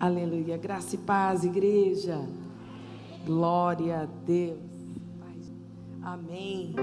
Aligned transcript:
Aleluia. 0.00 0.56
Graça 0.56 0.94
e 0.94 0.98
paz, 0.98 1.44
igreja. 1.44 2.26
Glória 3.26 4.04
a 4.04 4.06
Deus. 4.24 4.58
Amém. 6.02 6.74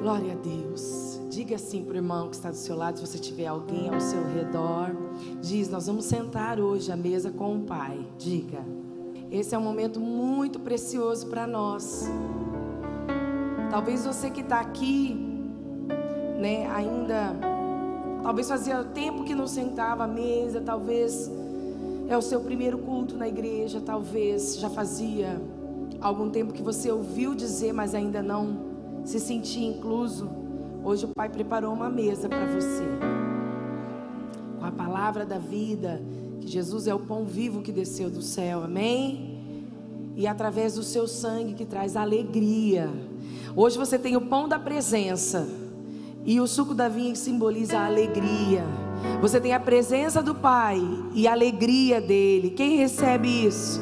Glória 0.00 0.32
a 0.32 0.36
Deus. 0.36 1.20
Diga 1.28 1.56
assim 1.56 1.84
para 1.84 1.92
o 1.92 1.96
irmão 1.96 2.30
que 2.30 2.36
está 2.36 2.48
do 2.48 2.56
seu 2.56 2.74
lado, 2.76 2.98
se 2.98 3.06
você 3.06 3.18
tiver 3.18 3.46
alguém 3.46 3.90
ao 3.90 4.00
seu 4.00 4.24
redor. 4.24 4.96
Diz: 5.42 5.68
Nós 5.68 5.86
vamos 5.86 6.06
sentar 6.06 6.58
hoje 6.58 6.90
à 6.90 6.96
mesa 6.96 7.30
com 7.30 7.58
o 7.58 7.60
Pai. 7.64 8.06
Diga. 8.18 8.64
Esse 9.30 9.54
é 9.54 9.58
um 9.58 9.62
momento 9.62 10.00
muito 10.00 10.58
precioso 10.58 11.26
para 11.26 11.46
nós. 11.46 12.08
Talvez 13.70 14.06
você 14.06 14.30
que 14.30 14.40
está 14.40 14.60
aqui, 14.60 15.14
né, 16.40 16.70
ainda, 16.70 17.36
talvez 18.22 18.48
fazia 18.48 18.82
tempo 18.82 19.24
que 19.24 19.34
não 19.34 19.46
sentava 19.46 20.04
à 20.04 20.08
mesa, 20.08 20.62
talvez 20.62 21.30
é 22.08 22.16
o 22.16 22.22
seu 22.22 22.40
primeiro 22.40 22.78
culto 22.78 23.16
na 23.16 23.26
igreja, 23.26 23.80
talvez 23.80 24.58
já 24.58 24.68
fazia 24.68 25.40
algum 26.00 26.28
tempo 26.28 26.52
que 26.52 26.62
você 26.62 26.90
ouviu 26.90 27.34
dizer, 27.34 27.72
mas 27.72 27.94
ainda 27.94 28.22
não 28.22 28.58
se 29.04 29.18
sentia 29.18 29.66
incluso. 29.66 30.28
Hoje 30.82 31.06
o 31.06 31.08
Pai 31.08 31.28
preparou 31.28 31.72
uma 31.72 31.88
mesa 31.88 32.28
para 32.28 32.44
você. 32.46 32.84
Com 34.58 34.66
a 34.66 34.70
palavra 34.70 35.24
da 35.24 35.38
vida, 35.38 36.02
que 36.40 36.46
Jesus 36.46 36.86
é 36.86 36.94
o 36.94 36.98
pão 36.98 37.24
vivo 37.24 37.62
que 37.62 37.72
desceu 37.72 38.10
do 38.10 38.20
céu. 38.20 38.62
Amém? 38.62 39.70
E 40.14 40.26
através 40.26 40.74
do 40.74 40.82
seu 40.82 41.08
sangue 41.08 41.54
que 41.54 41.64
traz 41.64 41.96
alegria. 41.96 42.90
Hoje 43.56 43.78
você 43.78 43.98
tem 43.98 44.14
o 44.16 44.20
pão 44.20 44.46
da 44.46 44.58
presença 44.58 45.48
e 46.24 46.38
o 46.40 46.46
suco 46.46 46.74
da 46.74 46.88
vinha 46.88 47.12
que 47.12 47.18
simboliza 47.18 47.78
a 47.78 47.86
alegria. 47.86 48.83
Você 49.20 49.40
tem 49.40 49.52
a 49.52 49.60
presença 49.60 50.22
do 50.22 50.34
Pai 50.34 50.80
e 51.14 51.26
a 51.26 51.32
alegria 51.32 52.00
dele. 52.00 52.50
Quem 52.50 52.76
recebe 52.76 53.46
isso? 53.46 53.80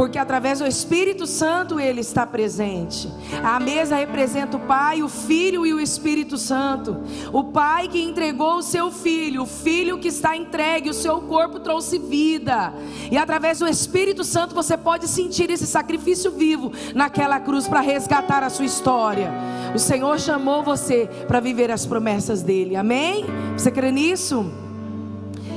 Porque 0.00 0.16
através 0.18 0.60
do 0.60 0.66
Espírito 0.66 1.26
Santo 1.26 1.78
ele 1.78 2.00
está 2.00 2.26
presente. 2.26 3.06
A 3.44 3.60
mesa 3.60 3.96
representa 3.96 4.56
o 4.56 4.60
Pai, 4.60 5.02
o 5.02 5.10
Filho 5.10 5.66
e 5.66 5.74
o 5.74 5.78
Espírito 5.78 6.38
Santo. 6.38 6.96
O 7.30 7.44
Pai 7.44 7.86
que 7.86 8.00
entregou 8.00 8.54
o 8.54 8.62
seu 8.62 8.90
filho, 8.90 9.42
o 9.42 9.46
filho 9.46 9.98
que 9.98 10.08
está 10.08 10.34
entregue, 10.34 10.88
o 10.88 10.94
seu 10.94 11.20
corpo 11.20 11.60
trouxe 11.60 11.98
vida. 11.98 12.72
E 13.10 13.18
através 13.18 13.58
do 13.58 13.68
Espírito 13.68 14.24
Santo 14.24 14.54
você 14.54 14.74
pode 14.74 15.06
sentir 15.06 15.50
esse 15.50 15.66
sacrifício 15.66 16.30
vivo 16.30 16.72
naquela 16.94 17.38
cruz 17.38 17.68
para 17.68 17.80
resgatar 17.80 18.42
a 18.42 18.48
sua 18.48 18.64
história. 18.64 19.30
O 19.74 19.78
Senhor 19.78 20.18
chamou 20.18 20.62
você 20.62 21.10
para 21.28 21.40
viver 21.40 21.70
as 21.70 21.84
promessas 21.84 22.42
dele. 22.42 22.74
Amém? 22.74 23.26
Você 23.52 23.70
crê 23.70 23.92
nisso? 23.92 24.50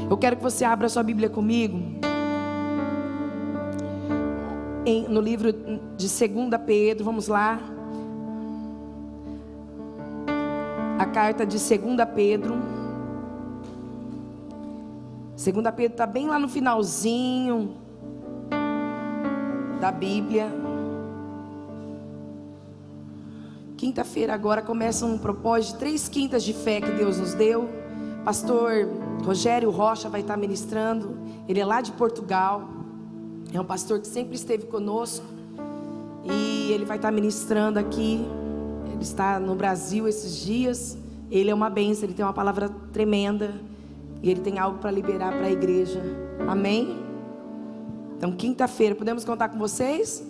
Eu 0.09 0.17
quero 0.17 0.35
que 0.35 0.44
você 0.44 0.66
abra 0.66 0.89
sua 0.89 1.02
Bíblia 1.02 1.30
comigo 1.30 2.12
em, 4.86 5.08
no 5.08 5.22
livro 5.22 5.52
de 5.53 6.08
2 6.08 6.62
Pedro, 6.66 7.06
vamos 7.06 7.28
lá. 7.28 7.59
A 11.00 11.06
carta 11.06 11.45
de 11.45 11.58
2 11.58 11.70
Pedro. 12.14 12.56
2 15.31 15.45
Pedro 15.75 15.94
está 15.94 16.06
bem 16.06 16.28
lá 16.28 16.38
no 16.38 16.48
finalzinho 16.48 17.75
da 19.80 19.92
Bíblia. 19.92 20.48
Quinta-feira 23.78 24.34
agora 24.34 24.62
começa 24.62 25.06
um 25.06 25.18
propósito 25.18 25.73
de 25.73 25.80
três 25.80 26.08
quintas 26.08 26.44
de 26.44 26.53
fé 26.53 26.80
que 26.80 26.92
Deus 26.92 27.18
nos 27.18 27.34
deu. 27.34 27.68
Pastor 28.23 28.88
Rogério 29.25 29.70
Rocha 29.70 30.08
vai 30.08 30.22
estar 30.22 30.38
ministrando. 30.38 31.18
Ele 31.50 31.59
é 31.59 31.66
lá 31.66 31.81
de 31.81 31.92
Portugal. 31.92 32.83
É 33.54 33.62
um 33.62 33.66
pastor 33.66 34.00
que 34.00 34.08
sempre 34.08 34.36
esteve 34.36 34.66
conosco 34.66 35.23
e 36.23 36.72
ele 36.72 36.86
vai 36.86 36.98
estar 36.98 37.12
ministrando 37.12 37.78
aqui. 37.78 38.25
Ele 38.91 39.03
está 39.03 39.40
no 39.40 39.53
Brasil 39.53 40.08
esses 40.08 40.38
dias. 40.38 40.97
Ele 41.30 41.52
é 41.52 41.53
uma 41.53 41.69
benção, 41.69 42.06
ele 42.06 42.16
tem 42.16 42.25
uma 42.25 42.34
palavra 42.34 42.68
tremenda 42.92 43.53
e 44.24 44.31
ele 44.31 44.42
tem 44.42 44.58
algo 44.58 44.80
para 44.80 44.90
liberar 44.90 45.34
para 45.34 45.46
a 45.46 45.52
igreja. 45.52 46.02
Amém? 46.47 46.97
Então, 48.18 48.31
quinta-feira, 48.31 48.96
podemos 48.96 49.24
contar 49.24 49.50
com 49.50 49.59
vocês? 49.59 50.25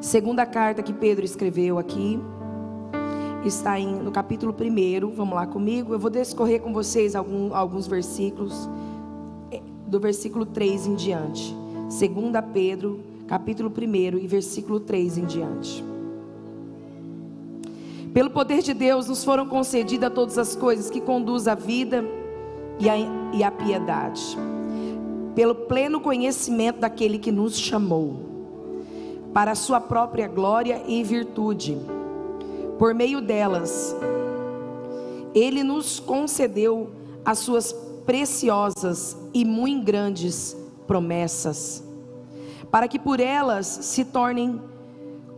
Segunda 0.00 0.46
carta 0.46 0.80
que 0.80 0.92
Pedro 0.92 1.24
escreveu 1.24 1.76
aqui 1.76 2.20
está 3.44 3.80
em, 3.80 3.96
no 3.96 4.12
capítulo 4.12 4.54
1. 4.54 5.10
Vamos 5.10 5.34
lá 5.34 5.46
comigo. 5.46 5.92
Eu 5.92 5.98
vou 5.98 6.10
descorrer 6.10 6.60
com 6.60 6.72
vocês 6.72 7.16
algum, 7.16 7.52
alguns 7.52 7.88
versículos 7.88 8.68
do 9.86 10.00
versículo 10.00 10.44
3 10.44 10.86
em 10.86 10.94
diante. 10.94 11.54
2 11.88 12.00
Pedro, 12.52 13.00
capítulo 13.26 13.70
1 13.70 14.18
e 14.18 14.26
versículo 14.26 14.80
3 14.80 15.18
em 15.18 15.24
diante. 15.24 15.84
Pelo 18.12 18.30
poder 18.30 18.62
de 18.62 18.72
Deus 18.72 19.08
nos 19.08 19.22
foram 19.22 19.46
concedidas 19.46 20.12
todas 20.12 20.38
as 20.38 20.56
coisas 20.56 20.90
que 20.90 21.00
conduzem 21.00 21.52
à 21.52 21.54
vida 21.54 22.04
e 22.80 22.88
à, 22.88 22.96
e 23.32 23.44
à 23.44 23.50
piedade. 23.50 24.36
Pelo 25.34 25.54
pleno 25.54 26.00
conhecimento 26.00 26.80
daquele 26.80 27.18
que 27.18 27.30
nos 27.30 27.58
chamou, 27.58 28.26
para 29.34 29.50
a 29.50 29.54
sua 29.54 29.80
própria 29.80 30.26
glória 30.26 30.82
e 30.88 31.04
virtude. 31.04 31.76
Por 32.78 32.94
meio 32.94 33.20
delas, 33.20 33.94
ele 35.34 35.62
nos 35.62 36.00
concedeu 36.00 36.90
as 37.22 37.40
suas 37.40 37.70
preciosas 38.06 39.16
e 39.34 39.44
muito 39.44 39.84
grandes 39.84 40.56
promessas, 40.86 41.82
para 42.70 42.86
que 42.86 42.98
por 42.98 43.18
elas 43.18 43.66
se 43.66 44.04
tornem 44.04 44.60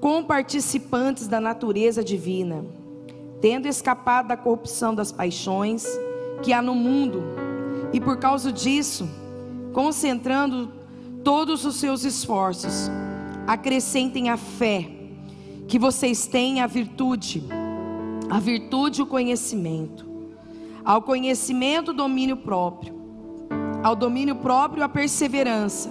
comparticipantes 0.00 1.26
da 1.26 1.40
natureza 1.40 2.04
divina, 2.04 2.64
tendo 3.40 3.66
escapado 3.66 4.28
da 4.28 4.36
corrupção 4.36 4.94
das 4.94 5.10
paixões 5.10 5.86
que 6.42 6.52
há 6.52 6.60
no 6.60 6.74
mundo, 6.74 7.22
e 7.92 8.00
por 8.00 8.18
causa 8.18 8.52
disso, 8.52 9.08
concentrando 9.72 10.70
todos 11.24 11.64
os 11.64 11.76
seus 11.76 12.04
esforços, 12.04 12.90
acrescentem 13.46 14.28
a 14.28 14.36
fé, 14.36 14.90
que 15.66 15.78
vocês 15.78 16.26
têm 16.26 16.60
a 16.60 16.66
virtude, 16.66 17.42
a 18.30 18.38
virtude 18.38 19.00
e 19.00 19.02
o 19.02 19.06
conhecimento 19.06 20.07
ao 20.88 21.02
conhecimento, 21.02 21.92
domínio 21.92 22.38
próprio, 22.38 22.94
ao 23.82 23.94
domínio 23.94 24.36
próprio, 24.36 24.82
a 24.82 24.88
perseverança, 24.88 25.90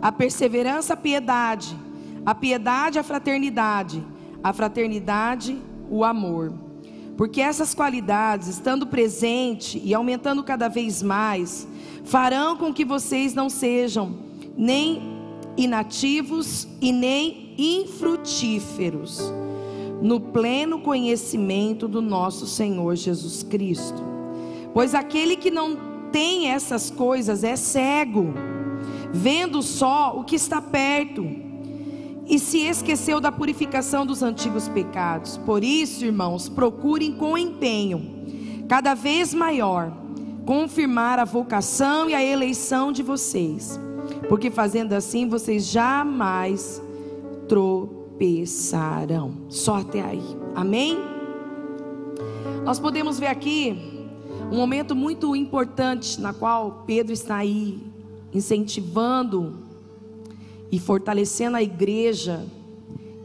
a 0.00 0.12
perseverança, 0.12 0.94
a 0.94 0.96
piedade, 0.96 1.76
a 2.24 2.32
piedade, 2.36 3.00
a 3.00 3.02
fraternidade, 3.02 4.00
a 4.40 4.52
fraternidade, 4.52 5.60
o 5.90 6.04
amor. 6.04 6.52
Porque 7.16 7.40
essas 7.40 7.74
qualidades, 7.74 8.46
estando 8.46 8.86
presente 8.86 9.82
e 9.84 9.92
aumentando 9.92 10.44
cada 10.44 10.68
vez 10.68 11.02
mais, 11.02 11.66
farão 12.04 12.56
com 12.56 12.72
que 12.72 12.84
vocês 12.84 13.34
não 13.34 13.50
sejam 13.50 14.20
nem 14.56 15.02
inativos 15.56 16.68
e 16.80 16.92
nem 16.92 17.56
infrutíferos 17.58 19.20
no 20.00 20.20
pleno 20.20 20.78
conhecimento 20.78 21.88
do 21.88 22.00
nosso 22.00 22.46
Senhor 22.46 22.94
Jesus 22.94 23.42
Cristo. 23.42 24.17
Pois 24.78 24.94
aquele 24.94 25.34
que 25.34 25.50
não 25.50 25.76
tem 26.12 26.50
essas 26.52 26.88
coisas 26.88 27.42
é 27.42 27.56
cego, 27.56 28.32
vendo 29.12 29.60
só 29.60 30.16
o 30.16 30.22
que 30.22 30.36
está 30.36 30.62
perto, 30.62 31.28
e 32.24 32.38
se 32.38 32.58
esqueceu 32.58 33.20
da 33.20 33.32
purificação 33.32 34.06
dos 34.06 34.22
antigos 34.22 34.68
pecados. 34.68 35.36
Por 35.36 35.64
isso, 35.64 36.04
irmãos, 36.04 36.48
procurem 36.48 37.10
com 37.10 37.36
empenho, 37.36 38.08
cada 38.68 38.94
vez 38.94 39.34
maior, 39.34 39.92
confirmar 40.46 41.18
a 41.18 41.24
vocação 41.24 42.08
e 42.08 42.14
a 42.14 42.22
eleição 42.22 42.92
de 42.92 43.02
vocês, 43.02 43.80
porque 44.28 44.48
fazendo 44.48 44.92
assim 44.92 45.28
vocês 45.28 45.66
jamais 45.66 46.80
tropeçarão. 47.48 49.32
Só 49.48 49.78
até 49.78 50.02
aí. 50.02 50.22
Amém? 50.54 50.96
Nós 52.64 52.78
podemos 52.78 53.18
ver 53.18 53.26
aqui 53.26 53.97
um 54.50 54.56
momento 54.56 54.96
muito 54.96 55.36
importante 55.36 56.18
na 56.20 56.32
qual 56.32 56.84
Pedro 56.86 57.12
está 57.12 57.36
aí 57.36 57.78
incentivando 58.32 59.56
e 60.72 60.78
fortalecendo 60.78 61.56
a 61.56 61.62
igreja 61.62 62.46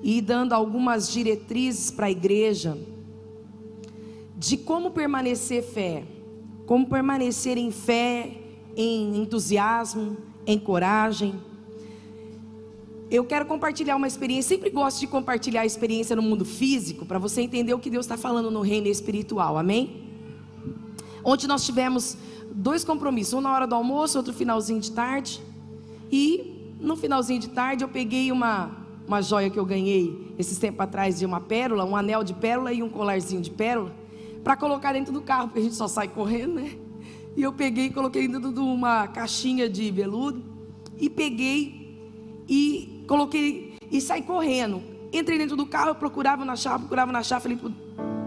e 0.01 0.19
dando 0.19 0.51
algumas 0.51 1.09
diretrizes 1.09 1.89
para 1.89 2.07
a 2.07 2.11
igreja 2.11 2.77
de 4.37 4.57
como 4.57 4.91
permanecer 4.91 5.63
fé, 5.63 6.03
como 6.65 6.87
permanecer 6.87 7.57
em 7.57 7.71
fé, 7.71 8.41
em 8.75 9.21
entusiasmo, 9.21 10.17
em 10.45 10.59
coragem. 10.59 11.35
Eu 13.09 13.23
quero 13.23 13.45
compartilhar 13.45 13.95
uma 13.95 14.07
experiência, 14.07 14.57
sempre 14.57 14.69
gosto 14.69 14.99
de 14.99 15.07
compartilhar 15.07 15.61
a 15.61 15.65
experiência 15.65 16.17
no 16.17 16.21
mundo 16.21 16.43
físico, 16.43 17.05
para 17.05 17.17
você 17.17 17.41
entender 17.41 17.73
o 17.73 17.79
que 17.79 17.89
Deus 17.89 18.05
está 18.05 18.17
falando 18.17 18.51
no 18.51 18.59
reino 18.59 18.87
espiritual, 18.87 19.57
amém? 19.57 20.02
Ontem 21.23 21.47
nós 21.47 21.65
tivemos 21.65 22.17
dois 22.51 22.83
compromissos, 22.83 23.33
um 23.33 23.41
na 23.41 23.53
hora 23.53 23.65
do 23.65 23.75
almoço, 23.75 24.17
outro 24.17 24.33
finalzinho 24.33 24.79
de 24.79 24.91
tarde. 24.91 25.41
E 26.11 26.75
no 26.79 26.95
finalzinho 26.95 27.39
de 27.39 27.49
tarde 27.49 27.83
eu 27.83 27.87
peguei 27.87 28.31
uma, 28.31 28.71
uma 29.07 29.21
joia 29.21 29.49
que 29.49 29.57
eu 29.57 29.65
ganhei 29.65 30.33
esses 30.37 30.57
tempos 30.57 30.81
atrás 30.81 31.19
de 31.19 31.25
uma 31.25 31.39
pérola, 31.39 31.85
um 31.85 31.95
anel 31.95 32.23
de 32.23 32.33
pérola 32.33 32.73
e 32.73 32.83
um 32.83 32.89
colarzinho 32.89 33.41
de 33.41 33.49
pérola, 33.49 33.91
para 34.43 34.57
colocar 34.57 34.93
dentro 34.93 35.13
do 35.13 35.21
carro, 35.21 35.47
porque 35.47 35.59
a 35.59 35.63
gente 35.63 35.75
só 35.75 35.87
sai 35.87 36.07
correndo, 36.07 36.55
né? 36.55 36.77
E 37.35 37.41
eu 37.41 37.53
peguei 37.53 37.85
e 37.85 37.89
coloquei 37.89 38.27
dentro 38.27 38.51
de 38.51 38.59
uma 38.59 39.07
caixinha 39.07 39.67
de 39.67 39.89
veludo 39.89 40.43
e 40.99 41.09
peguei 41.09 41.97
e 42.47 43.03
coloquei 43.07 43.75
e 43.89 44.01
saí 44.01 44.21
correndo. 44.21 44.83
Entrei 45.11 45.37
dentro 45.37 45.55
do 45.55 45.65
carro, 45.65 45.95
procurava 45.95 46.43
na 46.43 46.55
chave, 46.55 46.79
procurava 46.79 47.11
na 47.11 47.23
chave, 47.23 47.43
falei 47.43 47.57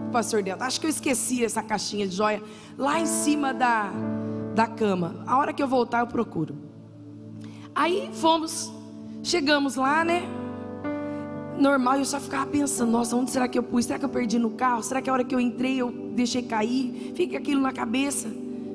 pastor 0.07 0.41
Delta, 0.41 0.65
acho 0.65 0.79
que 0.79 0.85
eu 0.85 0.89
esqueci 0.89 1.43
essa 1.43 1.61
caixinha 1.61 2.07
de 2.07 2.15
joia 2.15 2.41
lá 2.77 2.99
em 2.99 3.05
cima 3.05 3.53
da, 3.53 3.91
da 4.55 4.67
cama. 4.67 5.23
A 5.25 5.37
hora 5.37 5.53
que 5.53 5.61
eu 5.61 5.67
voltar, 5.67 5.99
eu 5.99 6.07
procuro. 6.07 6.55
Aí 7.75 8.09
fomos, 8.13 8.71
chegamos 9.23 9.75
lá, 9.75 10.03
né? 10.03 10.23
Normal, 11.59 11.97
eu 11.97 12.05
só 12.05 12.19
ficava 12.19 12.45
pensando, 12.45 12.91
nossa, 12.91 13.15
onde 13.15 13.31
será 13.31 13.47
que 13.47 13.57
eu 13.57 13.63
pus? 13.63 13.85
Será 13.85 13.97
que 13.97 14.05
eu 14.05 14.09
perdi 14.09 14.37
no 14.37 14.51
carro? 14.51 14.83
Será 14.83 15.01
que 15.01 15.09
a 15.09 15.13
hora 15.13 15.23
que 15.23 15.33
eu 15.33 15.39
entrei 15.39 15.77
eu 15.77 15.91
deixei 16.15 16.43
cair? 16.43 17.13
Fica 17.15 17.37
aquilo 17.37 17.61
na 17.61 17.71
cabeça. 17.71 18.29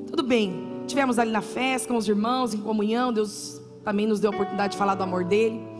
Tudo 0.07 0.23
bem. 0.23 0.83
Tivemos 0.85 1.17
ali 1.17 1.31
na 1.31 1.41
festa 1.41 1.87
com 1.87 1.97
os 1.97 2.07
irmãos, 2.07 2.53
em 2.53 2.57
comunhão, 2.57 3.13
Deus 3.13 3.61
também 3.83 4.05
nos 4.05 4.19
deu 4.19 4.31
a 4.31 4.33
oportunidade 4.33 4.73
de 4.73 4.77
falar 4.77 4.95
do 4.95 5.03
amor 5.03 5.23
dele. 5.23 5.72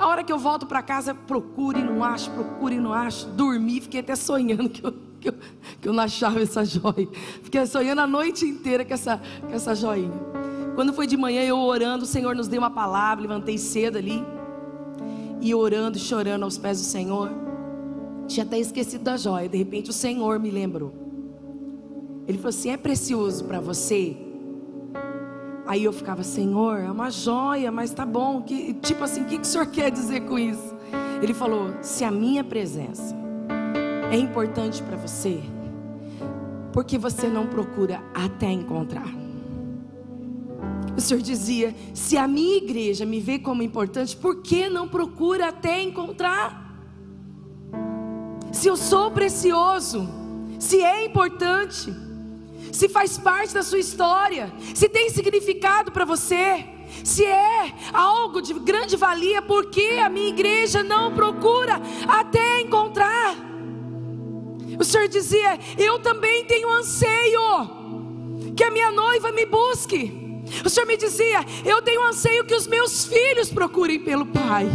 A 0.00 0.06
hora 0.06 0.24
que 0.24 0.32
eu 0.32 0.38
volto 0.38 0.64
para 0.64 0.82
casa, 0.82 1.14
procuro 1.14 1.78
e 1.78 1.82
não 1.82 2.02
acho, 2.02 2.30
procuro 2.30 2.72
e 2.72 2.80
não 2.80 2.90
acho. 2.90 3.26
Dormi, 3.26 3.82
fiquei 3.82 4.00
até 4.00 4.16
sonhando 4.16 4.70
que 4.70 4.82
eu, 4.82 4.94
que 5.20 5.28
eu, 5.28 5.34
que 5.78 5.86
eu 5.86 5.92
não 5.92 6.02
achava 6.02 6.40
essa 6.40 6.64
joia. 6.64 7.06
Fiquei 7.42 7.66
sonhando 7.66 8.00
a 8.00 8.06
noite 8.06 8.46
inteira 8.46 8.82
com 8.82 8.94
essa, 8.94 9.20
com 9.42 9.52
essa 9.52 9.74
joinha. 9.74 10.10
Quando 10.74 10.94
foi 10.94 11.06
de 11.06 11.18
manhã, 11.18 11.42
eu 11.42 11.58
orando, 11.58 12.04
o 12.04 12.06
Senhor 12.06 12.34
nos 12.34 12.48
deu 12.48 12.62
uma 12.62 12.70
palavra, 12.70 13.20
levantei 13.20 13.58
cedo 13.58 13.98
ali. 13.98 14.24
E 15.38 15.54
orando, 15.54 15.98
chorando 15.98 16.44
aos 16.44 16.56
pés 16.56 16.78
do 16.80 16.86
Senhor. 16.86 17.30
Tinha 18.26 18.46
até 18.46 18.58
esquecido 18.58 19.04
da 19.04 19.18
joia. 19.18 19.50
De 19.50 19.58
repente 19.58 19.90
o 19.90 19.92
Senhor 19.92 20.40
me 20.40 20.50
lembrou. 20.50 20.94
Ele 22.26 22.38
falou 22.38 22.48
assim: 22.48 22.70
é 22.70 22.78
precioso 22.78 23.44
para 23.44 23.60
você 23.60 24.16
Aí 25.70 25.84
eu 25.84 25.92
ficava, 25.92 26.24
Senhor, 26.24 26.80
é 26.80 26.90
uma 26.90 27.10
joia, 27.10 27.70
mas 27.70 27.92
tá 27.92 28.04
bom. 28.04 28.42
Que, 28.42 28.74
tipo 28.74 29.04
assim, 29.04 29.22
o 29.22 29.24
que, 29.26 29.36
que 29.36 29.44
o 29.44 29.46
Senhor 29.46 29.68
quer 29.68 29.88
dizer 29.88 30.22
com 30.22 30.36
isso? 30.36 30.74
Ele 31.22 31.32
falou: 31.32 31.72
se 31.80 32.02
a 32.02 32.10
minha 32.10 32.42
presença 32.42 33.14
é 34.10 34.16
importante 34.16 34.82
para 34.82 34.96
você, 34.96 35.40
porque 36.72 36.98
você 36.98 37.28
não 37.28 37.46
procura 37.46 38.02
até 38.12 38.50
encontrar. 38.50 39.06
O 40.96 41.00
Senhor 41.00 41.22
dizia: 41.22 41.72
se 41.94 42.16
a 42.16 42.26
minha 42.26 42.56
igreja 42.56 43.06
me 43.06 43.20
vê 43.20 43.38
como 43.38 43.62
importante, 43.62 44.16
por 44.16 44.42
que 44.42 44.68
não 44.68 44.88
procura 44.88 45.50
até 45.50 45.80
encontrar? 45.80 46.74
Se 48.50 48.66
eu 48.66 48.76
sou 48.76 49.12
precioso, 49.12 50.08
se 50.58 50.82
é 50.82 51.04
importante, 51.04 51.94
se 52.72 52.88
faz 52.88 53.18
parte 53.18 53.54
da 53.54 53.62
sua 53.62 53.78
história, 53.78 54.52
se 54.74 54.88
tem 54.88 55.10
significado 55.10 55.90
para 55.92 56.04
você, 56.04 56.64
se 57.04 57.24
é 57.24 57.72
algo 57.92 58.40
de 58.40 58.54
grande 58.54 58.96
valia, 58.96 59.40
porque 59.42 59.98
a 60.02 60.08
minha 60.08 60.28
igreja 60.28 60.82
não 60.82 61.12
procura 61.12 61.80
até 62.08 62.60
encontrar. 62.60 63.36
O 64.78 64.84
Senhor 64.84 65.08
dizia: 65.08 65.58
Eu 65.78 65.98
também 65.98 66.44
tenho 66.44 66.70
anseio 66.70 67.40
que 68.56 68.64
a 68.64 68.70
minha 68.70 68.90
noiva 68.90 69.32
me 69.32 69.46
busque. 69.46 70.42
O 70.64 70.70
Senhor 70.70 70.86
me 70.86 70.96
dizia: 70.96 71.44
Eu 71.64 71.82
tenho 71.82 72.02
anseio 72.02 72.44
que 72.44 72.54
os 72.54 72.66
meus 72.66 73.04
filhos 73.04 73.50
procurem 73.50 74.00
pelo 74.00 74.26
Pai. 74.26 74.68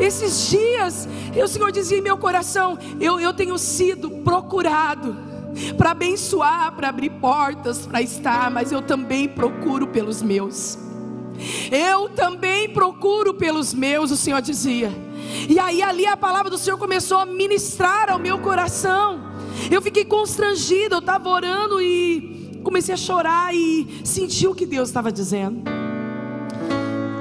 Esses 0.00 0.48
dias, 0.48 1.08
o 1.42 1.48
Senhor 1.48 1.70
dizia 1.70 1.98
em 1.98 2.02
meu 2.02 2.18
coração: 2.18 2.78
Eu, 3.00 3.18
eu 3.20 3.32
tenho 3.32 3.56
sido 3.58 4.10
procurado 4.22 5.27
para 5.76 5.90
abençoar, 5.90 6.72
para 6.72 6.88
abrir 6.88 7.10
portas, 7.10 7.86
para 7.86 8.02
estar, 8.02 8.50
mas 8.50 8.72
eu 8.72 8.82
também 8.82 9.28
procuro 9.28 9.86
pelos 9.86 10.22
meus. 10.22 10.78
Eu 11.70 12.08
também 12.08 12.68
procuro 12.68 13.34
pelos 13.34 13.72
meus, 13.72 14.10
o 14.10 14.16
Senhor 14.16 14.40
dizia. 14.40 14.90
E 15.48 15.58
aí 15.58 15.82
ali 15.82 16.06
a 16.06 16.16
palavra 16.16 16.50
do 16.50 16.58
Senhor 16.58 16.78
começou 16.78 17.18
a 17.18 17.26
ministrar 17.26 18.10
ao 18.10 18.18
meu 18.18 18.38
coração. 18.38 19.20
Eu 19.70 19.82
fiquei 19.82 20.04
constrangida, 20.04 20.96
eu 20.96 21.00
estava 21.00 21.28
orando 21.28 21.80
e 21.80 22.60
comecei 22.62 22.94
a 22.94 22.96
chorar 22.96 23.54
e 23.54 24.00
senti 24.04 24.46
o 24.46 24.54
que 24.54 24.66
Deus 24.66 24.88
estava 24.88 25.12
dizendo. 25.12 25.62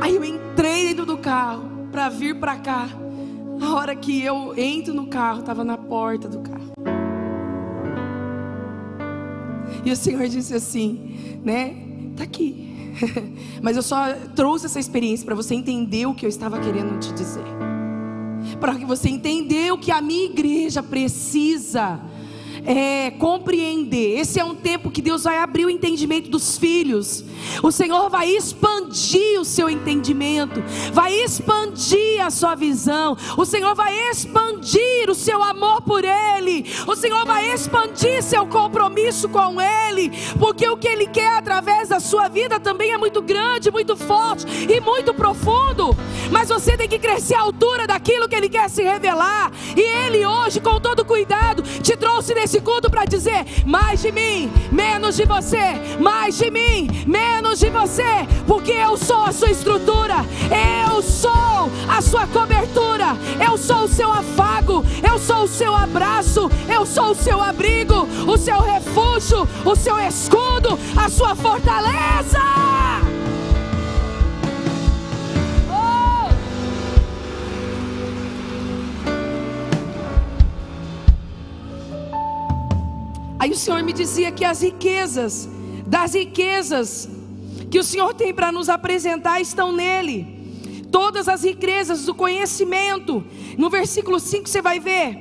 Aí 0.02 0.16
eu 0.16 0.24
entrei 0.24 0.88
dentro 0.88 1.06
do 1.06 1.18
carro 1.18 1.88
para 1.92 2.10
vir 2.10 2.40
para 2.40 2.56
cá. 2.58 2.88
A 3.62 3.74
hora 3.74 3.96
que 3.96 4.24
eu 4.24 4.54
entro 4.56 4.94
no 4.94 5.08
carro, 5.08 5.40
estava 5.40 5.64
na 5.64 5.78
porta 5.78 6.28
do 6.28 6.40
carro. 6.40 6.57
E 9.88 9.92
o 9.92 9.96
Senhor 9.96 10.28
disse 10.28 10.54
assim, 10.54 11.40
né? 11.46 11.74
Tá 12.18 12.26
aqui. 12.26 12.92
Mas 13.64 13.78
eu 13.78 13.82
só 13.82 14.14
trouxe 14.36 14.66
essa 14.66 14.82
experiência 14.82 15.26
para 15.26 15.34
você 15.34 15.56
entender 15.56 16.06
o 16.06 16.14
que 16.14 16.26
eu 16.26 16.30
estava 16.30 16.60
querendo 16.60 17.00
te 17.00 17.14
dizer. 17.14 17.46
Para 18.60 18.76
que 18.76 18.84
você 18.84 19.08
entenda 19.08 19.74
o 19.74 19.78
que 19.78 19.90
a 19.90 20.02
minha 20.02 20.26
igreja 20.26 20.84
precisa 20.84 22.02
é, 22.68 23.12
compreender. 23.12 24.20
Esse 24.20 24.42
é 24.42 24.44
um 24.44 24.54
tempo 24.54 24.92
que 24.92 25.02
Deus 25.02 25.24
vai 25.24 25.38
abrir 25.38 25.66
o 25.66 25.70
entendimento 25.70 26.30
dos 26.30 26.58
filhos. 26.58 27.24
O 27.64 27.72
Senhor 27.72 28.10
vai 28.10 28.30
expandir 28.30 29.40
o 29.40 29.46
seu 29.46 29.70
entendimento, 29.70 30.62
vai 30.92 31.14
expandir 31.14 32.24
a 32.24 32.30
sua 32.30 32.56
visão. 32.56 33.16
O 33.38 33.46
Senhor 33.46 33.74
vai 33.74 33.98
expandir 34.10 35.10
o 35.10 35.16
seu 35.16 35.42
amor 35.42 35.82
por 35.82 36.04
Ele. 36.04 36.66
O 36.86 36.96
Senhor 36.96 37.26
vai 37.26 37.54
expandir 37.54 38.22
seu 38.22 38.46
compromisso 38.46 39.30
com 39.30 39.62
Ele, 39.62 40.12
porque 40.38 40.68
o 40.68 40.76
que 40.76 40.90
Ele 40.90 41.08
quer 41.08 41.38
através 41.38 41.88
da 41.88 42.02
sua 42.02 42.28
vida 42.28 42.60
também 42.60 42.92
é 42.92 42.98
muito 42.98 43.22
grande, 43.22 43.72
muito 43.72 43.96
forte 43.96 44.46
e 44.70 44.82
muito 44.82 45.14
profundo. 45.14 45.96
Mas 46.30 46.50
você 46.50 46.76
tem 46.76 46.90
que 46.90 47.00
crescer 47.00 47.36
à 47.36 47.42
altura 47.42 47.88
daquilo 47.88 48.28
que 48.28 48.36
Ele 48.36 48.50
quer 48.50 48.70
se 48.70 48.84
revelar. 48.84 49.54
E 49.76 49.80
Ele 49.80 50.26
hoje, 50.26 50.60
com 50.60 50.82
todo 50.82 51.06
cuidado, 51.06 51.64
te 51.82 51.96
trouxe 51.96 52.34
nesse 52.34 52.57
culto 52.62 52.90
para 52.90 53.06
dizer: 53.06 53.46
mais 53.66 54.02
de 54.02 54.12
mim, 54.12 54.52
menos 54.72 55.16
de 55.16 55.26
você, 55.26 55.98
mais 56.00 56.38
de 56.38 56.50
mim, 56.52 56.90
menos 57.06 57.60
de 57.60 57.70
você, 57.70 58.28
porque 58.46 58.72
eu 58.72 58.98
sou 58.98 59.24
a 59.24 59.32
sua 59.32 59.52
estrutura, 59.52 60.26
eu 60.86 61.02
sou 61.02 61.72
a 61.88 62.02
sua 62.02 62.28
cobertura, 62.28 63.18
eu 63.46 63.58
sou 63.58 63.84
o 63.84 63.88
seu 63.88 64.12
afago, 64.12 64.84
eu 65.08 65.20
sou 65.20 65.44
o 65.44 65.48
seu 65.48 65.76
abraço, 65.76 66.50
eu 66.74 66.86
sou 66.86 67.12
o 67.12 67.16
seu 67.16 67.42
abrigo, 67.42 68.08
o 68.28 68.38
seu 68.38 68.60
refúgio, 68.60 69.48
o 69.66 69.76
seu 69.76 69.98
escudo, 70.00 70.78
a 70.96 71.10
sua 71.10 71.36
fortaleza. 71.36 72.42
Aí 83.48 83.54
o 83.54 83.56
Senhor 83.56 83.82
me 83.82 83.94
dizia 83.94 84.30
que 84.30 84.44
as 84.44 84.62
riquezas, 84.62 85.48
das 85.86 86.14
riquezas 86.14 87.08
que 87.72 87.80
o 87.80 87.84
Senhor 87.84 88.14
tem 88.14 88.34
para 88.34 88.52
nos 88.52 88.68
apresentar 88.68 89.40
estão 89.40 89.72
nele. 89.72 90.28
Todas 90.92 91.30
as 91.30 91.46
riquezas 91.46 92.04
do 92.04 92.14
conhecimento. 92.14 93.24
No 93.58 93.70
versículo 93.70 94.20
5 94.20 94.50
você 94.50 94.62
vai 94.62 94.82
ver. 94.82 95.18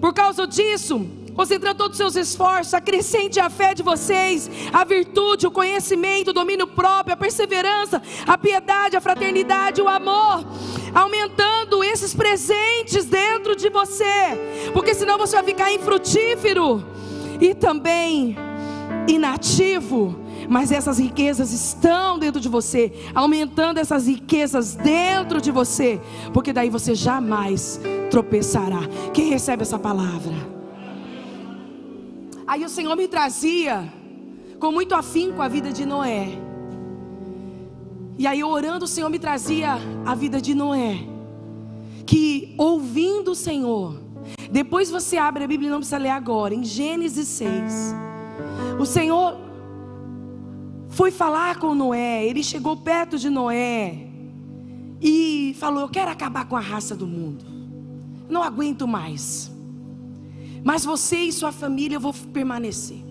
Por 0.00 0.12
causa 0.12 0.44
disso, 0.44 1.06
concentrando 1.36 1.78
todos 1.78 1.92
os 1.92 1.98
seus 1.98 2.16
esforços, 2.16 2.74
acrescente 2.74 3.38
a 3.38 3.48
fé 3.48 3.74
de 3.74 3.84
vocês, 3.84 4.50
a 4.72 4.82
virtude, 4.82 5.46
o 5.46 5.50
conhecimento, 5.52 6.32
o 6.32 6.34
domínio 6.34 6.66
próprio, 6.66 7.14
a 7.14 7.16
perseverança, 7.16 8.02
a 8.26 8.36
piedade, 8.36 8.96
a 8.96 9.00
fraternidade, 9.00 9.80
o 9.80 9.88
amor, 9.88 10.44
aumentando 10.92 11.84
esses 11.84 12.12
presentes 12.12 13.04
dentro 13.04 13.54
de 13.54 13.70
você, 13.70 14.36
porque 14.72 14.94
senão 14.94 15.16
você 15.16 15.36
vai 15.36 15.44
ficar 15.44 15.72
infrutífero 15.72 16.90
e 17.42 17.54
também 17.54 18.36
inativo, 19.08 20.14
mas 20.48 20.70
essas 20.70 20.98
riquezas 20.98 21.52
estão 21.52 22.16
dentro 22.16 22.40
de 22.40 22.48
você, 22.48 22.92
aumentando 23.12 23.78
essas 23.78 24.06
riquezas 24.06 24.76
dentro 24.76 25.40
de 25.40 25.50
você, 25.50 26.00
porque 26.32 26.52
daí 26.52 26.70
você 26.70 26.94
jamais 26.94 27.80
tropeçará. 28.10 28.82
Quem 29.12 29.28
recebe 29.28 29.62
essa 29.62 29.78
palavra? 29.78 30.34
Aí 32.46 32.64
o 32.64 32.68
Senhor 32.68 32.94
me 32.96 33.08
trazia 33.08 33.92
com 34.60 34.70
muito 34.70 34.94
afinco 34.94 35.42
a 35.42 35.48
vida 35.48 35.72
de 35.72 35.84
Noé. 35.84 36.28
E 38.16 38.24
aí 38.24 38.44
orando 38.44 38.84
o 38.84 38.88
Senhor 38.88 39.08
me 39.08 39.18
trazia 39.18 39.78
a 40.06 40.14
vida 40.14 40.40
de 40.40 40.54
Noé, 40.54 40.98
que 42.06 42.54
ouvindo 42.56 43.32
o 43.32 43.34
Senhor, 43.34 44.01
depois 44.50 44.90
você 44.90 45.16
abre 45.16 45.44
a 45.44 45.46
Bíblia 45.46 45.70
não 45.70 45.78
precisa 45.78 45.98
ler 45.98 46.10
agora, 46.10 46.54
em 46.54 46.64
Gênesis 46.64 47.26
6. 47.28 47.94
O 48.78 48.84
Senhor 48.84 49.36
foi 50.88 51.10
falar 51.10 51.58
com 51.58 51.74
Noé, 51.74 52.24
ele 52.26 52.42
chegou 52.42 52.76
perto 52.76 53.18
de 53.18 53.30
Noé 53.30 54.06
e 55.00 55.56
falou: 55.58 55.82
Eu 55.82 55.88
quero 55.88 56.10
acabar 56.10 56.46
com 56.46 56.56
a 56.56 56.60
raça 56.60 56.94
do 56.94 57.06
mundo, 57.06 57.44
não 58.28 58.42
aguento 58.42 58.86
mais, 58.86 59.50
mas 60.62 60.84
você 60.84 61.16
e 61.16 61.32
sua 61.32 61.50
família 61.50 61.96
eu 61.96 62.00
vou 62.00 62.12
permanecer. 62.12 63.02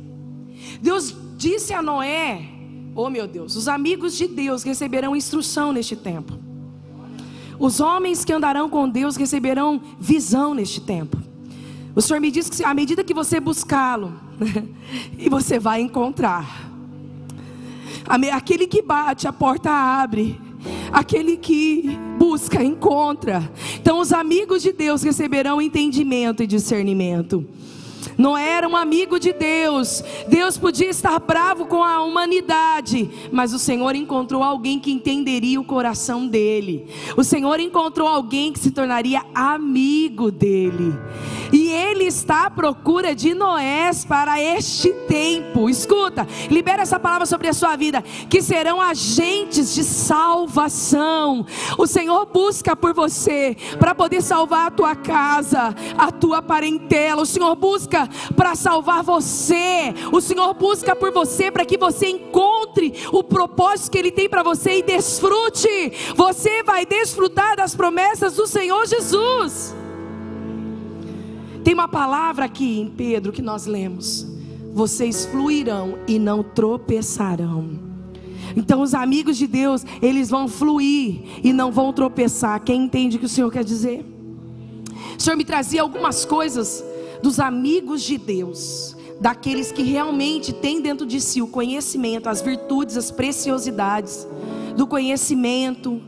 Deus 0.82 1.16
disse 1.38 1.74
a 1.74 1.82
Noé: 1.82 2.50
Oh 2.96 3.10
meu 3.10 3.28
Deus, 3.28 3.56
os 3.56 3.68
amigos 3.68 4.18
de 4.18 4.28
Deus 4.28 4.63
receberão 4.63 5.16
instrução 5.16 5.72
neste 5.72 5.96
tempo. 5.96 6.40
Os 7.62 7.80
homens 7.80 8.25
que 8.25 8.34
andarão 8.34 8.68
com 8.68 8.89
Deus 8.89 9.15
receberão 9.15 9.80
visão 10.00 10.56
neste 10.56 10.82
tempo. 10.82 11.15
O 11.96 12.01
Senhor 12.01 12.20
me 12.20 12.32
diz 12.32 12.50
que 12.50 12.63
à 12.63 12.74
medida 12.74 13.03
que 13.03 13.13
você 13.13 13.39
buscá-lo, 13.39 14.20
e 15.15 15.30
você 15.30 15.60
vai 15.60 15.80
encontrar. 15.80 16.72
Aquele 18.34 18.65
que 18.65 18.82
bate, 18.82 19.27
a 19.27 19.32
porta 19.32 19.70
abre. 19.70 20.41
Aquele 20.91 21.38
que 21.38 22.00
busca, 22.18 22.63
encontra. 22.63 23.48
Então, 23.80 24.00
os 24.00 24.12
amigos 24.12 24.63
de 24.63 24.74
Deus 24.74 25.03
receberão 25.03 25.62
entendimento 25.62 26.41
e 26.41 26.48
discernimento. 26.48 27.48
Noé 28.17 28.50
era 28.50 28.67
um 28.67 28.75
amigo 28.75 29.20
de 29.20 29.34
Deus. 29.34 30.03
Deus 30.27 30.58
podia 30.58 30.89
estar 30.89 31.20
bravo 31.20 31.65
com 31.65 31.84
a 31.84 32.03
humanidade, 32.03 33.10
mas 33.31 33.53
o 33.53 33.60
Senhor 33.60 33.96
encontrou 33.96 34.43
alguém 34.43 34.79
que 34.79 34.91
entenderia 34.91 35.60
o 35.60 35.63
coração 35.63 36.27
dele. 36.27 36.88
O 37.17 37.24
Senhor 37.24 37.60
encontrou 37.60 38.08
alguém 38.08 38.51
que 38.51 38.60
se 38.60 38.72
tornaria 38.72 39.24
amigo 39.34 40.31
dele. 40.31 40.93
E 41.51 41.70
ele 41.70 42.05
está 42.05 42.46
à 42.46 42.50
procura 42.50 43.13
de 43.13 43.34
Noé 43.34 43.91
para 44.08 44.41
este 44.41 44.89
tempo. 45.08 45.70
Escuta, 45.70 46.25
libera 46.50 46.84
essa 46.84 47.00
palavra 47.00 47.25
sobre 47.25 47.50
a 47.50 47.53
sua 47.53 47.75
vida, 47.75 48.01
que 48.29 48.41
serão 48.41 48.79
agentes 48.79 49.74
de 49.74 49.84
salvação. 49.84 51.46
O 51.77 51.86
Senhor 51.86 52.25
busca 52.27 52.75
por 52.75 52.93
você 52.93 53.58
para 53.77 53.93
poder 53.93 54.22
salvar 54.22 54.67
a 54.67 54.72
tua 54.72 54.96
casa, 54.96 55.75
a 55.98 56.12
tua 56.12 56.41
parentela. 56.41 57.22
O 57.22 57.25
Senhor 57.25 57.53
busca 57.55 57.90
para 58.36 58.55
salvar 58.55 59.03
você. 59.03 59.93
O 60.12 60.21
Senhor 60.21 60.53
busca 60.53 60.95
por 60.95 61.12
você 61.12 61.51
para 61.51 61.65
que 61.65 61.77
você 61.77 62.07
encontre 62.07 62.93
o 63.12 63.24
propósito 63.24 63.91
que 63.91 63.98
Ele 63.98 64.12
tem 64.12 64.29
para 64.29 64.43
você 64.43 64.79
e 64.79 64.83
desfrute. 64.83 65.93
Você 66.15 66.63
vai 66.63 66.86
desfrutar 66.86 67.55
das 67.55 67.75
promessas 67.75 68.36
do 68.36 68.48
Senhor 68.48 68.86
Jesus. 68.86 69.75
Tem 71.63 71.74
uma 71.74 71.88
palavra 71.88 72.45
aqui 72.45 72.79
em 72.79 72.89
Pedro 72.89 73.31
que 73.31 73.41
nós 73.41 73.65
lemos: 73.65 74.27
vocês 74.74 75.25
fluirão 75.25 76.00
e 76.07 76.17
não 76.17 76.43
tropeçarão. 76.43 77.91
Então, 78.55 78.81
os 78.81 78.93
amigos 78.93 79.38
de 79.38 79.48
Deus, 79.48 79.86
eles 80.01 80.29
vão 80.29 80.48
fluir 80.48 81.21
e 81.43 81.53
não 81.53 81.71
vão 81.71 81.93
tropeçar. 81.93 82.62
Quem 82.62 82.83
entende 82.83 83.15
o 83.15 83.19
que 83.19 83.25
o 83.25 83.29
Senhor 83.29 83.51
quer 83.51 83.63
dizer? 83.63 84.05
O 85.17 85.21
Senhor 85.21 85.38
me 85.38 85.45
trazia 85.45 85.81
algumas 85.81 86.25
coisas 86.25 86.83
dos 87.22 87.40
amigos 87.40 88.01
de 88.01 88.18
Deus, 88.18 88.96
daqueles 89.20 89.72
que 89.72 89.84
realmente 89.84 90.51
têm 90.51 90.82
dentro 90.82 91.06
de 91.06 91.22
si 91.22 91.42
o 91.42 91.48
conhecimento, 91.48 92.28
as 92.28 92.42
virtudes, 92.42 92.98
as 92.98 93.12
preciosidades 93.12 94.28
do 94.75 94.88
conhecimento. 94.88 96.01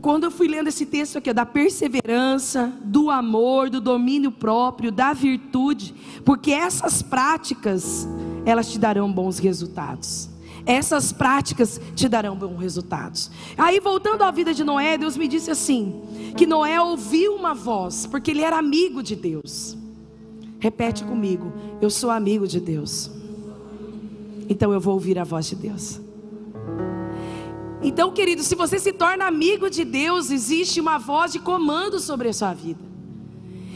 Quando 0.00 0.24
eu 0.24 0.30
fui 0.30 0.48
lendo 0.48 0.68
esse 0.68 0.86
texto 0.86 1.18
aqui, 1.18 1.32
da 1.32 1.46
perseverança, 1.46 2.72
do 2.82 3.10
amor, 3.10 3.70
do 3.70 3.80
domínio 3.80 4.32
próprio, 4.32 4.90
da 4.90 5.12
virtude, 5.12 5.94
porque 6.24 6.50
essas 6.50 7.02
práticas, 7.02 8.08
elas 8.44 8.72
te 8.72 8.78
darão 8.78 9.12
bons 9.12 9.38
resultados. 9.38 10.28
Essas 10.64 11.12
práticas 11.12 11.80
te 11.94 12.08
darão 12.08 12.36
bons 12.36 12.56
resultados. 12.56 13.30
Aí, 13.58 13.80
voltando 13.80 14.22
à 14.22 14.30
vida 14.30 14.54
de 14.54 14.62
Noé, 14.64 14.96
Deus 14.96 15.16
me 15.16 15.26
disse 15.26 15.50
assim: 15.50 16.00
que 16.36 16.46
Noé 16.46 16.80
ouviu 16.80 17.34
uma 17.34 17.52
voz, 17.52 18.06
porque 18.06 18.30
ele 18.30 18.42
era 18.42 18.58
amigo 18.58 19.02
de 19.02 19.16
Deus. 19.16 19.76
Repete 20.62 21.02
comigo: 21.02 21.52
Eu 21.80 21.90
sou 21.90 22.08
amigo 22.08 22.46
de 22.46 22.60
Deus. 22.60 23.10
Então 24.48 24.72
eu 24.72 24.80
vou 24.80 24.94
ouvir 24.94 25.18
a 25.18 25.24
voz 25.24 25.46
de 25.46 25.56
Deus. 25.56 26.00
Então, 27.82 28.12
querido, 28.12 28.44
se 28.44 28.54
você 28.54 28.78
se 28.78 28.92
torna 28.92 29.26
amigo 29.26 29.68
de 29.68 29.84
Deus, 29.84 30.30
existe 30.30 30.80
uma 30.80 30.98
voz 30.98 31.32
de 31.32 31.40
comando 31.40 31.98
sobre 31.98 32.28
a 32.28 32.32
sua 32.32 32.54
vida. 32.54 32.78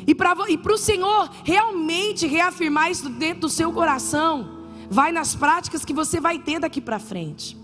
E 0.07 0.15
para 0.15 0.33
o 0.73 0.79
Senhor 0.79 1.29
realmente 1.43 2.25
reafirmar 2.25 2.89
isso 2.89 3.09
dentro 3.09 3.41
do 3.41 3.49
seu 3.49 3.73
coração, 3.73 4.49
vai 4.89 5.11
nas 5.11 5.35
práticas 5.35 5.85
que 5.85 5.93
você 5.93 6.21
vai 6.21 6.39
ter 6.39 6.61
daqui 6.61 6.81
para 6.81 7.01
frente. 7.01 7.59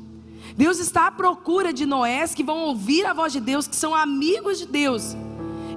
Deus 0.57 0.81
está 0.81 1.07
à 1.07 1.13
procura 1.13 1.73
de 1.73 1.87
Noés 1.87 2.35
que 2.35 2.43
vão 2.43 2.65
ouvir 2.65 3.07
a 3.07 3.13
voz 3.13 3.33
de 3.33 3.39
Deus, 3.39 3.69
que 3.69 3.77
são 3.77 3.95
amigos 3.95 4.59
de 4.59 4.67
Deus 4.67 5.17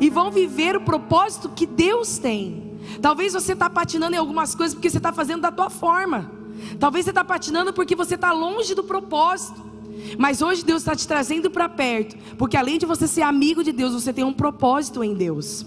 e 0.02 0.10
vão 0.10 0.32
viver 0.32 0.76
o 0.76 0.82
propósito 0.82 1.50
que 1.50 1.68
Deus 1.68 2.18
tem. 2.18 2.65
Talvez 3.02 3.34
você 3.34 3.54
está 3.54 3.70
patinando 3.70 4.16
em 4.16 4.20
algumas 4.20 4.56
coisas 4.56 4.74
porque 4.74 4.90
você 4.90 4.98
está 4.98 5.12
fazendo 5.12 5.42
da 5.42 5.52
tua 5.52 5.70
forma. 5.70 6.32
Talvez 6.80 7.06
você 7.06 7.12
está 7.12 7.24
patinando 7.24 7.74
porque 7.74 7.96
você 7.96 8.16
está 8.16 8.32
longe 8.32 8.74
do 8.74 8.84
propósito. 8.84 9.64
Mas 10.18 10.42
hoje 10.42 10.64
Deus 10.64 10.82
está 10.82 10.96
te 10.96 11.08
trazendo 11.08 11.50
para 11.50 11.70
perto, 11.70 12.16
porque 12.38 12.58
além 12.58 12.78
de 12.78 12.86
você 12.86 13.08
ser 13.08 13.22
amigo 13.22 13.64
de 13.64 13.72
Deus, 13.72 13.94
você 13.94 14.14
tem 14.14 14.24
um 14.24 14.34
propósito 14.34 15.04
em 15.04 15.14
Deus. 15.14 15.66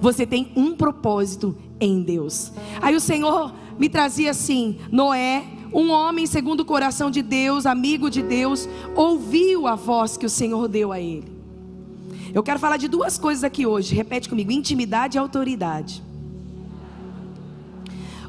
Você 0.00 0.26
tem 0.26 0.52
um 0.56 0.74
propósito 0.74 1.56
em 1.80 2.02
Deus. 2.02 2.52
Aí 2.80 2.94
o 2.94 3.00
Senhor 3.00 3.54
me 3.78 3.88
trazia 3.88 4.30
assim: 4.30 4.78
Noé, 4.90 5.44
um 5.72 5.90
homem 5.90 6.26
segundo 6.26 6.60
o 6.60 6.64
coração 6.64 7.10
de 7.10 7.22
Deus, 7.22 7.66
amigo 7.66 8.10
de 8.10 8.22
Deus, 8.22 8.68
ouviu 8.94 9.66
a 9.66 9.74
voz 9.74 10.16
que 10.16 10.26
o 10.26 10.30
Senhor 10.30 10.68
deu 10.68 10.92
a 10.92 11.00
ele. 11.00 11.31
Eu 12.34 12.42
quero 12.42 12.58
falar 12.58 12.78
de 12.78 12.88
duas 12.88 13.18
coisas 13.18 13.44
aqui 13.44 13.66
hoje. 13.66 13.94
Repete 13.94 14.28
comigo: 14.28 14.50
intimidade 14.50 15.16
e 15.16 15.18
autoridade. 15.18 16.02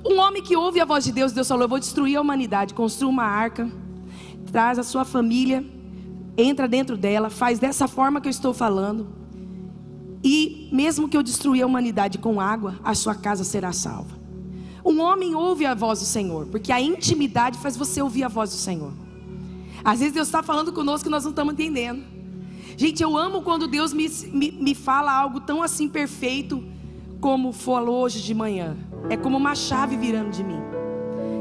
Um 0.06 0.20
homem 0.20 0.44
que 0.44 0.56
ouve 0.58 0.82
a 0.82 0.86
voz 0.86 1.06
de 1.06 1.12
Deus, 1.12 1.32
Deus 1.32 1.48
falou: 1.48 1.64
Eu 1.64 1.70
vou 1.70 1.80
destruir 1.80 2.18
a 2.18 2.22
humanidade. 2.22 2.74
Construa 2.74 3.10
uma 3.10 3.24
arca, 3.24 3.72
traz 4.52 4.78
a 4.78 4.84
sua 4.84 5.06
família, 5.06 5.64
entra 6.38 6.68
dentro 6.68 6.98
dela, 6.98 7.30
faz 7.30 7.60
dessa 7.60 7.88
forma 7.88 8.20
que 8.20 8.28
eu 8.28 8.32
estou 8.32 8.54
falando. 8.54 9.08
E 10.22 10.70
mesmo 10.72 11.08
que 11.08 11.16
eu 11.16 11.24
destruir 11.24 11.64
a 11.64 11.66
humanidade 11.66 12.18
com 12.18 12.40
água, 12.40 12.80
a 12.84 12.94
sua 12.94 13.16
casa 13.16 13.44
será 13.44 13.72
salva. 13.72 14.22
Um 14.86 15.00
homem 15.00 15.34
ouve 15.34 15.66
a 15.66 15.74
voz 15.74 16.00
do 16.00 16.06
Senhor, 16.06 16.48
porque 16.48 16.72
a 16.74 16.82
intimidade 16.82 17.58
faz 17.58 17.78
você 17.78 18.02
ouvir 18.02 18.24
a 18.24 18.28
voz 18.28 18.50
do 18.50 18.58
Senhor. 18.58 18.92
Às 19.84 20.00
vezes 20.00 20.14
Deus 20.14 20.28
está 20.28 20.44
falando 20.44 20.74
conosco 20.74 21.08
e 21.08 21.12
nós 21.12 21.24
não 21.24 21.32
estamos 21.32 21.54
entendendo. 21.54 22.13
Gente, 22.76 23.04
eu 23.04 23.18
amo 23.18 23.42
quando 23.42 23.68
Deus 23.68 23.94
me, 23.94 24.10
me, 24.32 24.52
me 24.52 24.76
fala 24.76 25.12
algo 25.12 25.40
tão 25.40 25.62
assim 25.62 25.88
perfeito 25.88 26.64
como 27.20 27.54
falou 27.54 28.02
hoje 28.02 28.22
de 28.22 28.34
manhã. 28.34 28.76
É 29.10 29.16
como 29.16 29.38
uma 29.38 29.56
chave 29.56 29.96
virando 29.96 30.32
de 30.32 30.44
mim. 30.44 30.60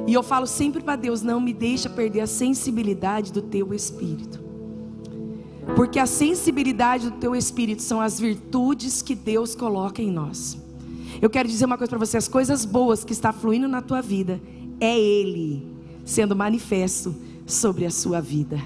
E 0.06 0.14
eu 0.14 0.22
falo 0.22 0.46
sempre 0.46 0.82
para 0.82 0.96
Deus: 0.96 1.22
não 1.22 1.40
me 1.40 1.52
deixa 1.52 1.88
perder 1.88 2.20
a 2.20 2.26
sensibilidade 2.26 3.32
do 3.32 3.42
teu 3.42 3.72
espírito. 3.72 4.40
Porque 5.76 5.98
a 5.98 6.06
sensibilidade 6.06 7.10
do 7.10 7.16
teu 7.18 7.34
espírito 7.36 7.82
são 7.82 8.00
as 8.00 8.18
virtudes 8.18 9.00
que 9.00 9.14
Deus 9.14 9.54
coloca 9.54 10.02
em 10.02 10.10
nós. 10.10 10.58
Eu 11.20 11.30
quero 11.30 11.48
dizer 11.48 11.64
uma 11.64 11.78
coisa 11.78 11.90
para 11.90 11.98
você: 11.98 12.16
as 12.16 12.28
coisas 12.28 12.64
boas 12.64 13.04
que 13.04 13.12
está 13.12 13.32
fluindo 13.32 13.68
na 13.68 13.80
tua 13.80 14.02
vida 14.02 14.40
é 14.80 14.98
Ele 14.98 15.70
sendo 16.04 16.34
manifesto 16.34 17.14
sobre 17.46 17.86
a 17.86 17.90
sua 17.90 18.20
vida. 18.20 18.58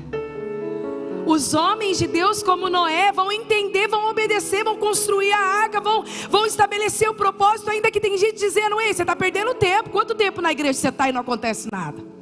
Os 1.26 1.54
homens 1.54 1.98
de 1.98 2.06
Deus, 2.06 2.40
como 2.40 2.70
Noé, 2.70 3.10
vão 3.10 3.32
entender, 3.32 3.88
vão 3.88 4.08
obedecer, 4.08 4.62
vão 4.62 4.76
construir 4.76 5.32
a 5.32 5.38
arca, 5.38 5.80
vão, 5.80 6.04
vão 6.30 6.46
estabelecer 6.46 7.10
o 7.10 7.14
propósito, 7.14 7.68
ainda 7.68 7.90
que 7.90 8.00
tem 8.00 8.16
gente 8.16 8.38
dizendo: 8.38 8.80
Ei, 8.80 8.94
você 8.94 9.02
está 9.02 9.16
perdendo 9.16 9.52
tempo. 9.52 9.90
Quanto 9.90 10.14
tempo 10.14 10.40
na 10.40 10.52
igreja 10.52 10.74
você 10.74 10.88
está 10.88 11.08
e 11.08 11.12
não 11.12 11.22
acontece 11.22 11.68
nada? 11.72 12.15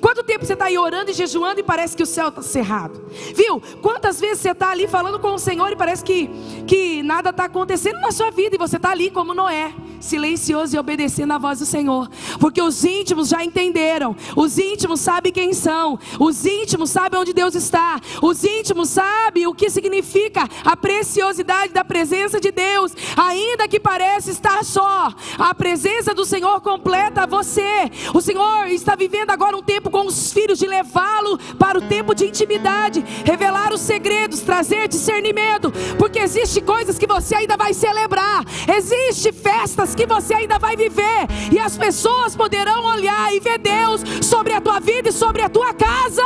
Quanto 0.00 0.22
tempo 0.22 0.44
você 0.44 0.52
está 0.52 0.66
aí 0.66 0.78
orando 0.78 1.10
e 1.10 1.14
jejuando 1.14 1.60
e 1.60 1.62
parece 1.62 1.96
que 1.96 2.02
o 2.02 2.06
céu 2.06 2.28
está 2.28 2.42
cerrado? 2.42 3.00
Viu? 3.34 3.60
Quantas 3.82 4.20
vezes 4.20 4.40
você 4.40 4.50
está 4.50 4.70
ali 4.70 4.86
falando 4.86 5.18
com 5.18 5.34
o 5.34 5.38
Senhor 5.38 5.70
e 5.72 5.76
parece 5.76 6.04
que, 6.04 6.28
que 6.66 7.02
nada 7.02 7.30
está 7.30 7.44
acontecendo 7.44 8.00
na 8.00 8.12
sua 8.12 8.30
vida 8.30 8.56
e 8.56 8.58
você 8.58 8.76
está 8.76 8.90
ali 8.90 9.10
como 9.10 9.34
Noé, 9.34 9.72
silencioso 10.00 10.76
e 10.76 10.78
obedecendo 10.78 11.32
a 11.32 11.38
voz 11.38 11.58
do 11.58 11.66
Senhor? 11.66 12.08
Porque 12.40 12.60
os 12.62 12.84
íntimos 12.84 13.28
já 13.28 13.44
entenderam, 13.44 14.16
os 14.36 14.58
íntimos 14.58 15.00
sabem 15.00 15.32
quem 15.32 15.52
são, 15.52 15.98
os 16.18 16.44
íntimos 16.44 16.90
sabem 16.90 17.20
onde 17.20 17.32
Deus 17.32 17.54
está, 17.54 18.00
os 18.22 18.44
íntimos 18.44 18.90
sabem 18.90 19.46
o 19.46 19.54
que 19.54 19.70
significa 19.70 20.48
a 20.64 20.76
preciosidade 20.76 21.72
da 21.72 21.84
presença 21.84 22.40
de 22.40 22.50
Deus, 22.50 22.92
ainda 23.16 23.68
que 23.68 23.80
pareça 23.80 24.30
estar 24.30 24.64
só, 24.64 25.12
a 25.38 25.54
presença 25.54 26.14
do 26.14 26.24
Senhor 26.24 26.60
completa 26.60 27.26
você. 27.26 27.90
O 28.14 28.20
Senhor 28.20 28.66
está 28.68 28.94
vivendo 28.94 29.30
agora 29.30 29.56
um 29.56 29.62
tempo 29.68 29.90
com 29.90 30.06
os 30.06 30.32
filhos, 30.32 30.58
de 30.58 30.66
levá-lo 30.66 31.36
para 31.58 31.78
o 31.78 31.82
tempo 31.82 32.14
de 32.14 32.24
intimidade, 32.24 33.04
revelar 33.22 33.70
os 33.74 33.82
segredos, 33.82 34.40
trazer 34.40 34.88
discernimento, 34.88 35.70
porque 35.98 36.18
existe 36.18 36.62
coisas 36.62 36.96
que 36.96 37.06
você 37.06 37.34
ainda 37.34 37.54
vai 37.54 37.74
celebrar, 37.74 38.44
existe 38.74 39.30
festas 39.30 39.94
que 39.94 40.06
você 40.06 40.32
ainda 40.32 40.58
vai 40.58 40.74
viver, 40.74 41.20
e 41.52 41.58
as 41.58 41.76
pessoas 41.76 42.34
poderão 42.34 42.82
olhar 42.86 43.34
e 43.34 43.40
ver 43.40 43.58
Deus 43.58 44.00
sobre 44.22 44.54
a 44.54 44.60
tua 44.60 44.80
vida 44.80 45.10
e 45.10 45.12
sobre 45.12 45.42
a 45.42 45.50
tua 45.50 45.74
casa. 45.74 46.22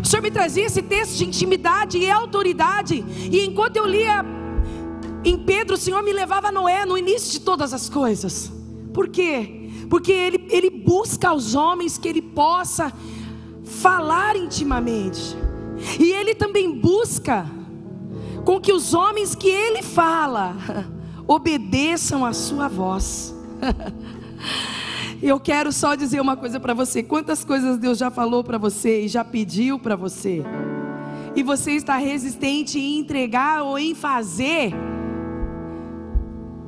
O 0.00 0.06
Senhor 0.06 0.22
me 0.22 0.30
trazia 0.30 0.66
esse 0.66 0.80
texto 0.80 1.16
de 1.16 1.24
intimidade 1.26 1.98
e 1.98 2.08
autoridade, 2.08 3.04
e 3.30 3.44
enquanto 3.44 3.76
eu 3.76 3.84
lia 3.84 4.24
em 5.28 5.38
Pedro, 5.38 5.74
o 5.74 5.78
Senhor 5.78 6.02
me 6.02 6.12
levava 6.12 6.48
a 6.48 6.52
Noé 6.52 6.86
no 6.86 6.96
início 6.96 7.32
de 7.32 7.40
todas 7.40 7.72
as 7.74 7.88
coisas. 7.88 8.50
Por 8.92 9.08
quê? 9.08 9.70
Porque 9.90 10.12
ele, 10.12 10.46
ele 10.50 10.70
busca 10.70 11.28
aos 11.28 11.54
homens 11.54 11.98
que 11.98 12.08
ele 12.08 12.22
possa 12.22 12.92
falar 13.64 14.36
intimamente, 14.36 15.36
e 16.00 16.10
ele 16.10 16.34
também 16.34 16.74
busca 16.78 17.46
com 18.44 18.60
que 18.60 18.72
os 18.72 18.94
homens 18.94 19.34
que 19.34 19.48
ele 19.48 19.82
fala 19.82 20.56
obedeçam 21.28 22.24
a 22.24 22.32
sua 22.32 22.66
voz. 22.66 23.34
Eu 25.20 25.40
quero 25.40 25.72
só 25.72 25.94
dizer 25.94 26.20
uma 26.20 26.36
coisa 26.36 26.58
para 26.60 26.72
você: 26.72 27.02
quantas 27.02 27.44
coisas 27.44 27.76
Deus 27.76 27.98
já 27.98 28.10
falou 28.10 28.42
para 28.42 28.56
você 28.56 29.02
e 29.02 29.08
já 29.08 29.24
pediu 29.24 29.78
para 29.78 29.96
você, 29.96 30.42
e 31.34 31.42
você 31.42 31.72
está 31.72 31.96
resistente 31.96 32.78
em 32.78 32.98
entregar 32.98 33.62
ou 33.62 33.78
em 33.78 33.94
fazer, 33.94 34.72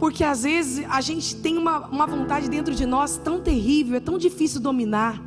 porque 0.00 0.24
às 0.24 0.44
vezes 0.44 0.84
a 0.88 1.02
gente 1.02 1.36
tem 1.36 1.58
uma, 1.58 1.86
uma 1.88 2.06
vontade 2.06 2.48
dentro 2.48 2.74
de 2.74 2.86
nós 2.86 3.18
tão 3.18 3.38
terrível, 3.38 3.98
é 3.98 4.00
tão 4.00 4.16
difícil 4.16 4.58
dominar. 4.58 5.22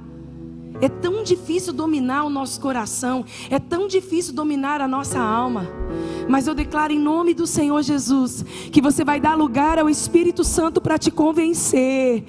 É 0.82 0.90
tão 0.90 1.24
difícil 1.24 1.72
dominar 1.72 2.24
o 2.24 2.30
nosso 2.30 2.60
coração, 2.60 3.24
é 3.52 3.60
tão 3.60 3.88
difícil 3.88 4.34
dominar 4.34 4.82
a 4.82 4.88
nossa 4.88 5.20
alma. 5.20 5.68
Mas 6.28 6.48
eu 6.48 6.54
declaro 6.54 6.94
em 6.94 7.00
nome 7.00 7.34
do 7.34 7.46
Senhor 7.46 7.82
Jesus 7.82 8.46
que 8.72 8.82
você 8.82 9.04
vai 9.04 9.20
dar 9.20 9.36
lugar 9.36 9.78
ao 9.80 9.90
Espírito 9.90 10.44
Santo 10.44 10.82
para 10.82 10.98
te 10.98 11.12
convencer. 11.12 12.24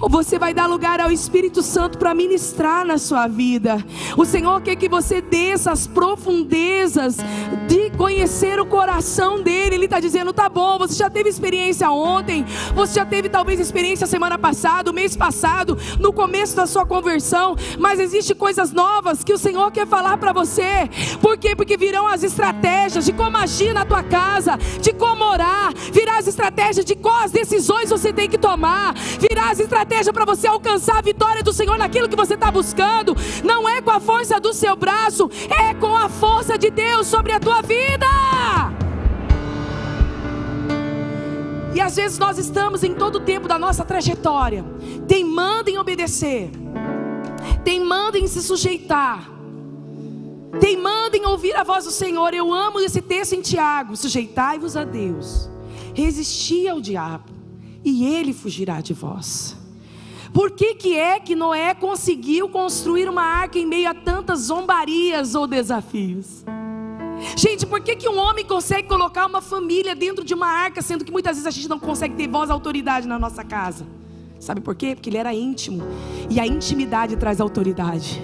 Ou 0.00 0.08
você 0.08 0.38
vai 0.38 0.54
dar 0.54 0.66
lugar 0.66 1.00
ao 1.00 1.10
Espírito 1.10 1.62
Santo 1.62 1.98
para 1.98 2.14
ministrar 2.14 2.84
na 2.84 2.98
sua 2.98 3.26
vida. 3.26 3.84
O 4.16 4.24
Senhor 4.24 4.60
quer 4.62 4.76
que 4.76 4.88
você 4.88 5.20
desça 5.20 5.72
as 5.72 5.86
profundezas 5.86 7.16
de 7.68 7.90
conhecer 7.96 8.58
o 8.60 8.66
coração 8.66 9.42
dele. 9.42 9.74
Ele 9.74 9.84
está 9.84 10.00
dizendo: 10.00 10.32
tá 10.32 10.48
bom, 10.48 10.78
você 10.78 10.94
já 10.94 11.10
teve 11.10 11.28
experiência 11.28 11.90
ontem, 11.90 12.44
você 12.74 12.94
já 12.94 13.06
teve 13.06 13.28
talvez 13.28 13.60
experiência 13.60 14.06
semana 14.06 14.38
passada, 14.38 14.92
mês 14.92 15.16
passado, 15.16 15.76
no 15.98 16.12
começo 16.12 16.56
da 16.56 16.66
sua 16.66 16.86
conversão, 16.86 17.56
mas 17.78 18.00
existem 18.00 18.36
coisas 18.36 18.72
novas 18.72 19.22
que 19.24 19.32
o 19.32 19.38
Senhor 19.38 19.70
quer 19.70 19.86
falar 19.86 20.16
para 20.18 20.32
você. 20.32 20.88
Por 21.20 21.36
quê? 21.36 21.54
Porque 21.54 21.76
virão 21.76 22.06
as 22.06 22.22
estratégias 22.22 23.04
de 23.04 23.12
como 23.12 23.36
agir 23.42 23.72
na 23.72 23.84
tua 23.84 24.02
casa, 24.02 24.56
de 24.80 24.92
como 24.92 25.24
orar, 25.24 25.72
virá 25.92 26.18
as 26.18 26.26
estratégias 26.26 26.84
de 26.84 26.94
quais 26.94 27.32
decisões 27.32 27.90
você 27.90 28.12
tem 28.12 28.28
que 28.28 28.38
tomar, 28.38 28.94
virá 29.18 29.50
as 29.50 29.60
estratégias 29.60 30.12
para 30.12 30.24
você 30.24 30.46
alcançar 30.46 30.98
a 30.98 31.02
vitória 31.02 31.42
do 31.42 31.52
Senhor 31.52 31.78
naquilo 31.78 32.08
que 32.08 32.16
você 32.16 32.34
está 32.34 32.50
buscando. 32.50 33.16
Não 33.44 33.68
é 33.68 33.80
com 33.80 33.90
a 33.90 34.00
força 34.00 34.38
do 34.40 34.52
seu 34.52 34.76
braço, 34.76 35.30
é 35.50 35.74
com 35.74 35.96
a 35.96 36.08
força 36.08 36.58
de 36.58 36.70
Deus 36.70 37.06
sobre 37.06 37.32
a 37.32 37.40
tua 37.40 37.62
vida. 37.62 38.06
E 41.72 41.80
às 41.80 41.96
vezes 41.96 42.18
nós 42.18 42.36
estamos 42.36 42.82
em 42.82 42.94
todo 42.94 43.16
o 43.16 43.20
tempo 43.20 43.46
da 43.46 43.58
nossa 43.58 43.84
trajetória, 43.84 44.64
teimando 45.06 45.70
em 45.70 45.78
obedecer, 45.78 46.50
teimando 47.64 48.18
em 48.18 48.26
se 48.26 48.42
sujeitar, 48.42 49.30
teimando 50.58 51.16
em 51.16 51.26
ouvir 51.26 51.54
a 51.54 51.62
voz 51.62 51.84
do 51.84 51.90
Senhor. 51.90 52.34
Eu 52.34 52.52
amo 52.52 52.80
esse 52.80 53.00
texto 53.00 53.34
em 53.34 53.40
Tiago: 53.40 53.96
sujeitai-vos 53.96 54.76
a 54.76 54.84
Deus, 54.84 55.48
resisti 55.94 56.66
ao 56.66 56.80
diabo, 56.80 57.30
e 57.84 58.06
ele 58.06 58.32
fugirá 58.32 58.80
de 58.80 58.94
vós. 58.94 59.56
Por 60.32 60.52
que, 60.52 60.74
que 60.74 60.96
é 60.96 61.18
que 61.18 61.34
Noé 61.34 61.74
conseguiu 61.74 62.48
construir 62.48 63.08
uma 63.08 63.22
arca 63.22 63.58
em 63.58 63.66
meio 63.66 63.90
a 63.90 63.94
tantas 63.94 64.40
zombarias 64.40 65.34
ou 65.34 65.46
desafios? 65.46 66.44
Gente, 67.36 67.66
por 67.66 67.80
que, 67.80 67.96
que 67.96 68.08
um 68.08 68.18
homem 68.18 68.44
consegue 68.44 68.88
colocar 68.88 69.26
uma 69.26 69.42
família 69.42 69.94
dentro 69.94 70.24
de 70.24 70.32
uma 70.32 70.46
arca, 70.46 70.80
sendo 70.80 71.04
que 71.04 71.12
muitas 71.12 71.36
vezes 71.36 71.46
a 71.46 71.50
gente 71.50 71.68
não 71.68 71.78
consegue 71.78 72.14
ter 72.14 72.28
voz 72.28 72.48
e 72.48 72.52
autoridade 72.52 73.06
na 73.06 73.18
nossa 73.18 73.44
casa? 73.44 73.86
Sabe 74.40 74.62
por 74.62 74.74
quê? 74.74 74.94
Porque 74.94 75.10
ele 75.10 75.18
era 75.18 75.34
íntimo. 75.34 75.82
E 76.30 76.40
a 76.40 76.46
intimidade 76.46 77.14
traz 77.14 77.42
autoridade. 77.42 78.20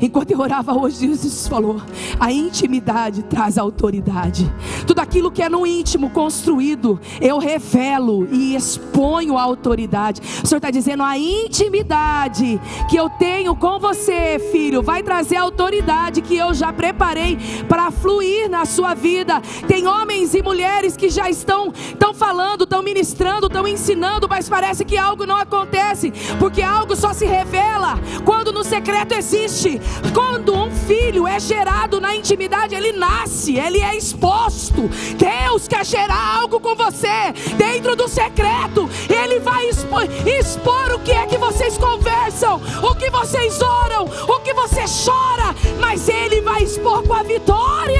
Enquanto 0.00 0.30
eu 0.30 0.38
orava 0.38 0.72
hoje, 0.72 1.06
Jesus 1.06 1.48
falou: 1.48 1.82
a 2.18 2.32
intimidade 2.32 3.24
traz 3.24 3.58
autoridade. 3.58 4.50
Tudo 4.86 5.00
aquilo 5.00 5.32
que 5.32 5.42
é 5.42 5.48
no 5.48 5.66
íntimo 5.66 6.10
construído, 6.10 7.00
eu 7.20 7.38
revelo 7.38 8.28
e 8.30 8.54
exponho 8.54 9.36
a 9.36 9.42
autoridade. 9.42 10.20
O 10.42 10.46
Senhor 10.46 10.58
está 10.58 10.70
dizendo: 10.70 11.02
a 11.02 11.18
intimidade 11.18 12.60
que 12.88 12.96
eu 12.96 13.10
tenho 13.10 13.56
com 13.56 13.80
você, 13.80 14.38
filho, 14.52 14.80
vai 14.80 15.02
trazer 15.02 15.36
a 15.36 15.42
autoridade 15.42 16.22
que 16.22 16.36
eu 16.36 16.54
já 16.54 16.72
preparei 16.72 17.36
para 17.68 17.90
fluir 17.90 18.48
na 18.48 18.64
sua 18.64 18.94
vida. 18.94 19.42
Tem 19.66 19.88
homens 19.88 20.34
e 20.34 20.42
mulheres 20.42 20.96
que 20.96 21.10
já 21.10 21.28
estão, 21.28 21.72
estão 21.74 22.14
falando, 22.14 22.62
estão 22.62 22.82
ministrando, 22.82 23.48
estão 23.48 23.66
ensinando, 23.66 24.28
mas 24.28 24.48
parece 24.48 24.84
que 24.84 24.96
algo 24.96 25.26
não 25.26 25.36
acontece, 25.48 26.12
porque 26.38 26.62
algo 26.62 26.94
só 26.94 27.12
se 27.12 27.24
revela 27.24 27.98
quando 28.24 28.52
no 28.52 28.62
secreto 28.62 29.14
existe. 29.14 29.80
Quando 30.14 30.54
um 30.54 30.70
filho 30.70 31.26
é 31.26 31.40
gerado 31.40 32.00
na 32.00 32.14
intimidade, 32.14 32.74
ele 32.74 32.92
nasce, 32.92 33.56
ele 33.56 33.80
é 33.80 33.96
exposto. 33.96 34.88
Deus 35.16 35.66
quer 35.66 35.84
gerar 35.84 36.38
algo 36.40 36.60
com 36.60 36.74
você 36.76 37.32
dentro 37.56 37.96
do 37.96 38.06
secreto. 38.06 38.88
Ele 39.08 39.40
vai 39.40 39.68
expor, 39.68 40.04
expor 40.26 40.92
o 40.94 40.98
que 41.00 41.12
é 41.12 41.26
que 41.26 41.38
vocês 41.38 41.78
conversam, 41.78 42.60
o 42.82 42.94
que 42.94 43.10
vocês 43.10 43.60
oram, 43.60 44.04
o 44.04 44.40
que 44.40 44.52
você 44.52 44.84
chora, 45.04 45.54
mas 45.80 46.08
ele 46.08 46.42
vai 46.42 46.62
expor 46.62 47.02
com 47.02 47.14
a 47.14 47.22
vitória. 47.22 47.98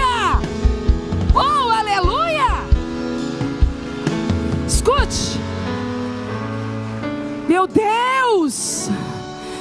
Oh, 1.35 1.71
aleluia! 1.71 2.69
Escute. 4.67 5.48
Meu 7.49 7.67
Deus! 7.67 8.91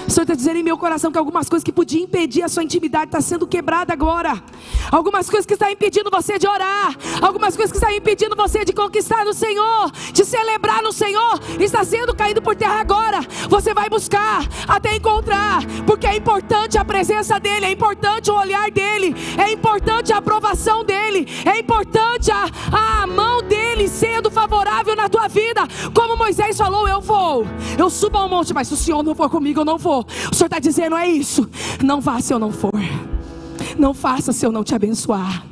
O 0.08 0.12
Senhor 0.12 0.24
está 0.24 0.36
dizendo 0.36 0.58
em 0.58 0.64
meu 0.64 0.78
coração 0.78 1.12
que 1.12 1.18
algumas 1.18 1.50
coisas 1.50 1.66
que 1.66 1.72
podiam 1.72 2.04
impedir 2.04 2.42
a 2.42 2.48
sua 2.48 2.64
intimidade 2.64 3.08
estão 3.08 3.20
tá 3.20 3.28
sendo 3.28 3.46
quebrada 3.46 3.92
agora. 3.92 4.42
Algumas 4.90 5.30
coisas 5.30 5.46
que 5.46 5.52
estão 5.54 5.70
impedindo 5.70 6.10
você 6.10 6.40
de 6.40 6.48
orar. 6.48 6.96
Algumas 7.22 7.58
coisas 7.58 7.72
que 7.72 7.78
estão 7.78 7.94
impedindo 7.94 8.34
você 8.34 8.64
de 8.64 8.72
conquistar 8.72 9.26
no 9.26 9.34
Senhor, 9.34 9.92
de 10.14 10.24
celebrar 10.24 10.82
no 10.82 10.94
Senhor, 10.94 11.42
está 11.60 11.84
sendo 11.84 12.16
caído 12.16 12.42
por 12.42 12.56
terra 12.56 12.80
agora. 12.80 13.20
Você 13.50 13.74
vai 13.74 13.90
buscar 13.90 14.48
até 14.66 14.96
encontrar, 14.96 15.60
porque 15.86 16.08
é 16.08 16.16
importante 16.16 16.78
a 16.78 16.86
presença 16.86 17.38
dEle, 17.38 17.66
é 17.66 17.72
importante 17.72 18.32
o 18.32 18.36
olhar 18.36 18.72
dEle, 18.72 19.14
é 19.38 19.52
importante 19.52 20.14
a 20.14 20.18
aprovação 20.18 20.86
dEle, 20.86 21.28
é 21.46 21.60
importante 21.60 22.32
a, 22.32 22.46
a 22.72 23.08
mão 23.08 23.44
dEle 23.44 23.90
sendo 23.90 24.32
favorável 24.32 24.96
na 24.96 25.10
tua 25.10 25.28
vida. 25.28 25.68
Como 25.94 26.16
Moisés 26.16 26.58
falou, 26.58 26.88
eu 26.88 27.02
vou, 27.02 27.46
eu 27.78 27.90
subo 27.90 28.18
ao 28.18 28.30
monte, 28.30 28.54
mas 28.54 28.70
se 28.70 28.74
o 28.74 28.78
Senhor 28.78 29.04
não 29.04 29.14
for 29.14 29.30
comigo, 29.30 29.60
eu 29.60 29.66
não 29.66 29.78
vou. 29.78 29.97
O 30.32 30.36
Senhor 30.36 30.48
está 30.48 30.60
dizendo: 30.60 30.96
é 30.96 31.08
isso. 31.08 31.50
Não 31.84 32.02
vá 32.02 32.20
se 32.20 32.34
eu 32.34 32.40
não 32.40 32.52
for. 32.52 32.74
Não 33.78 33.94
faça 33.94 34.32
se 34.32 34.46
eu 34.46 34.52
não 34.52 34.64
te 34.64 34.76
abençoar. 34.76 35.46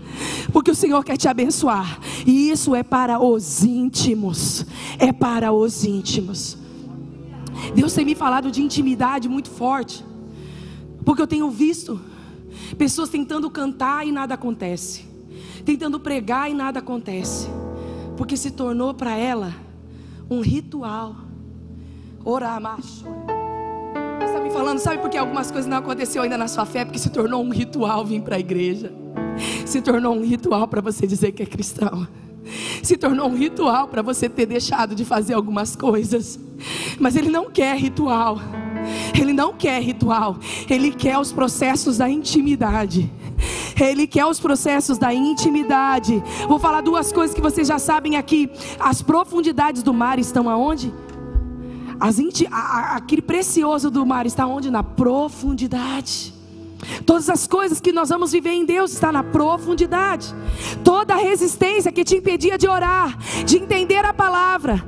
Porque 0.51 0.71
o 0.71 0.75
Senhor 0.75 1.03
quer 1.03 1.17
te 1.17 1.27
abençoar. 1.27 1.99
E 2.25 2.49
isso 2.49 2.73
é 2.73 2.84
para 2.84 3.19
os 3.19 3.63
íntimos. 3.63 4.65
É 4.97 5.12
para 5.12 5.51
os 5.51 5.84
íntimos. 5.84 6.58
Deus 7.73 7.93
tem 7.93 8.05
me 8.05 8.15
falado 8.15 8.51
de 8.51 8.62
intimidade 8.62 9.27
muito 9.27 9.49
forte. 9.49 10.03
Porque 11.03 11.21
eu 11.21 11.27
tenho 11.27 11.49
visto 11.49 11.99
pessoas 12.77 13.10
tentando 13.10 13.49
cantar 13.49 14.05
e 14.08 14.12
nada 14.12 14.34
acontece. 14.34 15.05
Tentando 15.63 15.99
pregar 15.99 16.49
e 16.49 16.53
nada 16.53 16.79
acontece. 16.79 17.47
Porque 18.17 18.38
se 18.38 18.51
tornou 18.51 18.93
para 18.93 19.15
ela 19.15 19.53
um 20.29 20.41
ritual. 20.41 21.15
Orar, 22.23 22.60
macho 22.60 23.05
está 24.26 24.40
me 24.40 24.52
falando, 24.52 24.80
sabe 24.80 24.98
por 25.00 25.10
que 25.10 25.18
algumas 25.18 25.52
coisas 25.52 25.70
não 25.70 25.78
aconteceu 25.78 26.24
ainda 26.24 26.38
na 26.38 26.48
sua 26.48 26.66
fé? 26.66 26.84
Porque 26.84 27.00
se 27.00 27.10
tornou 27.10 27.44
um 27.44 27.50
ritual 27.50 28.06
vir 28.06 28.22
para 28.22 28.36
a 28.36 28.40
igreja. 28.40 28.92
Se 29.66 29.82
tornou 29.82 30.16
um 30.16 30.24
ritual 30.24 30.68
para 30.68 30.82
você 30.82 31.06
dizer 31.06 31.32
que 31.32 31.44
é 31.44 31.46
cristão. 31.46 32.08
Se 32.84 32.96
tornou 32.96 33.28
um 33.28 33.36
ritual 33.36 33.88
para 33.88 34.02
você 34.02 34.30
ter 34.30 34.46
deixado 34.46 34.94
de 34.96 35.04
fazer 35.04 35.34
algumas 35.34 35.76
coisas. 35.76 36.40
Mas 37.00 37.16
ele 37.16 37.30
não 37.30 37.50
quer 37.50 37.76
ritual. 37.76 38.40
Ele 39.20 39.34
não 39.34 39.54
quer 39.54 39.82
ritual. 39.82 40.38
Ele 40.70 40.92
quer 40.92 41.18
os 41.18 41.32
processos 41.32 41.98
da 41.98 42.10
intimidade. 42.10 43.12
Ele 43.80 44.08
quer 44.08 44.26
os 44.26 44.40
processos 44.40 44.98
da 44.98 45.14
intimidade. 45.14 46.24
Vou 46.48 46.60
falar 46.60 46.82
duas 46.82 47.12
coisas 47.12 47.36
que 47.36 47.42
vocês 47.42 47.68
já 47.68 47.80
sabem 47.80 48.16
aqui. 48.16 48.50
As 48.80 49.02
profundidades 49.02 49.84
do 49.84 49.94
mar 49.94 50.20
estão 50.20 50.50
aonde? 50.50 50.94
Inti, 52.19 52.47
a, 52.51 52.95
aquele 52.95 53.21
precioso 53.21 53.89
do 53.89 54.05
mar 54.05 54.25
está 54.25 54.45
onde? 54.45 54.69
Na 54.69 54.84
profundidade. 54.84 56.34
Todas 57.05 57.29
as 57.29 57.47
coisas 57.47 57.79
que 57.79 57.91
nós 57.91 58.10
vamos 58.10 58.31
viver 58.31 58.51
em 58.51 58.65
Deus 58.65 58.91
está 58.91 59.12
na 59.12 59.23
profundidade. 59.23 60.34
Toda 60.84 61.13
a 61.13 61.17
resistência 61.17 61.91
que 61.91 62.03
te 62.03 62.15
impedia 62.15 62.58
de 62.58 62.67
orar, 62.67 63.17
de 63.45 63.58
entender 63.58 64.03
a 64.05 64.13
palavra, 64.13 64.84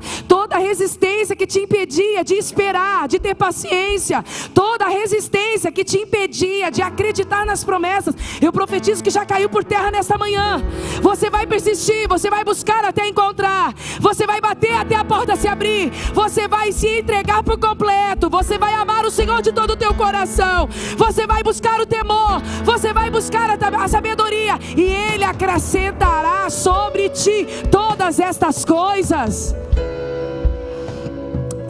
toda 0.57 0.59
resistência 0.59 1.35
que 1.35 1.45
te 1.45 1.59
impedia 1.59 2.23
de 2.23 2.33
esperar, 2.33 3.07
de 3.07 3.19
ter 3.19 3.35
paciência, 3.35 4.23
toda 4.53 4.87
resistência 4.87 5.71
que 5.71 5.83
te 5.83 5.99
impedia 5.99 6.71
de 6.71 6.81
acreditar 6.81 7.45
nas 7.45 7.63
promessas, 7.63 8.15
eu 8.41 8.51
profetizo 8.51 9.03
que 9.03 9.09
já 9.09 9.23
caiu 9.25 9.49
por 9.49 9.63
terra 9.63 9.91
nesta 9.91 10.17
manhã. 10.17 10.63
Você 11.01 11.29
vai 11.29 11.45
persistir, 11.45 12.07
você 12.07 12.29
vai 12.29 12.43
buscar 12.43 12.83
até 12.83 13.07
encontrar, 13.07 13.73
você 13.99 14.25
vai 14.25 14.41
bater 14.41 14.73
até 14.73 14.95
a 14.95 15.05
porta 15.05 15.35
se 15.35 15.47
abrir, 15.47 15.91
você 16.13 16.47
vai 16.47 16.71
se 16.71 16.87
entregar 16.99 17.43
por 17.43 17.59
completo, 17.59 18.29
você 18.29 18.57
vai 18.57 18.73
amar 18.73 19.05
o 19.05 19.11
Senhor 19.11 19.41
de 19.41 19.51
todo 19.51 19.71
o 19.71 19.77
teu 19.77 19.93
coração, 19.93 20.67
você 20.97 21.27
vai 21.27 21.43
buscar 21.43 21.79
o 21.79 21.85
temor, 21.85 22.41
você 22.63 22.91
vai 22.93 23.11
buscar 23.11 23.49
a 23.51 23.87
sabedoria, 23.87 24.57
e 24.75 24.81
Ele 24.81 25.23
acrescentará 25.23 26.49
sobre 26.49 27.09
ti 27.09 27.45
todas 27.69 28.19
estas 28.19 28.65
coisas. 28.65 29.55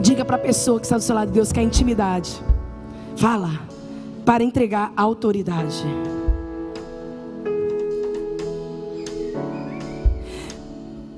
Diga 0.07 0.23
para 0.23 0.37
a 0.37 0.39
pessoa 0.39 0.79
que 0.79 0.85
está 0.85 0.95
do 0.95 1.03
seu 1.03 1.13
lado, 1.13 1.33
Deus 1.33 1.51
quer 1.51 1.61
intimidade. 1.63 2.31
Fala, 3.17 3.59
para 4.25 4.41
entregar 4.41 4.93
a 4.95 5.01
autoridade. 5.01 5.83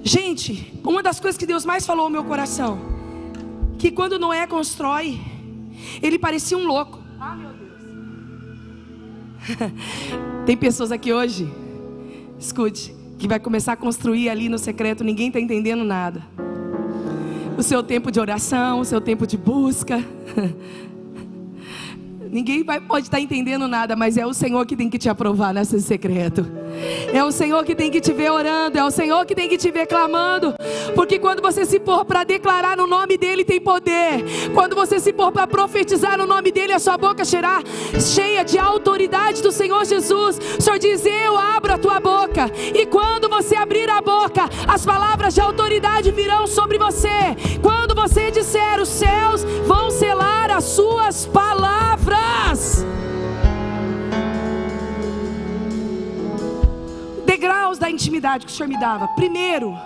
Gente, 0.02 0.73
uma 0.84 1.04
das 1.04 1.19
coisas 1.19 1.38
que 1.38 1.45
Deus 1.45 1.65
mais 1.65 1.86
falou 1.86 2.06
ao 2.06 2.10
meu 2.10 2.23
coração, 2.23 2.80
que 3.78 3.91
quando 3.91 4.17
Noé 4.17 4.47
constrói, 4.47 5.19
ele 6.02 6.17
parecia 6.17 6.58
um 6.58 6.65
louco. 6.65 6.97
Ah, 7.19 7.36
meu 7.36 7.52
Tem 10.47 10.58
pessoas 10.58 10.91
aqui 10.91 11.13
hoje, 11.13 11.47
escute, 12.39 12.95
que 13.19 13.28
vai 13.28 13.39
começar 13.39 13.73
a 13.73 13.78
construir 13.78 14.30
ali 14.30 14.49
no 14.49 14.58
secreto, 14.58 15.04
ninguém 15.04 15.28
está 15.28 15.39
entendendo 15.39 15.84
nada. 15.84 16.23
O 17.60 17.62
seu 17.62 17.84
tempo 17.84 18.10
de 18.10 18.22
oração, 18.22 18.80
o 18.80 18.86
seu 18.86 19.02
tempo 19.02 19.28
de 19.28 19.36
busca. 19.36 20.02
Ninguém 22.32 22.63
vai, 22.63 22.80
pode 22.80 23.08
estar 23.08 23.19
entendendo 23.19 23.67
nada, 23.67 23.98
mas 23.98 24.15
é 24.15 24.26
o 24.26 24.34
Senhor 24.34 24.65
que 24.65 24.78
tem 24.78 24.89
que 24.89 24.98
te 24.98 25.10
aprovar 25.10 25.54
nesse 25.54 25.82
secreto. 25.82 26.50
É 27.13 27.24
o 27.24 27.32
Senhor 27.32 27.63
que 27.63 27.76
tem 27.76 27.92
que 27.92 28.02
te 28.02 28.13
ver 28.13 28.32
orando, 28.32 28.78
é 28.78 28.84
o 28.84 28.92
Senhor 28.92 29.26
que 29.26 29.36
tem 29.36 29.50
que 29.50 29.58
te 29.58 29.72
ver 29.72 29.86
clamando. 29.88 30.54
Porque 30.96 31.20
quando 31.20 31.42
você 31.42 31.65
se 31.65 31.80
pôr 31.80 32.06
para 32.06 32.24
declarar 32.24 32.76
no 32.78 32.88
nome 32.88 33.18
dele 33.18 33.44
tem 33.44 33.60
poder. 33.60 34.24
Quando 34.54 34.76
você 34.76 35.00
se 35.00 35.13
pôr 35.13 35.32
para 35.32 35.48
profetizar 35.48 36.18
no 36.18 36.26
nome 36.26 36.52
dele, 36.52 36.74
a 36.74 36.80
sua 36.80 36.98
boca 36.98 37.26
será 37.26 37.62
cheia 38.00 38.44
de 38.44 38.58
autoridade 38.58 39.42
do 39.42 39.52
Senhor 39.52 39.86
Jesus. 39.86 40.39
O 40.58 40.62
Senhor 40.62 40.80
diz: 40.80 41.06
"Eu 41.06 41.38
abro 41.38 41.74
a 41.74 41.78
tua 41.78 42.00
boca". 42.00 42.50
E 42.74 42.86
quando 42.86 43.30
você 43.30 43.56
abrir 43.56 43.89
a 43.89 44.02
boca, 44.02 44.50
as 44.68 44.86
palavras 44.86 45.34
de 45.34 45.42
autoridade 45.42 46.12
virão 46.12 46.48
sobre 46.48 46.78
você. 46.78 47.36
Quando 47.62 47.96
você 47.96 48.32
disser, 48.32 48.80
os 48.80 48.89
céus 48.89 49.44
vão 49.65 49.92
selar 49.92 50.52
as 50.52 50.63
suas 50.63 51.26
palavras. 51.26 52.86
Degraus 57.30 57.78
da 57.78 57.88
intimidade 57.88 58.44
que 58.44 58.52
o 58.52 58.56
Senhor 58.56 58.68
me 58.68 58.80
dava. 58.80 59.08
Primeiro, 59.10 59.78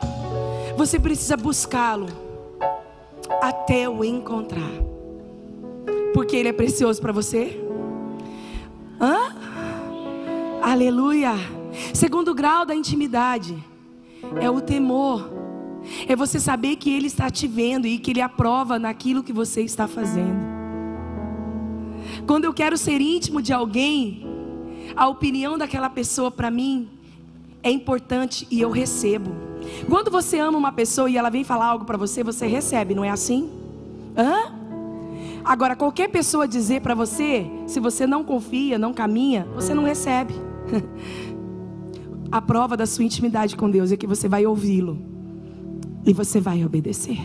você 0.77 0.97
precisa 0.97 1.36
buscá-lo 1.36 2.08
até 3.41 3.89
o 3.89 4.01
encontrar. 4.01 4.71
Porque 6.13 6.38
ele 6.38 6.47
é 6.47 6.53
precioso 6.53 7.01
para 7.01 7.12
você? 7.12 7.60
Hã? 8.97 9.36
Aleluia. 10.62 11.34
Segundo 11.93 12.34
grau 12.34 12.65
da 12.65 12.73
intimidade 12.73 13.62
é 14.39 14.49
o 14.49 14.62
temor. 14.62 15.29
É 16.08 16.15
você 16.15 16.39
saber 16.39 16.77
que 16.77 16.95
ele 16.95 17.08
está 17.08 17.29
te 17.29 17.45
vendo 17.45 17.86
e 17.86 17.99
que 17.99 18.12
ele 18.12 18.21
aprova 18.21 18.79
naquilo 18.79 19.21
que 19.21 19.34
você 19.34 19.63
está 19.63 19.86
fazendo. 19.86 20.39
Quando 22.25 22.45
eu 22.45 22.53
quero 22.53 22.77
ser 22.77 23.01
íntimo 23.01 23.41
de 23.41 23.51
alguém, 23.51 24.25
a 24.95 25.10
opinião 25.10 25.58
daquela 25.58 25.89
pessoa 25.89 26.32
para 26.32 26.49
mim 26.49 27.02
é 27.63 27.71
importante 27.71 28.45
e 28.52 28.62
eu 28.62 28.69
recebo. 28.69 29.32
Quando 29.89 30.12
você 30.12 30.38
ama 30.38 30.58
uma 30.58 30.71
pessoa 30.71 31.10
e 31.10 31.17
ela 31.17 31.30
vem 31.30 31.43
falar 31.43 31.67
algo 31.67 31.86
para 31.86 31.97
você, 31.97 32.23
você 32.23 32.45
recebe, 32.45 32.93
não 32.93 33.04
é 33.04 33.10
assim? 33.10 33.49
Hã? 34.15 34.54
Agora, 35.43 35.76
qualquer 35.76 36.10
pessoa 36.10 36.47
dizer 36.47 36.82
para 36.82 36.93
você, 36.93 37.45
se 37.67 37.80
você 37.80 38.06
não 38.06 38.23
confia, 38.23 38.78
não 38.78 38.93
caminha, 38.93 39.47
você 39.56 39.73
não 39.73 39.84
recebe. 39.84 40.34
A 42.32 42.41
prova 42.41 42.76
da 42.76 42.86
sua 42.86 43.04
intimidade 43.04 43.56
com 43.56 43.69
Deus 43.69 43.91
é 43.91 43.97
que 43.97 44.08
você 44.08 44.28
vai 44.28 44.45
ouvi-lo 44.45 44.97
e 46.06 46.13
você 46.13 46.39
vai 46.39 46.65
obedecer. 46.65 47.19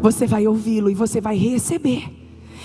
Você 0.00 0.26
vai 0.26 0.46
ouvi-lo 0.46 0.88
e 0.90 0.94
você 0.94 1.20
vai 1.20 1.36
receber. 1.36 2.04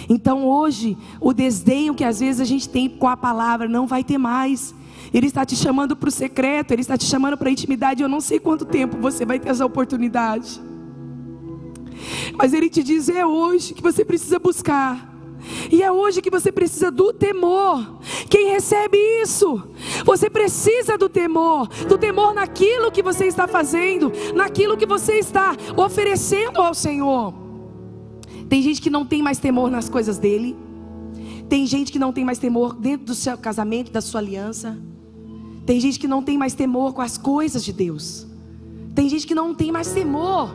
Então 0.09 0.45
hoje, 0.45 0.97
o 1.19 1.33
desdenho 1.33 1.93
que 1.93 2.03
às 2.03 2.19
vezes 2.19 2.41
a 2.41 2.45
gente 2.45 2.67
tem 2.67 2.89
com 2.89 3.07
a 3.07 3.17
palavra 3.17 3.67
não 3.67 3.87
vai 3.87 4.03
ter 4.03 4.17
mais. 4.17 4.73
Ele 5.13 5.27
está 5.27 5.45
te 5.45 5.55
chamando 5.55 5.95
para 5.95 6.09
o 6.09 6.11
secreto, 6.11 6.71
Ele 6.71 6.81
está 6.81 6.97
te 6.97 7.05
chamando 7.05 7.37
para 7.37 7.49
a 7.49 7.51
intimidade. 7.51 8.01
Eu 8.01 8.09
não 8.09 8.21
sei 8.21 8.39
quanto 8.39 8.65
tempo 8.65 8.97
você 8.97 9.25
vai 9.25 9.39
ter 9.39 9.49
essa 9.49 9.65
oportunidade. 9.65 10.61
Mas 12.33 12.53
Ele 12.53 12.69
te 12.69 12.81
diz: 12.81 13.09
é 13.09 13.25
hoje 13.25 13.73
que 13.73 13.81
você 13.81 14.05
precisa 14.05 14.39
buscar. 14.39 15.09
E 15.71 15.81
é 15.81 15.91
hoje 15.91 16.21
que 16.21 16.29
você 16.29 16.51
precisa 16.51 16.91
do 16.91 17.11
temor. 17.11 17.99
Quem 18.29 18.51
recebe 18.51 18.97
isso? 19.21 19.61
Você 20.05 20.29
precisa 20.29 20.97
do 20.97 21.09
temor, 21.09 21.67
do 21.87 21.97
temor 21.97 22.33
naquilo 22.33 22.91
que 22.91 23.01
você 23.01 23.25
está 23.25 23.47
fazendo, 23.47 24.11
naquilo 24.35 24.77
que 24.77 24.85
você 24.85 25.13
está 25.13 25.55
oferecendo 25.75 26.61
ao 26.61 26.73
Senhor. 26.73 27.33
Tem 28.51 28.61
gente 28.61 28.81
que 28.81 28.89
não 28.89 29.05
tem 29.05 29.23
mais 29.23 29.37
temor 29.37 29.71
nas 29.71 29.87
coisas 29.87 30.17
dele. 30.17 30.57
Tem 31.47 31.65
gente 31.65 31.89
que 31.89 31.97
não 31.97 32.11
tem 32.11 32.25
mais 32.25 32.37
temor 32.37 32.75
dentro 32.75 33.05
do 33.05 33.15
seu 33.15 33.37
casamento, 33.37 33.93
da 33.93 34.01
sua 34.01 34.19
aliança. 34.19 34.77
Tem 35.65 35.79
gente 35.79 35.97
que 35.97 36.05
não 36.05 36.21
tem 36.21 36.37
mais 36.37 36.53
temor 36.53 36.91
com 36.91 37.01
as 37.01 37.17
coisas 37.17 37.63
de 37.63 37.71
Deus. 37.71 38.27
Tem 38.93 39.07
gente 39.07 39.25
que 39.25 39.33
não 39.33 39.55
tem 39.55 39.71
mais 39.71 39.93
temor. 39.93 40.53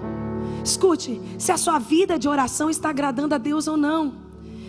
Escute, 0.63 1.19
se 1.39 1.51
a 1.51 1.57
sua 1.57 1.79
vida 1.79 2.19
de 2.19 2.29
oração 2.29 2.69
está 2.69 2.91
agradando 2.91 3.35
a 3.35 3.39
Deus 3.39 3.67
ou 3.67 3.79
não. 3.79 4.13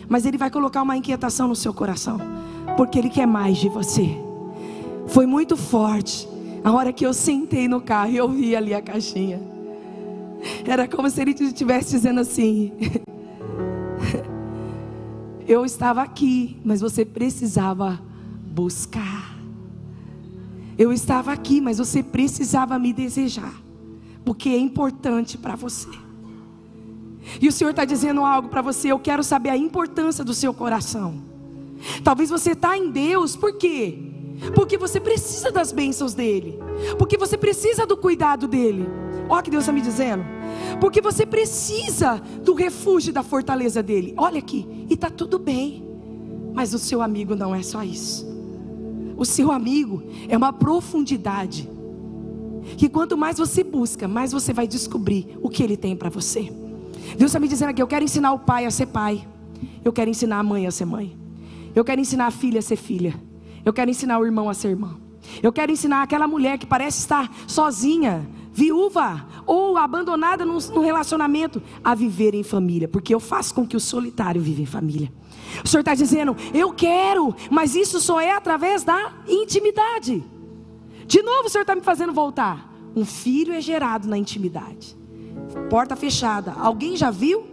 Mas 0.08 0.26
Ele 0.26 0.38
vai 0.38 0.50
colocar 0.50 0.82
uma 0.82 0.96
inquietação 0.96 1.50
no 1.50 1.56
seu 1.56 1.74
coração. 1.74 2.22
Porque 2.78 2.98
Ele 2.98 3.10
quer 3.10 3.28
mais 3.28 3.58
de 3.58 3.68
você. 3.68 4.10
Foi 5.06 5.26
muito 5.26 5.58
forte. 5.58 6.26
A 6.64 6.72
hora 6.72 6.94
que 6.94 7.06
eu 7.06 7.14
sentei 7.14 7.68
no 7.68 7.82
carro 7.82 8.10
e 8.10 8.22
ouvi 8.22 8.56
ali 8.56 8.74
a 8.74 8.82
caixinha. 8.82 9.42
Era 10.66 10.88
como 10.88 11.10
se 11.10 11.20
Ele 11.20 11.32
estivesse 11.32 11.92
dizendo 11.92 12.22
assim: 12.22 12.72
eu 15.48 15.66
estava 15.66 16.02
aqui, 16.02 16.60
mas 16.64 16.82
você 16.82 17.06
precisava 17.06 18.00
buscar. 18.44 19.36
Eu 20.78 20.92
estava 20.92 21.32
aqui, 21.32 21.62
mas 21.62 21.78
você 21.78 22.04
precisava 22.04 22.78
me 22.78 22.94
desejar, 22.94 23.54
porque 24.26 24.50
é 24.50 24.58
importante 24.58 25.38
para 25.38 25.56
você. 25.56 25.90
E 27.42 27.48
o 27.48 27.52
Senhor 27.52 27.72
está 27.72 27.86
dizendo 27.86 28.24
algo 28.24 28.50
para 28.50 28.62
você. 28.62 28.92
Eu 28.92 29.00
quero 29.00 29.24
saber 29.24 29.50
a 29.50 29.58
importância 29.58 30.24
do 30.24 30.34
seu 30.34 30.54
coração. 30.54 31.22
Talvez 32.04 32.30
você 32.30 32.52
está 32.52 32.78
em 32.78 32.92
Deus, 32.92 33.36
por 33.36 33.58
quê? 33.58 33.98
Porque 34.54 34.78
você 34.78 35.00
precisa 35.00 35.52
das 35.52 35.72
bênçãos 35.72 36.14
dele, 36.14 36.60
porque 36.98 37.18
você 37.18 37.38
precisa 37.38 37.86
do 37.86 37.98
cuidado 37.98 38.48
dele. 38.48 38.88
Olha 39.30 39.40
o 39.40 39.44
que 39.44 39.52
Deus 39.52 39.64
está 39.64 39.74
me 39.74 39.82
dizendo. 39.82 40.24
Porque 40.80 41.02
você 41.02 41.26
precisa 41.26 42.22
do 42.44 42.54
refúgio 42.54 43.12
da 43.12 43.24
fortaleza 43.24 43.82
dele. 43.84 44.14
Olha 44.18 44.40
aqui, 44.40 44.86
e 44.90 44.94
está 44.94 45.10
tudo 45.10 45.38
bem. 45.38 45.86
Mas 46.54 46.74
o 46.74 46.80
seu 46.80 47.02
amigo 47.02 47.36
não 47.36 47.54
é 47.54 47.62
só 47.62 47.84
isso. 47.84 48.26
O 49.18 49.26
seu 49.26 49.52
amigo 49.52 50.04
é 50.28 50.38
uma 50.38 50.54
profundidade. 50.54 51.70
Que 52.78 52.90
quanto 52.90 53.18
mais 53.18 53.38
você 53.38 53.64
busca, 53.64 54.08
mais 54.08 54.32
você 54.32 54.54
vai 54.54 54.68
descobrir 54.68 55.38
o 55.42 55.50
que 55.50 55.64
ele 55.64 55.78
tem 55.78 55.96
para 55.96 56.10
você. 56.10 56.52
Deus 57.18 57.30
está 57.30 57.40
me 57.40 57.48
dizendo 57.48 57.70
aqui: 57.70 57.82
eu 57.82 57.88
quero 57.88 58.04
ensinar 58.04 58.34
o 58.34 58.40
pai 58.40 58.66
a 58.66 58.72
ser 58.72 58.88
pai. 58.88 59.28
Eu 59.84 59.94
quero 59.94 60.10
ensinar 60.10 60.40
a 60.40 60.44
mãe 60.44 60.68
a 60.68 60.72
ser 60.72 60.86
mãe. 60.86 61.18
Eu 61.74 61.84
quero 61.84 62.02
ensinar 62.02 62.28
a 62.28 62.32
filha 62.32 62.60
a 62.60 62.62
ser 62.62 62.76
filha. 62.76 63.14
Eu 63.64 63.74
quero 63.74 63.90
ensinar 63.90 64.20
o 64.20 64.26
irmão 64.26 64.50
a 64.50 64.54
ser 64.54 64.70
irmão. 64.70 64.98
Eu 65.42 65.52
quero 65.52 65.72
ensinar 65.72 66.02
aquela 66.02 66.28
mulher 66.28 66.58
que 66.58 66.66
parece 66.66 67.00
estar 67.00 67.32
sozinha, 67.48 68.28
viúva 68.58 69.24
ou 69.46 69.78
abandonada 69.78 70.44
num, 70.44 70.58
relacionamento, 70.80 71.62
a 71.84 71.94
viver 71.94 72.34
em 72.34 72.42
família, 72.42 72.88
porque 72.88 73.14
eu 73.14 73.20
faço 73.20 73.54
com 73.54 73.68
que 73.68 73.78
o 73.78 73.80
solitário 73.80 74.42
viva 74.42 74.64
em 74.64 74.66
família. 74.66 75.14
O 75.64 75.68
Senhor 75.68 75.82
está 75.82 75.94
dizendo, 75.94 76.36
eu 76.56 76.74
quero, 76.74 77.36
mas 77.52 77.76
isso 77.76 78.02
só 78.02 78.20
é 78.20 78.32
através 78.32 78.84
da 78.84 79.14
intimidade. 79.28 80.24
De 81.06 81.22
novo, 81.22 81.46
o 81.46 81.50
Senhor 81.50 81.62
está 81.62 81.76
me 81.76 81.82
fazendo 81.82 82.12
voltar. 82.12 82.74
Um 82.96 83.06
filho 83.06 83.54
é 83.54 83.62
gerado 83.62 84.08
na 84.08 84.18
intimidade, 84.18 84.98
porta 85.70 85.96
fechada. 85.96 86.52
Alguém 86.54 86.98
já 86.98 87.12
viu 87.12 87.46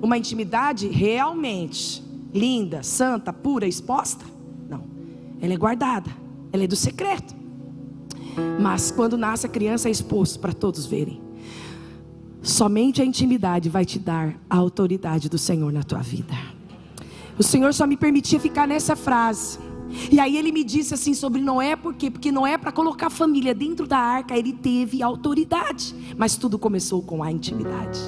uma 0.00 0.16
intimidade 0.16 0.88
realmente 0.88 2.02
linda, 2.32 2.82
santa, 2.82 3.34
pura, 3.34 3.66
exposta? 3.66 4.24
Não, 4.66 4.82
ela 5.42 5.52
é 5.52 5.56
guardada, 5.58 6.10
ela 6.50 6.64
é 6.64 6.66
do 6.66 6.76
secreto. 6.76 7.37
Mas 8.60 8.90
quando 8.90 9.16
nasce 9.16 9.46
a 9.46 9.48
criança 9.48 9.88
é 9.88 9.90
exposto 9.90 10.38
para 10.38 10.52
todos 10.52 10.86
verem. 10.86 11.20
Somente 12.42 13.02
a 13.02 13.04
intimidade 13.04 13.68
vai 13.68 13.84
te 13.84 13.98
dar 13.98 14.34
a 14.48 14.56
autoridade 14.56 15.28
do 15.28 15.38
Senhor 15.38 15.72
na 15.72 15.82
tua 15.82 16.00
vida. 16.00 16.34
O 17.38 17.42
Senhor 17.42 17.72
só 17.74 17.86
me 17.86 17.96
permitia 17.96 18.38
ficar 18.38 18.66
nessa 18.66 18.96
frase. 18.96 19.58
E 20.10 20.20
aí 20.20 20.36
ele 20.36 20.52
me 20.52 20.62
disse 20.62 20.92
assim 20.92 21.14
sobre 21.14 21.40
Noé, 21.40 21.74
por 21.74 21.94
quê? 21.94 22.10
Porque 22.10 22.30
Noé, 22.30 22.58
para 22.58 22.70
colocar 22.70 23.06
a 23.06 23.10
família 23.10 23.54
dentro 23.54 23.86
da 23.86 23.98
arca, 23.98 24.36
ele 24.36 24.52
teve 24.52 25.02
autoridade. 25.02 25.94
Mas 26.16 26.36
tudo 26.36 26.58
começou 26.58 27.02
com 27.02 27.22
a 27.22 27.32
intimidade. 27.32 27.98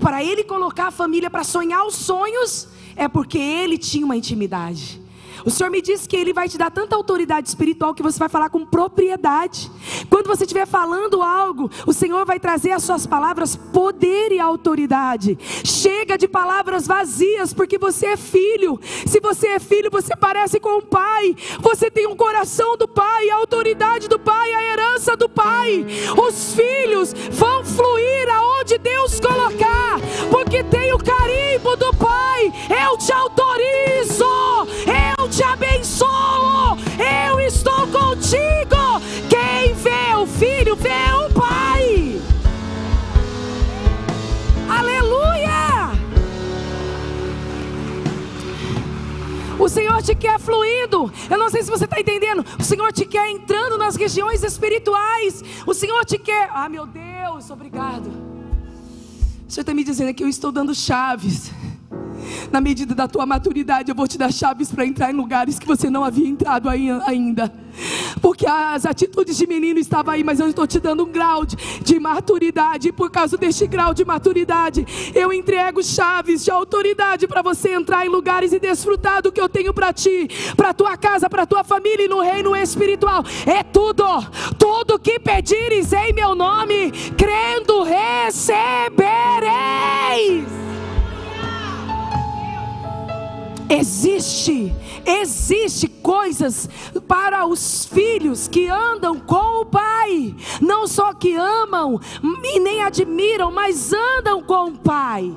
Para 0.00 0.22
ele 0.22 0.44
colocar 0.44 0.88
a 0.88 0.90
família 0.90 1.28
para 1.28 1.42
sonhar 1.42 1.84
os 1.84 1.96
sonhos, 1.96 2.68
é 2.94 3.08
porque 3.08 3.38
ele 3.38 3.76
tinha 3.76 4.04
uma 4.04 4.16
intimidade. 4.16 5.01
O 5.44 5.50
Senhor 5.50 5.70
me 5.70 5.82
disse 5.82 6.08
que 6.08 6.16
Ele 6.16 6.32
vai 6.32 6.48
te 6.48 6.56
dar 6.56 6.70
tanta 6.70 6.94
autoridade 6.94 7.48
espiritual 7.48 7.94
que 7.94 8.02
você 8.02 8.18
vai 8.18 8.28
falar 8.28 8.50
com 8.50 8.64
propriedade. 8.64 9.70
Quando 10.08 10.26
você 10.26 10.44
estiver 10.44 10.66
falando 10.66 11.22
algo, 11.22 11.70
o 11.86 11.92
Senhor 11.92 12.24
vai 12.24 12.38
trazer 12.38 12.70
as 12.72 12.82
suas 12.82 13.06
palavras 13.06 13.56
poder 13.56 14.32
e 14.32 14.38
autoridade. 14.40 15.38
Chega 15.64 16.16
de 16.16 16.28
palavras 16.28 16.86
vazias, 16.86 17.52
porque 17.52 17.78
você 17.78 18.06
é 18.06 18.16
filho. 18.16 18.78
Se 19.06 19.20
você 19.20 19.48
é 19.48 19.58
filho, 19.58 19.90
você 19.90 20.14
parece 20.16 20.60
com 20.60 20.78
o 20.78 20.82
Pai. 20.82 21.34
Você 21.60 21.90
tem 21.90 22.06
um 22.06 22.16
coração 22.16 22.76
do 22.76 22.86
Pai, 22.86 23.30
a 23.30 23.36
autoridade 23.36 24.08
do 24.08 24.18
Pai, 24.18 24.52
a 24.52 24.72
herança 24.72 25.16
do 25.16 25.28
Pai. 25.28 25.84
Os 26.26 26.54
filhos 26.54 27.12
vão 27.30 27.64
fluir 27.64 28.28
aonde 28.30 28.78
Deus 28.78 29.18
colocar, 29.20 29.98
porque 30.30 30.62
tem 30.64 30.92
o 30.92 30.98
carimbo 30.98 31.76
do 31.76 31.94
Pai. 31.96 32.52
Eu 32.84 32.96
te 32.96 33.12
autorizo. 33.12 34.51
Te 35.32 35.42
abençoo. 35.42 36.76
Eu 36.98 37.40
estou 37.40 37.86
contigo. 37.86 39.00
Quem 39.30 39.72
vê 39.72 40.14
o 40.14 40.26
filho, 40.26 40.76
vê 40.76 40.90
o 40.90 41.32
pai. 41.32 42.20
Aleluia. 44.68 45.92
O 49.58 49.68
Senhor 49.70 50.02
te 50.02 50.14
quer 50.14 50.38
fluindo. 50.38 51.10
Eu 51.30 51.38
não 51.38 51.48
sei 51.48 51.62
se 51.62 51.70
você 51.70 51.84
está 51.84 51.98
entendendo. 51.98 52.44
O 52.60 52.62
Senhor 52.62 52.92
te 52.92 53.06
quer 53.06 53.30
entrando 53.30 53.78
nas 53.78 53.96
regiões 53.96 54.42
espirituais. 54.44 55.42
O 55.66 55.72
Senhor 55.72 56.04
te 56.04 56.18
quer. 56.18 56.50
Ah, 56.52 56.68
meu 56.68 56.86
Deus, 56.86 57.48
obrigado. 57.48 58.08
O 59.48 59.50
Senhor 59.50 59.62
está 59.62 59.72
me 59.72 59.82
dizendo 59.82 60.12
que 60.12 60.22
eu 60.22 60.28
estou 60.28 60.52
dando 60.52 60.74
chaves 60.74 61.50
na 62.50 62.60
medida 62.60 62.94
da 62.94 63.08
tua 63.08 63.24
maturidade, 63.26 63.90
eu 63.90 63.94
vou 63.94 64.06
te 64.06 64.18
dar 64.18 64.32
chaves 64.32 64.70
para 64.70 64.86
entrar 64.86 65.10
em 65.10 65.16
lugares 65.16 65.58
que 65.58 65.66
você 65.66 65.88
não 65.90 66.04
havia 66.04 66.28
entrado 66.28 66.68
ainda. 66.68 67.52
Porque 68.20 68.46
as 68.46 68.84
atitudes 68.84 69.36
de 69.36 69.46
menino 69.46 69.78
estavam 69.78 70.12
aí, 70.12 70.22
mas 70.22 70.38
eu 70.38 70.48
estou 70.48 70.66
te 70.66 70.78
dando 70.78 71.04
um 71.04 71.10
grau 71.10 71.46
de, 71.46 71.56
de 71.82 71.98
maturidade. 71.98 72.88
E 72.88 72.92
por 72.92 73.10
causa 73.10 73.36
deste 73.36 73.66
grau 73.66 73.94
de 73.94 74.04
maturidade, 74.04 74.84
eu 75.14 75.32
entrego 75.32 75.82
chaves 75.82 76.44
de 76.44 76.50
autoridade 76.50 77.26
para 77.26 77.40
você 77.40 77.72
entrar 77.72 78.04
em 78.04 78.10
lugares 78.10 78.52
e 78.52 78.58
desfrutar 78.58 79.22
do 79.22 79.32
que 79.32 79.40
eu 79.40 79.48
tenho 79.48 79.72
para 79.72 79.92
ti, 79.92 80.28
para 80.56 80.74
tua 80.74 80.96
casa, 80.96 81.30
para 81.30 81.46
tua 81.46 81.64
família 81.64 82.04
e 82.04 82.08
no 82.08 82.20
reino 82.20 82.54
espiritual. 82.54 83.24
É 83.46 83.62
tudo, 83.62 84.04
tudo 84.58 84.98
que 84.98 85.18
pedires 85.18 85.92
em 85.92 86.12
meu 86.12 86.34
nome, 86.34 86.90
crendo 87.16 87.82
recebereis. 87.82 89.02
Existe, 93.74 94.70
existe 95.06 95.88
coisas 95.88 96.68
para 97.08 97.46
os 97.46 97.86
filhos 97.86 98.46
que 98.46 98.68
andam 98.68 99.18
com 99.18 99.62
o 99.62 99.64
pai, 99.64 100.36
não 100.60 100.86
só 100.86 101.14
que 101.14 101.34
amam 101.34 101.98
e 102.22 102.60
nem 102.60 102.82
admiram, 102.82 103.50
mas 103.50 103.94
andam 103.94 104.42
com 104.42 104.68
o 104.68 104.78
pai. 104.78 105.34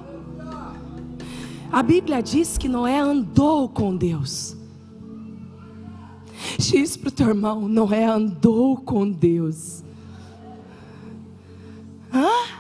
A 1.72 1.82
Bíblia 1.82 2.22
diz 2.22 2.58
que 2.58 2.68
Noé 2.68 3.00
andou 3.00 3.70
com 3.70 3.96
Deus. 3.96 4.56
Diz 6.58 6.98
para 6.98 7.08
o 7.08 7.12
teu 7.12 7.30
irmão: 7.30 7.70
Noé 7.70 8.04
andou 8.04 8.76
com 8.76 9.10
Deus. 9.10 9.82
Hã? 12.14 12.55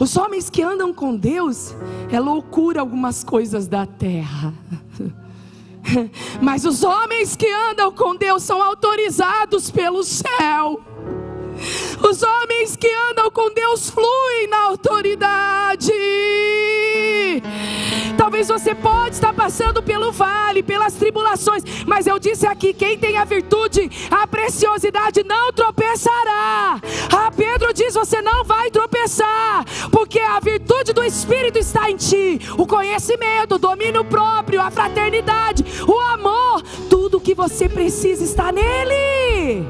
Os 0.00 0.16
homens 0.16 0.48
que 0.48 0.62
andam 0.62 0.94
com 0.94 1.14
Deus, 1.14 1.74
é 2.10 2.18
loucura 2.18 2.80
algumas 2.80 3.22
coisas 3.22 3.68
da 3.68 3.84
terra. 3.84 4.54
Mas 6.40 6.64
os 6.64 6.82
homens 6.82 7.36
que 7.36 7.46
andam 7.70 7.92
com 7.92 8.16
Deus 8.16 8.42
são 8.42 8.62
autorizados 8.62 9.70
pelo 9.70 10.02
céu. 10.02 10.80
Os 12.08 12.22
homens 12.22 12.76
que 12.76 12.90
andam 13.10 13.30
com 13.30 13.52
Deus 13.52 13.90
fluem 13.90 14.46
na 14.48 14.62
autoridade. 14.64 15.92
Talvez 18.16 18.48
você 18.48 18.74
pode 18.74 19.14
estar 19.14 19.32
passando 19.32 19.82
pelo 19.82 20.12
vale, 20.12 20.62
pelas 20.62 20.92
tribulações, 20.92 21.62
mas 21.86 22.06
eu 22.06 22.18
disse 22.18 22.46
aqui, 22.46 22.74
quem 22.74 22.98
tem 22.98 23.16
a 23.16 23.24
virtude, 23.24 23.90
a 24.10 24.26
preciosidade 24.26 25.24
não 25.24 25.50
tropeçará. 25.52 26.80
Ah, 27.10 27.32
Pedro 27.34 27.72
diz, 27.72 27.94
você 27.94 28.20
não 28.20 28.44
vai 28.44 28.70
tropeçar, 28.70 29.64
porque 29.90 30.20
a 30.20 30.38
virtude 30.38 30.92
do 30.92 31.02
Espírito 31.02 31.58
está 31.58 31.90
em 31.90 31.96
ti, 31.96 32.38
o 32.58 32.66
conhecimento, 32.66 33.54
o 33.54 33.58
domínio 33.58 34.04
próprio, 34.04 34.60
a 34.60 34.70
fraternidade, 34.70 35.64
o 35.88 35.98
amor, 35.98 36.62
tudo 36.90 37.20
que 37.20 37.34
você 37.34 37.68
precisa 37.68 38.22
está 38.22 38.52
nele. 38.52 39.66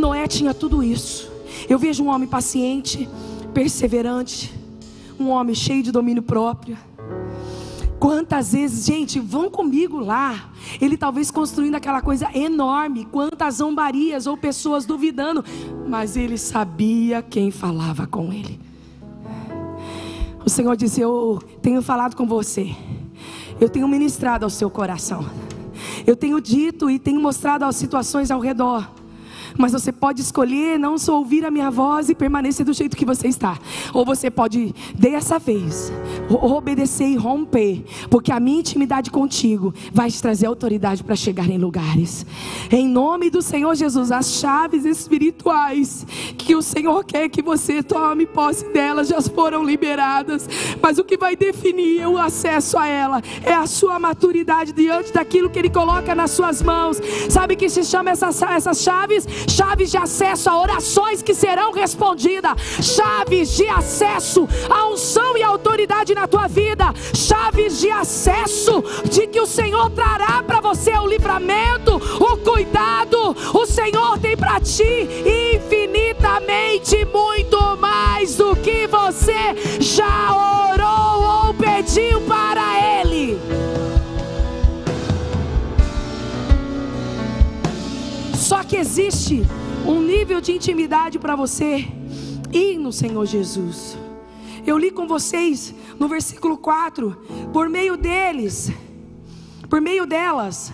Noé 0.00 0.26
tinha 0.26 0.52
tudo 0.54 0.82
isso. 0.82 1.30
Eu 1.68 1.78
vejo 1.78 2.02
um 2.02 2.08
homem 2.08 2.26
paciente, 2.26 3.08
perseverante, 3.52 4.52
um 5.18 5.28
homem 5.28 5.54
cheio 5.54 5.82
de 5.82 5.92
domínio 5.92 6.22
próprio. 6.22 6.76
Quantas 7.98 8.52
vezes, 8.52 8.86
gente, 8.86 9.20
vão 9.20 9.50
comigo 9.50 10.00
lá. 10.00 10.50
Ele 10.80 10.96
talvez 10.96 11.30
construindo 11.30 11.74
aquela 11.74 12.00
coisa 12.00 12.30
enorme, 12.34 13.04
quantas 13.04 13.56
zombarias 13.56 14.26
ou 14.26 14.38
pessoas 14.38 14.86
duvidando, 14.86 15.44
mas 15.86 16.16
ele 16.16 16.38
sabia 16.38 17.20
quem 17.20 17.50
falava 17.50 18.06
com 18.06 18.32
ele. 18.32 18.58
O 20.44 20.48
Senhor 20.48 20.74
disse: 20.76 21.00
Eu 21.00 21.42
tenho 21.60 21.82
falado 21.82 22.16
com 22.16 22.26
você, 22.26 22.74
eu 23.60 23.68
tenho 23.68 23.86
ministrado 23.86 24.46
ao 24.46 24.50
seu 24.50 24.70
coração, 24.70 25.28
eu 26.06 26.16
tenho 26.16 26.40
dito 26.40 26.88
e 26.88 26.98
tenho 26.98 27.20
mostrado 27.20 27.66
as 27.66 27.76
situações 27.76 28.30
ao 28.30 28.40
redor. 28.40 28.99
Mas 29.58 29.72
você 29.72 29.92
pode 29.92 30.20
escolher 30.20 30.78
não 30.78 30.98
só 30.98 31.16
ouvir 31.16 31.44
a 31.44 31.50
minha 31.50 31.70
voz 31.70 32.08
e 32.08 32.14
permanecer 32.14 32.64
do 32.64 32.72
jeito 32.72 32.96
que 32.96 33.04
você 33.04 33.28
está. 33.28 33.58
Ou 33.92 34.04
você 34.04 34.30
pode, 34.30 34.74
dessa 34.94 35.38
vez, 35.38 35.92
obedecer 36.30 37.06
e 37.06 37.16
romper. 37.16 37.84
Porque 38.08 38.32
a 38.32 38.40
minha 38.40 38.60
intimidade 38.60 39.10
contigo 39.10 39.74
vai 39.92 40.10
te 40.10 40.20
trazer 40.20 40.46
autoridade 40.46 41.02
para 41.02 41.16
chegar 41.16 41.48
em 41.48 41.58
lugares. 41.58 42.24
Em 42.70 42.88
nome 42.88 43.30
do 43.30 43.42
Senhor 43.42 43.74
Jesus, 43.74 44.10
as 44.10 44.34
chaves 44.34 44.84
espirituais 44.84 46.06
que 46.36 46.54
o 46.54 46.62
Senhor 46.62 47.04
quer 47.04 47.28
que 47.28 47.42
você 47.42 47.82
tome 47.82 48.26
posse 48.26 48.64
delas 48.72 49.08
já 49.08 49.20
foram 49.20 49.64
liberadas. 49.64 50.48
Mas 50.80 50.98
o 50.98 51.04
que 51.04 51.16
vai 51.16 51.36
definir 51.36 52.06
o 52.06 52.18
acesso 52.18 52.78
a 52.78 52.86
ela 52.86 53.22
é 53.42 53.52
a 53.52 53.66
sua 53.66 53.98
maturidade 53.98 54.72
diante 54.72 55.12
daquilo 55.12 55.50
que 55.50 55.58
Ele 55.58 55.70
coloca 55.70 56.14
nas 56.14 56.30
suas 56.30 56.62
mãos. 56.62 57.00
Sabe 57.28 57.56
que 57.56 57.68
se 57.68 57.84
chama 57.84 58.10
essas, 58.10 58.40
essas 58.42 58.82
chaves? 58.82 59.26
chaves 59.50 59.90
de 59.90 59.96
acesso 59.96 60.48
a 60.48 60.58
orações 60.58 61.22
que 61.22 61.34
serão 61.34 61.72
respondidas, 61.72 62.52
chaves 62.80 63.56
de 63.56 63.68
acesso 63.68 64.48
a 64.68 64.88
unção 64.88 65.36
e 65.36 65.42
autoridade 65.42 66.14
na 66.14 66.19
tua 66.28 66.46
vida, 66.46 66.92
chaves 67.14 67.80
de 67.80 67.90
acesso 67.90 68.82
de 69.10 69.26
que 69.26 69.40
o 69.40 69.46
Senhor 69.46 69.90
trará 69.90 70.42
para 70.42 70.60
você 70.60 70.92
o 70.92 71.06
livramento, 71.06 71.96
o 71.96 72.36
cuidado. 72.38 73.36
O 73.54 73.66
Senhor 73.66 74.18
tem 74.18 74.36
para 74.36 74.60
ti 74.60 75.08
infinitamente 75.54 77.04
muito 77.06 77.76
mais 77.76 78.36
do 78.36 78.56
que 78.56 78.86
você 78.86 79.80
já 79.80 80.72
orou 80.72 81.46
ou 81.46 81.54
pediu 81.54 82.20
para 82.22 83.00
Ele. 83.00 83.38
Só 88.34 88.64
que 88.64 88.76
existe 88.76 89.46
um 89.86 90.00
nível 90.00 90.40
de 90.40 90.52
intimidade 90.52 91.18
para 91.18 91.36
você 91.36 91.86
ir 92.52 92.78
no 92.78 92.92
Senhor 92.92 93.24
Jesus. 93.24 93.96
Eu 94.66 94.78
li 94.78 94.90
com 94.90 95.06
vocês 95.06 95.74
no 95.98 96.08
versículo 96.08 96.56
4, 96.58 97.16
por 97.52 97.68
meio 97.68 97.96
deles, 97.96 98.70
por 99.68 99.80
meio 99.80 100.06
delas, 100.06 100.72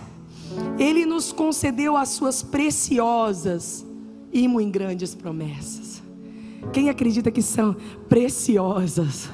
ele 0.77 1.05
nos 1.05 1.31
concedeu 1.31 1.95
as 1.95 2.09
suas 2.09 2.41
preciosas 2.43 3.85
e 4.31 4.47
muito 4.47 4.71
grandes 4.71 5.13
promessas. 5.13 6.01
Quem 6.73 6.89
acredita 6.89 7.31
que 7.31 7.41
são 7.41 7.75
preciosas 8.09 9.29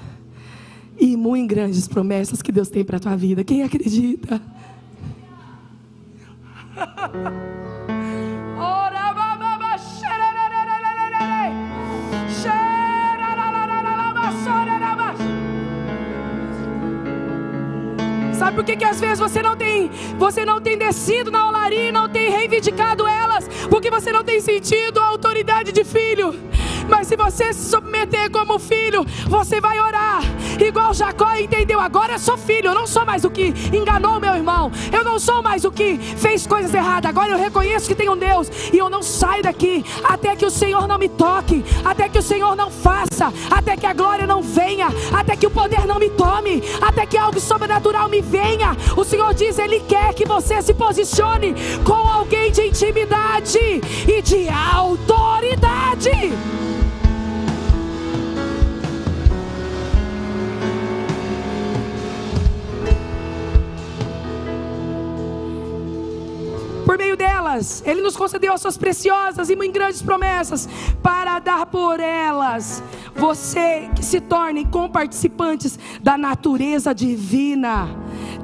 e 0.99 1.15
muito 1.17 1.49
grandes 1.49 1.87
promessas 1.87 2.41
que 2.41 2.51
Deus 2.51 2.69
tem 2.69 2.83
para 2.83 2.97
a 2.97 2.99
tua 2.99 3.15
vida? 3.15 3.43
Quem 3.43 3.63
acredita? 3.63 4.41
Sabe 18.53 18.65
por 18.65 18.65
que, 18.65 18.75
que 18.75 18.85
às 18.85 18.99
vezes 18.99 19.17
você 19.17 19.41
não 19.41 19.57
tem, 19.57 19.89
você 20.19 20.45
não 20.45 20.61
tem 20.61 20.77
descido 20.77 21.31
na 21.31 21.49
olaria, 21.49 21.91
não 21.91 22.07
tem 22.07 22.29
reivindicado 22.29 23.07
elas? 23.07 23.47
Porque 23.67 23.89
você 23.89 24.11
não 24.11 24.23
tem 24.23 24.39
sentido 24.39 24.99
a 24.99 25.07
autoridade 25.07 25.71
de 25.71 25.83
filho. 25.83 26.35
Mas 26.87 27.07
se 27.07 27.15
você 27.15 27.51
se 27.51 27.71
submeter 27.71 28.29
como 28.29 28.59
filho, 28.59 29.03
você 29.27 29.59
vai 29.59 29.79
orar. 29.79 30.21
Igual 30.63 30.93
Jacó 30.93 31.35
entendeu, 31.35 31.79
agora 31.79 32.13
eu 32.13 32.19
sou 32.19 32.37
filho, 32.37 32.67
eu 32.67 32.73
não 32.73 32.87
sou 32.87 33.05
mais 33.05 33.23
o 33.25 33.29
que 33.29 33.53
enganou 33.73 34.19
meu 34.19 34.33
irmão. 34.33 34.71
Eu 34.91 35.03
não 35.03 35.19
sou 35.19 35.41
mais 35.41 35.65
o 35.65 35.71
que 35.71 35.97
fez 35.97 36.47
coisas 36.47 36.73
erradas. 36.73 37.09
Agora 37.09 37.31
eu 37.31 37.37
reconheço 37.37 37.93
que 37.93 38.09
um 38.09 38.17
Deus 38.17 38.49
e 38.71 38.77
eu 38.77 38.89
não 38.89 39.01
saio 39.01 39.43
daqui 39.43 39.85
até 40.03 40.35
que 40.35 40.45
o 40.45 40.51
Senhor 40.51 40.87
não 40.87 40.97
me 40.97 41.09
toque, 41.09 41.63
até 41.83 42.09
que 42.09 42.17
o 42.17 42.21
Senhor 42.21 42.55
não 42.55 42.69
faça, 42.69 43.33
até 43.49 43.77
que 43.77 43.85
a 43.85 43.93
glória 43.93 44.27
não 44.27 44.41
venha, 44.41 44.87
até 45.13 45.35
que 45.35 45.47
o 45.47 45.51
poder 45.51 45.85
não 45.85 45.99
me 45.99 46.09
tome, 46.09 46.63
até 46.81 47.05
que 47.05 47.17
algo 47.17 47.39
sobrenatural 47.39 48.09
me 48.09 48.21
venha. 48.21 48.75
O 48.95 49.03
Senhor 49.03 49.33
diz, 49.33 49.57
ele 49.57 49.79
quer 49.81 50.13
que 50.13 50.25
você 50.25 50.61
se 50.61 50.73
posicione 50.73 51.55
com 51.83 51.93
alguém 51.93 52.51
de 52.51 52.67
intimidade 52.67 53.59
e 54.07 54.21
de 54.21 54.49
autoridade. 54.49 56.33
Por 66.93 66.97
meio 66.99 67.17
delas, 67.17 67.81
Ele 67.87 68.03
nos 68.03 68.15
concedeu 68.15 68.53
as 68.53 68.61
suas 68.61 68.77
preciosas 68.77 69.49
e 69.49 69.55
muito 69.55 69.73
grandes 69.73 69.99
promessas, 69.99 70.69
para 71.01 71.39
dar 71.39 71.65
por 71.65 71.99
elas. 71.99 72.83
Você 73.15 73.89
que 73.95 74.05
se 74.05 74.21
torne 74.21 74.63
comparticipantes 74.63 75.79
da 76.03 76.19
natureza 76.19 76.93
divina, 76.93 77.87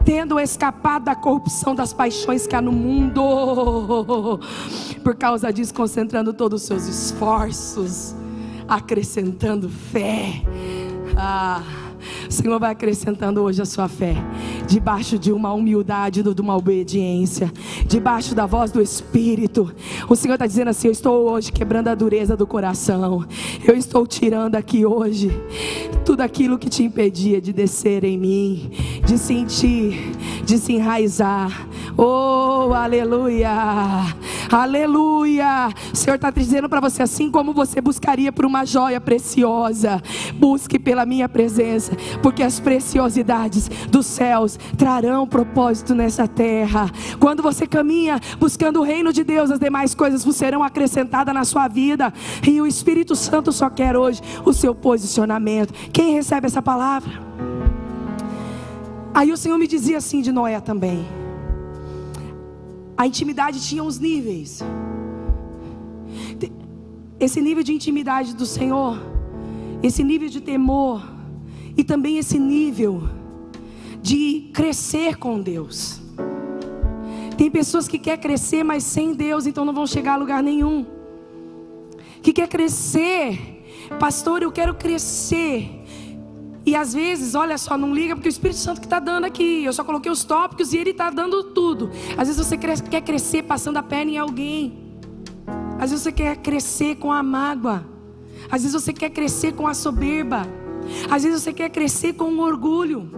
tendo 0.03 0.39
escapado 0.39 1.05
da 1.05 1.15
corrupção 1.15 1.75
das 1.75 1.93
paixões 1.93 2.47
que 2.47 2.55
há 2.55 2.62
no 2.62 2.71
mundo, 2.71 4.39
por 5.03 5.13
causa 5.13 5.53
disso, 5.53 5.71
concentrando 5.71 6.33
todos 6.33 6.63
os 6.63 6.67
seus 6.67 6.88
esforços, 6.88 8.15
acrescentando 8.67 9.69
fé. 9.69 10.41
Ah 11.15 11.88
o 12.29 12.31
Senhor 12.31 12.59
vai 12.59 12.71
acrescentando 12.71 13.41
hoje 13.41 13.59
a 13.59 13.65
sua 13.65 13.87
fé, 13.87 14.15
debaixo 14.67 15.17
de 15.17 15.31
uma 15.31 15.51
humildade, 15.51 16.21
de 16.21 16.41
uma 16.41 16.55
obediência, 16.55 17.51
debaixo 17.87 18.35
da 18.35 18.45
voz 18.45 18.71
do 18.71 18.79
Espírito. 18.79 19.73
O 20.07 20.15
Senhor 20.15 20.35
está 20.35 20.45
dizendo 20.45 20.67
assim: 20.67 20.87
Eu 20.87 20.91
estou 20.91 21.27
hoje 21.27 21.51
quebrando 21.51 21.87
a 21.87 21.95
dureza 21.95 22.37
do 22.37 22.45
coração, 22.45 23.25
eu 23.67 23.75
estou 23.75 24.05
tirando 24.05 24.55
aqui 24.55 24.85
hoje 24.85 25.31
tudo 26.05 26.21
aquilo 26.21 26.59
que 26.59 26.69
te 26.69 26.83
impedia 26.83 27.41
de 27.41 27.51
descer 27.51 28.03
em 28.03 28.17
mim, 28.17 28.71
de 29.05 29.17
sentir, 29.17 30.11
de 30.49 30.57
se 30.57 30.73
enraizar. 30.73 31.67
Oh, 31.95 32.73
aleluia, 32.73 33.51
aleluia. 34.51 35.69
O 35.93 35.95
Senhor 35.95 36.15
está 36.15 36.31
dizendo 36.31 36.67
para 36.67 36.81
você: 36.81 37.03
assim 37.03 37.29
como 37.29 37.53
você 37.53 37.79
buscaria 37.79 38.31
por 38.31 38.45
uma 38.45 38.65
joia 38.65 38.99
preciosa, 38.99 40.01
busque 40.33 40.79
pela 40.79 41.05
minha 41.05 41.29
presença 41.29 41.91
porque 42.23 42.41
as 42.41 42.59
preciosidades 42.59 43.69
dos 43.89 44.07
céus 44.07 44.57
trarão 44.75 45.27
propósito 45.27 45.93
nessa 45.93 46.27
terra. 46.27 46.89
Quando 47.19 47.43
você 47.43 47.67
caminha 47.67 48.19
buscando 48.39 48.79
o 48.79 48.83
reino 48.83 49.13
de 49.13 49.23
Deus, 49.23 49.51
as 49.51 49.59
demais 49.59 49.93
coisas 49.93 50.23
serão 50.35 50.63
acrescentadas 50.63 51.33
na 51.33 51.43
sua 51.43 51.67
vida, 51.67 52.12
e 52.47 52.59
o 52.59 52.65
Espírito 52.65 53.15
Santo 53.15 53.51
só 53.51 53.69
quer 53.69 53.95
hoje 53.95 54.21
o 54.43 54.51
seu 54.51 54.73
posicionamento. 54.73 55.73
Quem 55.91 56.13
recebe 56.13 56.47
essa 56.47 56.62
palavra? 56.62 57.28
Aí 59.19 59.34
o 59.34 59.36
Senhor 59.36 59.58
me 59.58 59.67
dizia 59.67 59.97
assim 59.97 60.21
de 60.21 60.32
Noé 60.32 60.62
também. 60.62 61.05
A 62.95 63.05
intimidade 63.05 63.60
tinha 63.60 63.84
uns 63.84 63.99
níveis. 63.99 64.62
Esse 67.19 67.41
nível 67.41 67.62
de 67.62 67.73
intimidade 67.73 68.34
do 68.34 68.45
Senhor, 68.45 68.97
esse 69.84 70.05
nível 70.05 70.29
de 70.29 70.39
temor, 70.39 71.05
e 71.75 71.84
também 71.84 72.17
esse 72.17 72.39
nível 72.39 73.10
de 74.01 74.51
crescer 74.53 75.17
com 75.17 75.41
Deus. 75.41 76.01
Tem 77.38 77.51
pessoas 77.51 77.89
que 77.89 77.99
quer 77.99 78.19
crescer, 78.19 78.63
mas 78.63 78.86
sem 78.86 79.13
Deus, 79.13 79.45
então 79.45 79.65
não 79.65 79.73
vão 79.73 79.86
chegar 79.86 80.13
a 80.13 80.15
lugar 80.15 80.41
nenhum. 80.41 80.86
Que 82.21 82.32
quer 82.32 82.47
crescer, 82.47 83.65
pastor, 83.99 84.43
eu 84.43 84.51
quero 84.53 84.75
crescer. 84.75 85.78
E 86.65 86.76
às 86.76 86.93
vezes, 86.93 87.36
olha 87.36 87.58
só, 87.58 87.78
não 87.78 87.93
liga 87.93 88.15
porque 88.15 88.28
o 88.28 88.30
Espírito 88.30 88.60
Santo 88.60 88.82
que 88.82 88.86
está 88.86 89.00
dando 89.00 89.26
aqui. 89.26 89.63
Eu 89.63 89.74
só 89.74 89.84
coloquei 89.84 90.12
os 90.12 90.24
tópicos 90.24 90.74
e 90.74 90.78
ele 90.78 90.91
está 90.91 91.10
dando 91.10 91.43
tudo. 91.43 91.89
Às 92.17 92.28
vezes 92.28 92.38
você 92.38 92.58
quer 92.58 93.02
crescer 93.02 93.43
passando 93.43 93.78
a 93.78 93.84
perna 93.84 94.12
em 94.12 94.17
alguém. 94.17 94.89
Às 95.80 95.91
vezes 95.91 96.04
você 96.04 96.12
quer 96.12 96.38
crescer 96.38 96.95
com 96.95 97.12
a 97.12 97.24
mágoa. 97.24 97.86
Às 98.52 98.63
vezes 98.63 98.82
você 98.82 98.93
quer 98.93 99.10
crescer 99.10 99.54
com 99.54 99.67
a 99.67 99.74
soberba. 99.74 100.45
Às 101.10 101.24
vezes 101.24 101.41
você 101.41 101.54
quer 101.54 101.69
crescer 101.69 102.13
com 102.13 102.26
um 102.26 102.39
orgulho. 102.41 103.10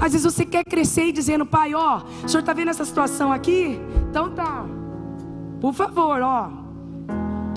Às 0.00 0.12
vezes 0.12 0.22
você 0.22 0.44
quer 0.44 0.64
crescer 0.64 1.06
e 1.06 1.12
dizendo, 1.12 1.46
pai, 1.46 1.74
ó, 1.74 2.02
o 2.24 2.28
senhor 2.28 2.40
está 2.40 2.52
vendo 2.52 2.68
essa 2.68 2.84
situação 2.84 3.32
aqui? 3.32 3.78
Então 4.10 4.30
tá. 4.30 4.66
Por 5.60 5.72
favor, 5.72 6.20
ó. 6.22 6.50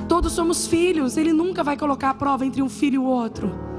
Todos 0.07 0.33
somos 0.33 0.67
filhos. 0.67 1.17
Ele 1.17 1.33
nunca 1.33 1.63
vai 1.63 1.77
colocar 1.77 2.11
a 2.11 2.13
prova 2.13 2.45
entre 2.45 2.61
um 2.61 2.69
filho 2.69 2.95
e 2.95 2.99
o 2.99 3.03
outro. 3.03 3.74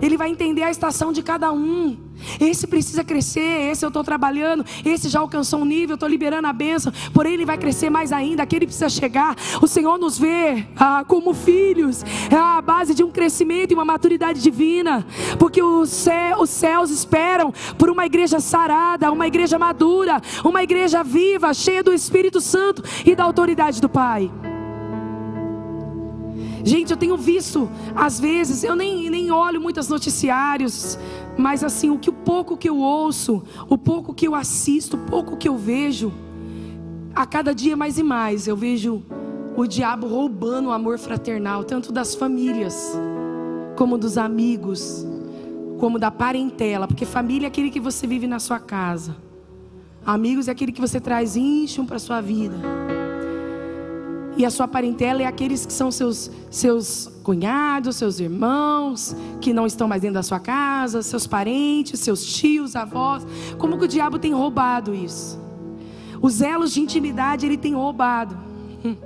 Ele 0.00 0.16
vai 0.16 0.30
entender 0.30 0.62
a 0.62 0.70
estação 0.70 1.12
de 1.12 1.22
cada 1.22 1.52
um. 1.52 1.96
Esse 2.38 2.66
precisa 2.66 3.02
crescer, 3.02 3.70
esse 3.70 3.84
eu 3.84 3.88
estou 3.88 4.04
trabalhando, 4.04 4.64
esse 4.84 5.08
já 5.08 5.20
alcançou 5.20 5.60
um 5.60 5.64
nível, 5.64 5.94
estou 5.94 6.08
liberando 6.08 6.46
a 6.46 6.52
bênção, 6.52 6.92
porém 7.14 7.34
ele 7.34 7.46
vai 7.46 7.56
crescer 7.56 7.88
mais 7.88 8.12
ainda, 8.12 8.42
aquele 8.42 8.66
precisa 8.66 8.88
chegar. 8.88 9.36
O 9.62 9.66
Senhor 9.66 9.98
nos 9.98 10.18
vê 10.18 10.66
ah, 10.76 11.04
como 11.06 11.32
filhos, 11.32 12.04
é 12.30 12.36
a 12.36 12.60
base 12.60 12.94
de 12.94 13.02
um 13.02 13.10
crescimento 13.10 13.70
e 13.70 13.74
uma 13.74 13.84
maturidade 13.84 14.42
divina, 14.42 15.06
porque 15.38 15.62
céu, 15.86 16.40
os 16.40 16.50
céus 16.50 16.90
esperam 16.90 17.52
por 17.78 17.90
uma 17.90 18.06
igreja 18.06 18.40
sarada, 18.40 19.10
uma 19.10 19.26
igreja 19.26 19.58
madura, 19.58 20.20
uma 20.44 20.62
igreja 20.62 21.02
viva, 21.02 21.52
cheia 21.54 21.82
do 21.82 21.92
Espírito 21.92 22.40
Santo 22.40 22.82
e 23.04 23.14
da 23.14 23.24
autoridade 23.24 23.80
do 23.80 23.88
Pai. 23.88 24.30
Gente, 26.62 26.90
eu 26.90 26.96
tenho 26.96 27.16
visto, 27.16 27.70
às 27.94 28.20
vezes, 28.20 28.62
eu 28.62 28.76
nem, 28.76 29.08
nem 29.08 29.30
olho 29.30 29.60
muitos 29.60 29.88
noticiários, 29.88 30.98
mas 31.36 31.64
assim, 31.64 31.90
o 31.90 31.98
que 31.98 32.10
o 32.10 32.12
pouco 32.12 32.56
que 32.56 32.68
eu 32.68 32.78
ouço, 32.78 33.42
o 33.68 33.78
pouco 33.78 34.12
que 34.12 34.26
eu 34.28 34.34
assisto, 34.34 34.96
o 34.96 35.00
pouco 35.00 35.36
que 35.36 35.48
eu 35.48 35.56
vejo, 35.56 36.12
a 37.14 37.26
cada 37.26 37.54
dia 37.54 37.76
mais 37.76 37.98
e 37.98 38.02
mais 38.02 38.46
eu 38.46 38.56
vejo 38.56 39.02
o 39.56 39.66
diabo 39.66 40.06
roubando 40.06 40.68
o 40.68 40.72
amor 40.72 40.98
fraternal, 40.98 41.64
tanto 41.64 41.92
das 41.92 42.14
famílias, 42.14 42.92
como 43.76 43.98
dos 43.98 44.16
amigos, 44.16 45.06
como 45.78 45.98
da 45.98 46.10
parentela, 46.10 46.86
porque 46.86 47.04
família 47.04 47.46
é 47.46 47.48
aquele 47.48 47.70
que 47.70 47.80
você 47.80 48.06
vive 48.06 48.26
na 48.26 48.38
sua 48.38 48.58
casa, 48.58 49.16
amigos 50.04 50.48
é 50.48 50.50
aquele 50.52 50.72
que 50.72 50.80
você 50.80 51.00
traz 51.00 51.36
íncham 51.36 51.86
para 51.86 51.98
sua 51.98 52.20
vida. 52.20 52.56
E 54.40 54.44
a 54.46 54.48
sua 54.48 54.66
parentela 54.66 55.20
é 55.20 55.26
aqueles 55.26 55.66
que 55.66 55.72
são 55.72 55.90
seus, 55.90 56.30
seus 56.50 57.12
cunhados, 57.22 57.96
seus 57.96 58.20
irmãos, 58.20 59.14
que 59.38 59.52
não 59.52 59.66
estão 59.66 59.86
mais 59.86 60.00
dentro 60.00 60.14
da 60.14 60.22
sua 60.22 60.40
casa, 60.40 61.02
seus 61.02 61.26
parentes, 61.26 62.00
seus 62.00 62.24
tios, 62.24 62.74
avós. 62.74 63.22
Como 63.58 63.76
que 63.76 63.84
o 63.84 63.86
diabo 63.88 64.18
tem 64.18 64.32
roubado 64.32 64.94
isso? 64.94 65.38
Os 66.22 66.40
elos 66.40 66.72
de 66.72 66.80
intimidade 66.80 67.44
ele 67.44 67.58
tem 67.58 67.74
roubado. 67.74 68.34
Hum. 68.82 68.96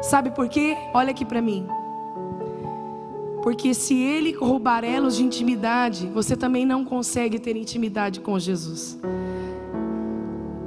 Sabe 0.00 0.30
por 0.30 0.48
quê? 0.48 0.76
Olha 0.94 1.10
aqui 1.10 1.24
para 1.24 1.42
mim. 1.42 1.66
Porque 3.42 3.74
se 3.74 3.96
ele 3.96 4.30
roubar 4.32 4.84
elos 4.84 5.16
de 5.16 5.24
intimidade, 5.24 6.06
você 6.06 6.36
também 6.36 6.64
não 6.64 6.84
consegue 6.84 7.40
ter 7.40 7.56
intimidade 7.56 8.20
com 8.20 8.38
Jesus. 8.38 8.96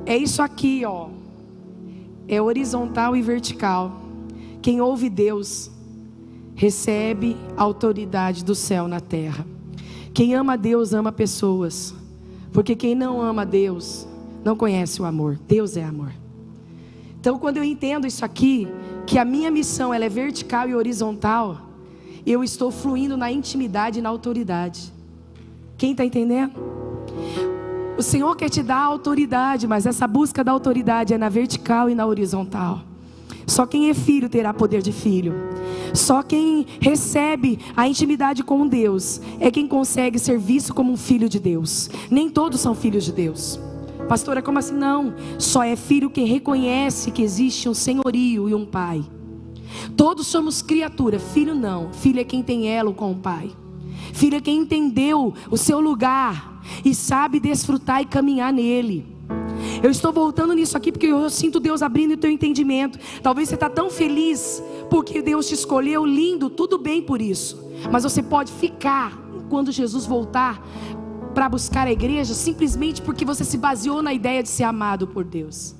É 0.05 0.17
isso 0.17 0.41
aqui, 0.41 0.83
ó 0.83 1.07
é 2.27 2.41
horizontal 2.41 3.15
e 3.15 3.21
vertical. 3.21 4.01
quem 4.61 4.81
ouve 4.81 5.09
Deus 5.09 5.69
recebe 6.55 7.37
autoridade 7.55 8.43
do 8.43 8.55
céu 8.55 8.87
na 8.87 8.99
terra. 8.99 9.45
Quem 10.13 10.33
ama 10.33 10.57
Deus 10.57 10.93
ama 10.93 11.11
pessoas, 11.11 11.93
porque 12.51 12.75
quem 12.75 12.95
não 12.95 13.21
ama 13.21 13.45
Deus 13.45 14.07
não 14.43 14.55
conhece 14.55 15.01
o 15.01 15.05
amor. 15.05 15.37
Deus 15.47 15.75
é 15.75 15.83
amor. 15.83 16.11
Então, 17.19 17.37
quando 17.37 17.57
eu 17.57 17.63
entendo 17.63 18.07
isso 18.07 18.23
aqui, 18.23 18.67
que 19.05 19.19
a 19.19 19.25
minha 19.25 19.51
missão 19.51 19.93
ela 19.93 20.05
é 20.05 20.09
vertical 20.09 20.69
e 20.69 20.75
horizontal, 20.75 21.61
eu 22.25 22.43
estou 22.43 22.71
fluindo 22.71 23.17
na 23.17 23.31
intimidade 23.31 23.99
e 23.99 24.01
na 24.01 24.09
autoridade. 24.09 24.91
Quem 25.77 25.91
está 25.91 26.05
entendendo? 26.05 26.53
O 27.97 28.03
Senhor 28.03 28.35
quer 28.35 28.49
te 28.49 28.61
dar 28.61 28.81
autoridade, 28.81 29.65
mas 29.65 29.85
essa 29.85 30.05
busca 30.05 30.43
da 30.43 30.51
autoridade 30.51 31.13
é 31.13 31.17
na 31.17 31.29
vertical 31.29 31.89
e 31.89 31.95
na 31.95 32.05
horizontal. 32.05 32.81
Só 33.47 33.65
quem 33.65 33.89
é 33.89 33.93
filho 33.93 34.27
terá 34.27 34.53
poder 34.53 34.81
de 34.81 34.91
filho. 34.91 35.33
Só 35.93 36.21
quem 36.21 36.65
recebe 36.81 37.57
a 37.75 37.87
intimidade 37.87 38.43
com 38.43 38.67
Deus 38.67 39.21
é 39.39 39.49
quem 39.49 39.65
consegue 39.65 40.19
ser 40.19 40.37
visto 40.37 40.73
como 40.73 40.91
um 40.91 40.97
filho 40.97 41.29
de 41.29 41.39
Deus. 41.39 41.89
Nem 42.11 42.29
todos 42.29 42.59
são 42.59 42.75
filhos 42.75 43.05
de 43.05 43.13
Deus. 43.13 43.57
Pastora, 44.09 44.41
como 44.41 44.59
assim? 44.59 44.75
Não. 44.75 45.13
Só 45.39 45.63
é 45.63 45.77
filho 45.77 46.09
quem 46.09 46.25
reconhece 46.25 47.11
que 47.11 47.21
existe 47.21 47.69
um 47.69 47.73
senhorio 47.73 48.49
e 48.49 48.53
um 48.53 48.65
pai. 48.65 49.05
Todos 49.95 50.27
somos 50.27 50.61
criatura. 50.61 51.17
Filho 51.17 51.55
não. 51.55 51.93
Filho 51.93 52.19
é 52.19 52.25
quem 52.25 52.43
tem 52.43 52.67
elo 52.67 52.93
com 52.93 53.11
o 53.11 53.15
pai. 53.15 53.51
Filho 54.11 54.35
é 54.35 54.41
quem 54.41 54.57
entendeu 54.57 55.33
o 55.49 55.57
seu 55.57 55.79
lugar 55.79 56.54
e 56.83 56.93
sabe 56.93 57.39
desfrutar 57.39 58.01
e 58.01 58.05
caminhar 58.05 58.51
nele. 58.51 59.15
Eu 59.81 59.89
estou 59.89 60.11
voltando 60.11 60.53
nisso 60.53 60.77
aqui 60.77 60.91
porque 60.91 61.07
eu 61.07 61.29
sinto 61.29 61.59
Deus 61.59 61.81
abrindo 61.81 62.13
o 62.13 62.17
teu 62.17 62.29
entendimento. 62.29 62.99
Talvez 63.21 63.49
você 63.49 63.55
está 63.55 63.69
tão 63.69 63.89
feliz 63.89 64.61
porque 64.89 65.21
Deus 65.21 65.47
te 65.47 65.53
escolheu, 65.53 66.05
lindo, 66.05 66.49
tudo 66.49 66.77
bem 66.77 67.01
por 67.01 67.21
isso. 67.21 67.63
Mas 67.91 68.03
você 68.03 68.21
pode 68.21 68.51
ficar 68.51 69.17
quando 69.49 69.71
Jesus 69.71 70.05
voltar 70.05 70.61
para 71.33 71.49
buscar 71.49 71.87
a 71.87 71.91
igreja 71.91 72.33
simplesmente 72.33 73.01
porque 73.01 73.25
você 73.25 73.43
se 73.43 73.57
baseou 73.57 74.01
na 74.01 74.13
ideia 74.13 74.41
de 74.41 74.49
ser 74.49 74.63
amado 74.63 75.07
por 75.07 75.23
Deus. 75.23 75.75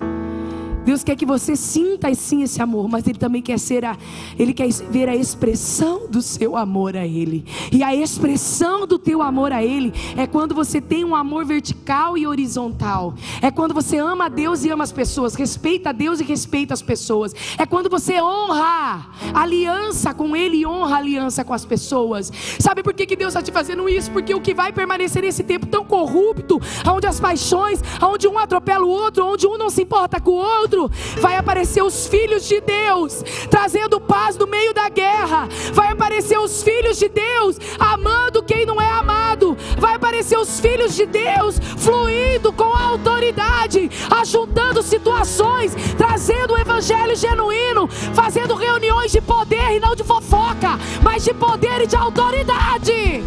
Deus 0.85 1.03
quer 1.03 1.15
que 1.15 1.25
você 1.25 1.55
sinta 1.55 2.13
sim 2.13 2.43
esse 2.43 2.61
amor, 2.61 2.87
mas 2.87 3.07
Ele 3.07 3.17
também 3.17 3.41
quer 3.41 3.57
ser 3.57 3.83
a, 3.83 3.97
Ele 4.37 4.53
quer 4.53 4.69
ver 4.89 5.09
a 5.09 5.15
expressão 5.15 6.07
do 6.07 6.21
seu 6.21 6.55
amor 6.55 6.95
a 6.95 7.07
Ele. 7.07 7.43
E 7.71 7.81
a 7.81 7.95
expressão 7.95 8.85
do 8.85 8.99
teu 8.99 9.21
amor 9.21 9.51
a 9.51 9.63
Ele 9.63 9.91
é 10.15 10.27
quando 10.27 10.53
você 10.53 10.79
tem 10.79 11.03
um 11.03 11.15
amor 11.15 11.43
vertical 11.43 12.15
e 12.15 12.27
horizontal. 12.27 13.15
É 13.41 13.49
quando 13.49 13.73
você 13.73 13.97
ama 13.97 14.25
a 14.25 14.29
Deus 14.29 14.63
e 14.63 14.69
ama 14.69 14.83
as 14.83 14.91
pessoas, 14.91 15.33
respeita 15.33 15.89
a 15.89 15.91
Deus 15.91 16.19
e 16.19 16.23
respeita 16.23 16.75
as 16.75 16.83
pessoas. 16.83 17.33
É 17.57 17.65
quando 17.65 17.89
você 17.89 18.21
honra 18.21 19.07
aliança 19.33 20.13
com 20.13 20.35
Ele 20.35 20.57
e 20.57 20.65
honra 20.67 20.97
aliança 20.97 21.43
com 21.43 21.53
as 21.53 21.65
pessoas. 21.65 22.31
Sabe 22.59 22.83
por 22.83 22.93
que, 22.93 23.07
que 23.07 23.15
Deus 23.15 23.29
está 23.29 23.41
te 23.41 23.51
fazendo 23.51 23.89
isso? 23.89 24.11
Porque 24.11 24.35
o 24.35 24.41
que 24.41 24.53
vai 24.53 24.71
permanecer 24.71 25.23
nesse 25.23 25.43
tempo 25.43 25.65
tão 25.65 25.83
corrupto, 25.83 26.61
onde 26.87 27.07
as 27.07 27.19
paixões, 27.19 27.81
onde 28.03 28.27
um 28.27 28.37
atropela 28.37 28.85
o 28.85 28.89
outro, 28.89 29.25
onde 29.25 29.47
um 29.47 29.57
não 29.57 29.71
se 29.71 29.81
importa 29.81 30.21
com 30.21 30.31
o 30.31 30.35
outro 30.35 30.74
vai 31.19 31.37
aparecer 31.37 31.83
os 31.83 32.07
filhos 32.07 32.47
de 32.47 32.61
Deus, 32.61 33.23
trazendo 33.49 33.99
paz 33.99 34.37
no 34.37 34.47
meio 34.47 34.73
da 34.73 34.89
guerra. 34.89 35.47
Vai 35.73 35.91
aparecer 35.91 36.39
os 36.39 36.61
filhos 36.63 36.97
de 36.97 37.09
Deus, 37.09 37.57
amando 37.79 38.43
quem 38.43 38.65
não 38.65 38.81
é 38.81 38.89
amado. 38.89 39.57
Vai 39.77 39.95
aparecer 39.95 40.37
os 40.37 40.59
filhos 40.59 40.95
de 40.95 41.05
Deus, 41.05 41.59
fluindo 41.77 42.51
com 42.53 42.73
a 42.73 42.83
autoridade, 42.83 43.89
ajuntando 44.19 44.83
situações, 44.83 45.75
trazendo 45.97 46.53
o 46.53 46.57
evangelho 46.57 47.15
genuíno, 47.15 47.87
fazendo 48.13 48.55
reuniões 48.55 49.11
de 49.11 49.21
poder 49.21 49.75
e 49.75 49.79
não 49.79 49.95
de 49.95 50.03
fofoca, 50.03 50.77
mas 51.01 51.23
de 51.23 51.33
poder 51.33 51.81
e 51.81 51.87
de 51.87 51.95
autoridade. 51.95 53.23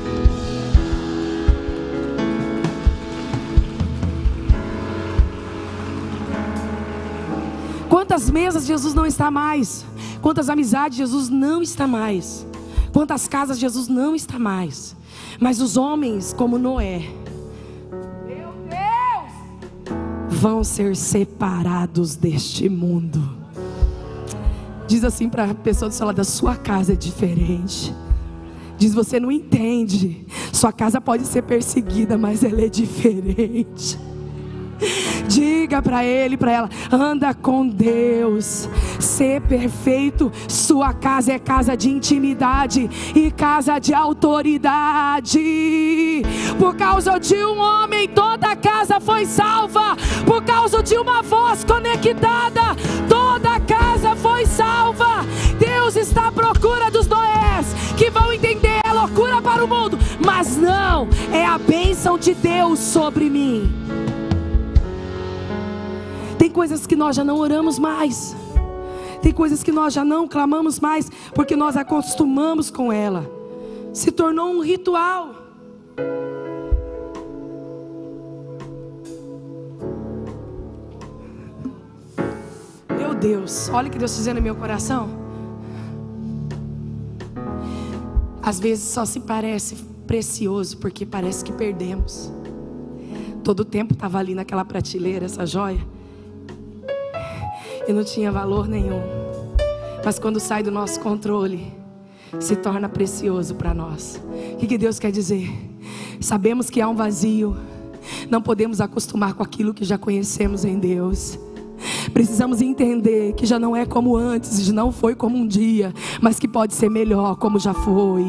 Quantas 7.88 8.30
mesas 8.30 8.66
Jesus 8.66 8.94
não 8.94 9.06
está 9.06 9.30
mais? 9.30 9.84
Quantas 10.20 10.50
amizades 10.50 10.98
Jesus 10.98 11.28
não 11.28 11.62
está 11.62 11.86
mais? 11.86 12.46
Quantas 12.92 13.26
casas 13.26 13.58
Jesus 13.58 13.88
não 13.88 14.14
está 14.14 14.38
mais? 14.38 14.96
Mas 15.40 15.60
os 15.60 15.76
homens, 15.76 16.32
como 16.32 16.58
Noé, 16.58 17.02
meu 18.26 18.52
Deus, 18.68 19.98
vão 20.28 20.62
ser 20.62 20.96
separados 20.96 22.14
deste 22.16 22.68
mundo. 22.68 23.36
Diz 24.86 25.04
assim 25.04 25.28
para 25.28 25.50
a 25.50 25.54
pessoa 25.54 25.88
do 25.88 25.94
seu 25.94 26.06
lado: 26.06 26.20
a 26.20 26.24
sua 26.24 26.56
casa 26.56 26.92
é 26.92 26.96
diferente. 26.96 27.94
Diz: 28.76 28.94
você 28.94 29.20
não 29.20 29.30
entende. 29.30 30.26
Sua 30.52 30.72
casa 30.72 31.00
pode 31.00 31.24
ser 31.26 31.42
perseguida, 31.42 32.18
mas 32.18 32.42
ela 32.42 32.62
é 32.62 32.68
diferente. 32.68 33.98
Diga 35.28 35.82
para 35.82 36.04
ele, 36.04 36.36
para 36.38 36.50
ela, 36.50 36.70
anda 36.90 37.34
com 37.34 37.68
Deus, 37.68 38.68
ser 38.98 39.42
perfeito. 39.42 40.32
Sua 40.48 40.94
casa 40.94 41.32
é 41.34 41.38
casa 41.38 41.76
de 41.76 41.90
intimidade 41.90 42.88
e 43.14 43.30
casa 43.30 43.78
de 43.78 43.92
autoridade. 43.92 45.38
Por 46.58 46.74
causa 46.76 47.20
de 47.20 47.36
um 47.44 47.60
homem, 47.60 48.08
toda 48.08 48.52
a 48.52 48.56
casa 48.56 48.98
foi 49.00 49.26
salva. 49.26 49.96
Por 50.24 50.42
causa 50.42 50.82
de 50.82 50.96
uma 50.96 51.22
voz 51.22 51.62
conectada, 51.62 52.74
toda 53.06 53.56
a 53.56 53.60
casa 53.60 54.16
foi 54.16 54.46
salva. 54.46 55.26
Deus 55.58 55.94
está 55.94 56.28
à 56.28 56.32
procura 56.32 56.90
dos 56.90 57.06
Noés 57.06 57.38
que 57.98 58.10
vão 58.10 58.32
entender 58.32 58.78
é 58.84 58.92
loucura 58.92 59.42
para 59.42 59.64
o 59.64 59.68
mundo, 59.68 59.98
mas 60.24 60.56
não, 60.56 61.08
é 61.32 61.44
a 61.44 61.58
bênção 61.58 62.16
de 62.16 62.32
Deus 62.32 62.78
sobre 62.78 63.28
mim. 63.28 63.70
Tem 66.48 66.54
coisas 66.54 66.86
que 66.86 66.96
nós 66.96 67.14
já 67.14 67.22
não 67.22 67.36
oramos 67.36 67.78
mais. 67.78 68.34
Tem 69.20 69.34
coisas 69.34 69.62
que 69.62 69.70
nós 69.70 69.92
já 69.92 70.02
não 70.02 70.26
clamamos 70.26 70.80
mais, 70.80 71.10
porque 71.34 71.54
nós 71.54 71.76
acostumamos 71.76 72.70
com 72.70 72.90
ela. 72.90 73.30
Se 73.92 74.10
tornou 74.10 74.48
um 74.48 74.62
ritual. 74.62 75.34
Meu 82.96 83.14
Deus, 83.14 83.68
olha 83.68 83.88
o 83.88 83.90
que 83.90 83.98
Deus 83.98 84.12
está 84.12 84.20
dizendo 84.22 84.36
no 84.36 84.42
meu 84.42 84.56
coração. 84.56 85.10
Às 88.42 88.58
vezes 88.58 88.84
só 88.84 89.04
se 89.04 89.20
parece 89.20 89.76
precioso 90.06 90.78
porque 90.78 91.04
parece 91.04 91.44
que 91.44 91.52
perdemos. 91.52 92.32
Todo 93.44 93.60
o 93.60 93.64
tempo 93.66 93.92
estava 93.92 94.16
ali 94.16 94.34
naquela 94.34 94.64
prateleira 94.64 95.26
essa 95.26 95.44
joia 95.44 95.97
e 97.88 97.92
não 97.92 98.04
tinha 98.04 98.30
valor 98.30 98.68
nenhum. 98.68 99.00
Mas 100.04 100.18
quando 100.18 100.38
sai 100.38 100.62
do 100.62 100.70
nosso 100.70 101.00
controle, 101.00 101.72
se 102.38 102.54
torna 102.54 102.88
precioso 102.88 103.54
para 103.54 103.72
nós. 103.72 104.22
O 104.52 104.56
que, 104.58 104.66
que 104.66 104.78
Deus 104.78 104.98
quer 104.98 105.10
dizer? 105.10 105.50
Sabemos 106.20 106.68
que 106.68 106.80
há 106.80 106.88
um 106.88 106.94
vazio, 106.94 107.56
não 108.30 108.42
podemos 108.42 108.80
acostumar 108.80 109.32
com 109.32 109.42
aquilo 109.42 109.72
que 109.72 109.84
já 109.84 109.96
conhecemos 109.96 110.64
em 110.64 110.78
Deus. 110.78 111.38
Precisamos 112.12 112.60
entender 112.60 113.32
que 113.34 113.46
já 113.46 113.58
não 113.58 113.74
é 113.74 113.86
como 113.86 114.16
antes, 114.16 114.68
não 114.70 114.90
foi 114.90 115.14
como 115.14 115.36
um 115.36 115.46
dia, 115.46 115.94
mas 116.20 116.38
que 116.38 116.48
pode 116.48 116.74
ser 116.74 116.90
melhor 116.90 117.36
como 117.36 117.58
já 117.58 117.72
foi. 117.72 118.26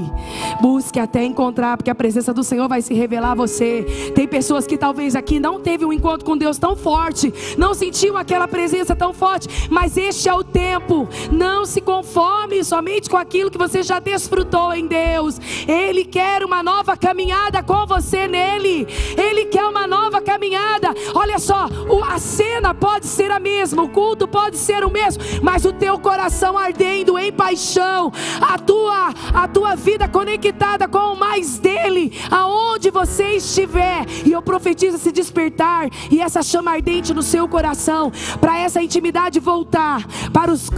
Busque 0.62 1.00
até 1.00 1.24
encontrar, 1.24 1.78
porque 1.78 1.90
a 1.90 1.96
presença 1.96 2.34
do 2.34 2.44
Senhor 2.44 2.68
vai 2.68 2.82
se 2.82 2.94
revelar 2.94 3.32
a 3.32 3.36
você. 3.36 4.12
Tem 4.14 4.28
pessoas 4.28 4.68
que 4.68 4.78
talvez 4.78 5.16
aqui 5.16 5.40
não 5.40 5.60
teve 5.60 5.86
um 5.86 5.94
encontro 5.94 6.26
com 6.26 6.38
Deus 6.38 6.58
tão 6.58 6.76
forte, 6.76 7.34
não 7.58 7.74
sentiu 7.74 8.18
aquela 8.18 8.48
presença 8.48 8.96
tão 8.96 9.14
forte, 9.14 9.48
mas 9.70 9.96
este 9.96 10.28
é 10.28 10.34
o 10.34 10.44
tempo. 10.44 11.08
Não 11.32 11.66
se 11.66 11.80
conforme 11.80 12.64
somente 12.64 13.10
com 13.10 13.18
aquilo 13.18 13.52
que 13.52 13.58
você 13.58 13.84
já 13.84 14.00
desfrutou 14.00 14.74
em 14.74 14.88
Deus. 14.88 15.40
Ele 15.68 16.04
quer 16.04 16.44
uma 16.44 16.62
nova 16.62 16.98
caminhada 16.98 17.64
com 17.64 17.86
você 17.86 18.28
nele. 18.28 18.88
Ele 19.18 19.46
quer 19.46 19.66
uma 19.66 19.88
nova 19.88 20.22
caminhada. 20.22 20.94
Olha 21.16 21.40
só, 21.40 21.68
a 22.10 22.20
cena 22.20 22.74
pode 22.74 23.06
ser 23.06 23.32
a 23.32 23.40
mesma 23.40 23.84
o 23.84 23.90
culto 23.90 24.28
pode 24.28 24.58
ser 24.58 24.84
o 24.84 24.92
mesmo, 24.92 25.24
mas 25.42 25.64
o 25.64 25.72
teu 25.72 25.98
coração 26.00 26.58
ardendo 26.58 27.18
em 27.18 27.32
paixão, 27.32 28.12
a 28.42 28.58
tua, 28.58 29.14
a 29.34 29.48
tua 29.48 29.76
vida 29.76 30.08
conectada 30.08 30.49
com 30.92 31.14
o 31.14 31.20
mais 31.20 31.60
dele, 31.60 32.12
aonde 32.30 32.90
você 32.90 33.36
estiver, 33.36 34.06
e 34.26 34.32
eu 34.32 34.42
profetizo 34.42 34.98
esse 34.98 35.12
despertar 35.12 35.90
e 36.10 36.20
essa 36.20 36.42
chama 36.42 36.72
ardente 36.72 37.14
no 37.14 37.22
seu 37.22 37.48
coração, 37.48 38.12
para 38.40 38.58
essa 38.58 38.82
intimidade 38.82 39.40
voltar 39.40 40.06
para 40.34 40.52
os, 40.52 40.70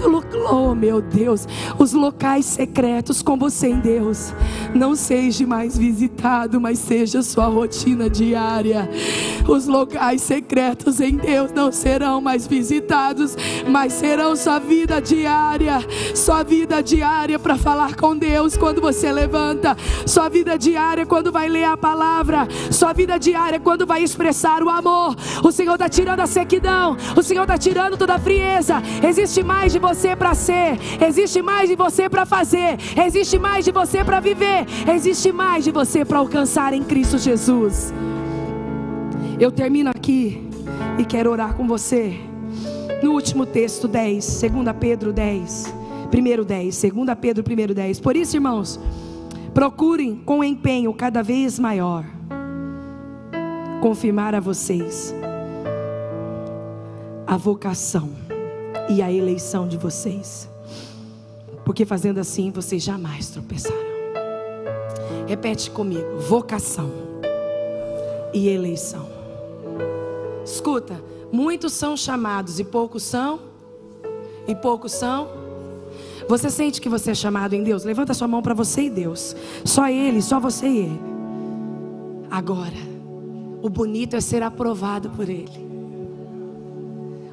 oh 0.50 0.74
meu 0.76 1.02
Deus, 1.02 1.48
os 1.78 1.94
locais 1.94 2.46
secretos 2.46 3.22
com 3.22 3.38
você 3.38 3.68
em 3.68 3.80
Deus, 3.80 4.34
não 4.74 4.96
seja 4.96 5.46
mais 5.46 5.78
visitado, 5.78 6.60
mas 6.60 6.80
seja 6.80 7.22
sua 7.22 7.48
rotina 7.48 8.10
diária. 8.10 8.90
Os 9.48 9.68
locais 9.68 10.22
secretos 10.22 11.00
em 11.00 11.16
Deus 11.16 11.52
não 11.52 11.72
serão 11.72 12.22
mais 12.22 12.48
visitados 12.48 13.36
mas 13.68 13.94
serão 13.94 14.36
sua 14.36 14.60
vida 14.60 15.02
diária, 15.02 15.80
sua 16.16 16.44
vida 16.44 16.82
diária 16.82 17.38
para 17.40 17.58
falar 17.58 17.96
com 17.96 18.16
Deus 18.16 18.58
quando 18.58 18.82
você 18.82 19.12
levanta, 19.12 19.61
sua 20.06 20.30
vida 20.30 20.58
diária 20.58 21.06
quando 21.06 21.32
vai 21.32 21.48
ler 21.50 21.66
a 21.66 21.78
palavra, 21.78 22.48
sua 22.72 22.94
vida 22.94 23.18
diária 23.18 23.60
quando 23.60 23.86
vai 23.86 24.04
expressar 24.04 24.64
o 24.64 24.70
amor. 24.70 25.16
O 25.44 25.52
Senhor 25.52 25.74
está 25.74 25.90
tirando 25.90 26.20
a 26.20 26.28
sequidão, 26.28 26.98
o 27.16 27.24
Senhor 27.24 27.44
está 27.44 27.58
tirando 27.58 27.98
toda 27.98 28.16
a 28.16 28.20
frieza. 28.20 28.82
Existe 29.08 29.44
mais 29.44 29.72
de 29.72 29.80
você 29.80 30.16
para 30.16 30.34
ser, 30.34 30.80
existe 31.06 31.42
mais 31.42 31.70
de 31.70 31.76
você 31.76 32.10
para 32.10 32.26
fazer, 32.26 32.78
existe 33.06 33.38
mais 33.38 33.66
de 33.66 33.72
você 33.72 34.04
para 34.04 34.20
viver, 34.20 34.66
existe 34.94 35.32
mais 35.32 35.64
de 35.64 35.72
você 35.72 36.04
para 36.06 36.20
alcançar 36.20 36.74
em 36.74 36.84
Cristo 36.84 37.18
Jesus. 37.18 37.94
Eu 39.40 39.52
termino 39.52 39.90
aqui 39.90 40.48
e 40.98 41.06
quero 41.06 41.32
orar 41.32 41.56
com 41.56 41.68
você. 41.68 42.16
No 43.02 43.14
último 43.14 43.46
texto 43.46 43.88
10, 43.88 44.42
2 44.42 44.52
Pedro 44.80 45.12
10, 45.12 45.74
1 46.14 46.44
10, 46.44 46.82
2 46.82 46.94
Pedro 47.20 47.44
1 47.44 47.74
10. 47.74 48.00
Por 48.00 48.16
isso, 48.16 48.38
irmãos, 48.38 48.80
procurem 49.54 50.16
com 50.16 50.44
empenho 50.44 50.94
cada 50.94 51.22
vez 51.22 51.60
maior 51.60 52.06
confirmar 53.82 54.36
a 54.36 54.40
vocês 54.40 55.14
a 57.26 57.38
vocação 57.38 58.10
e 58.90 59.02
a 59.02 59.12
eleição 59.12 59.68
de 59.68 59.78
vocês. 59.78 60.50
Porque 61.64 61.86
fazendo 61.86 62.20
assim 62.20 62.52
vocês 62.52 62.84
jamais 62.84 63.30
tropeçarão. 63.30 63.80
Repete 65.28 65.72
comigo: 65.72 66.20
vocação 66.20 66.92
e 68.34 68.50
eleição. 68.50 69.08
Escuta, 70.44 71.02
muitos 71.32 71.74
são 71.74 71.96
chamados 71.96 72.60
e 72.60 72.64
poucos 72.64 73.04
são, 73.04 73.40
e 74.48 74.54
poucos 74.54 74.92
são. 74.92 75.41
Você 76.32 76.50
sente 76.50 76.80
que 76.80 76.88
você 76.88 77.12
é 77.12 77.14
chamado 77.14 77.56
em 77.56 77.62
Deus? 77.62 77.84
Levanta 77.84 78.14
sua 78.14 78.26
mão 78.26 78.42
para 78.42 78.54
você 78.54 78.84
e 78.84 78.90
Deus. 78.90 79.36
Só 79.66 79.90
Ele, 79.90 80.22
só 80.22 80.40
você 80.40 80.66
e 80.66 80.78
Ele. 80.78 81.02
Agora, 82.32 82.78
o 83.62 83.70
bonito 83.70 84.16
é 84.16 84.22
ser 84.22 84.42
aprovado 84.42 85.10
por 85.10 85.28
Ele. 85.28 85.70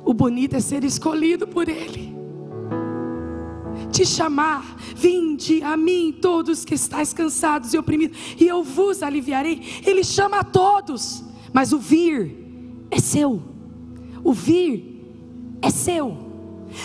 O 0.04 0.12
bonito 0.12 0.56
é 0.56 0.60
ser 0.60 0.82
escolhido 0.82 1.46
por 1.46 1.68
Ele. 1.68 2.12
Te 3.92 4.04
chamar, 4.04 4.76
vinde 4.96 5.62
a 5.62 5.76
mim, 5.76 6.12
todos 6.20 6.64
que 6.64 6.74
estáis 6.74 7.12
cansados 7.12 7.72
e 7.74 7.78
oprimidos, 7.78 8.18
e 8.36 8.48
eu 8.48 8.64
vos 8.64 9.00
aliviarei. 9.00 9.62
Ele 9.86 10.02
chama 10.02 10.40
a 10.40 10.44
todos, 10.44 11.22
mas 11.52 11.72
o 11.72 11.78
vir 11.78 12.36
é 12.90 12.98
seu. 12.98 13.40
O 14.24 14.32
vir 14.32 15.06
é 15.62 15.70
seu 15.70 16.27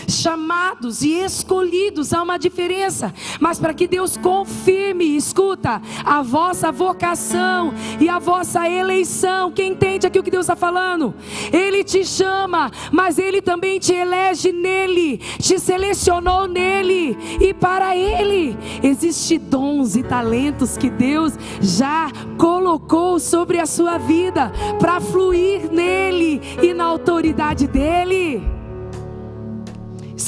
chamados 0.07 1.01
e 1.01 1.13
escolhidos, 1.13 2.13
há 2.13 2.21
uma 2.21 2.37
diferença, 2.37 3.13
mas 3.39 3.59
para 3.59 3.73
que 3.73 3.87
Deus 3.87 4.17
confirme, 4.17 5.15
escuta, 5.15 5.81
a 6.03 6.21
vossa 6.21 6.71
vocação 6.71 7.73
e 7.99 8.09
a 8.09 8.19
vossa 8.19 8.67
eleição, 8.69 9.51
quem 9.51 9.71
entende 9.71 10.07
aqui 10.07 10.19
o 10.19 10.23
que 10.23 10.31
Deus 10.31 10.45
está 10.45 10.55
falando? 10.55 11.13
Ele 11.51 11.83
te 11.83 12.05
chama, 12.05 12.71
mas 12.91 13.17
Ele 13.17 13.41
também 13.41 13.79
te 13.79 13.93
elege 13.93 14.51
nele, 14.51 15.17
te 15.39 15.59
selecionou 15.59 16.47
nele, 16.47 17.17
e 17.39 17.53
para 17.53 17.95
Ele 17.95 18.57
existem 18.81 19.39
dons 19.39 19.95
e 19.95 20.03
talentos 20.03 20.77
que 20.77 20.89
Deus 20.89 21.33
já 21.61 22.11
colocou 22.37 23.19
sobre 23.19 23.59
a 23.59 23.65
sua 23.65 23.97
vida, 23.97 24.51
para 24.79 24.99
fluir 24.99 25.71
nele 25.71 26.41
e 26.61 26.73
na 26.73 26.85
autoridade 26.85 27.67
dEle. 27.67 28.62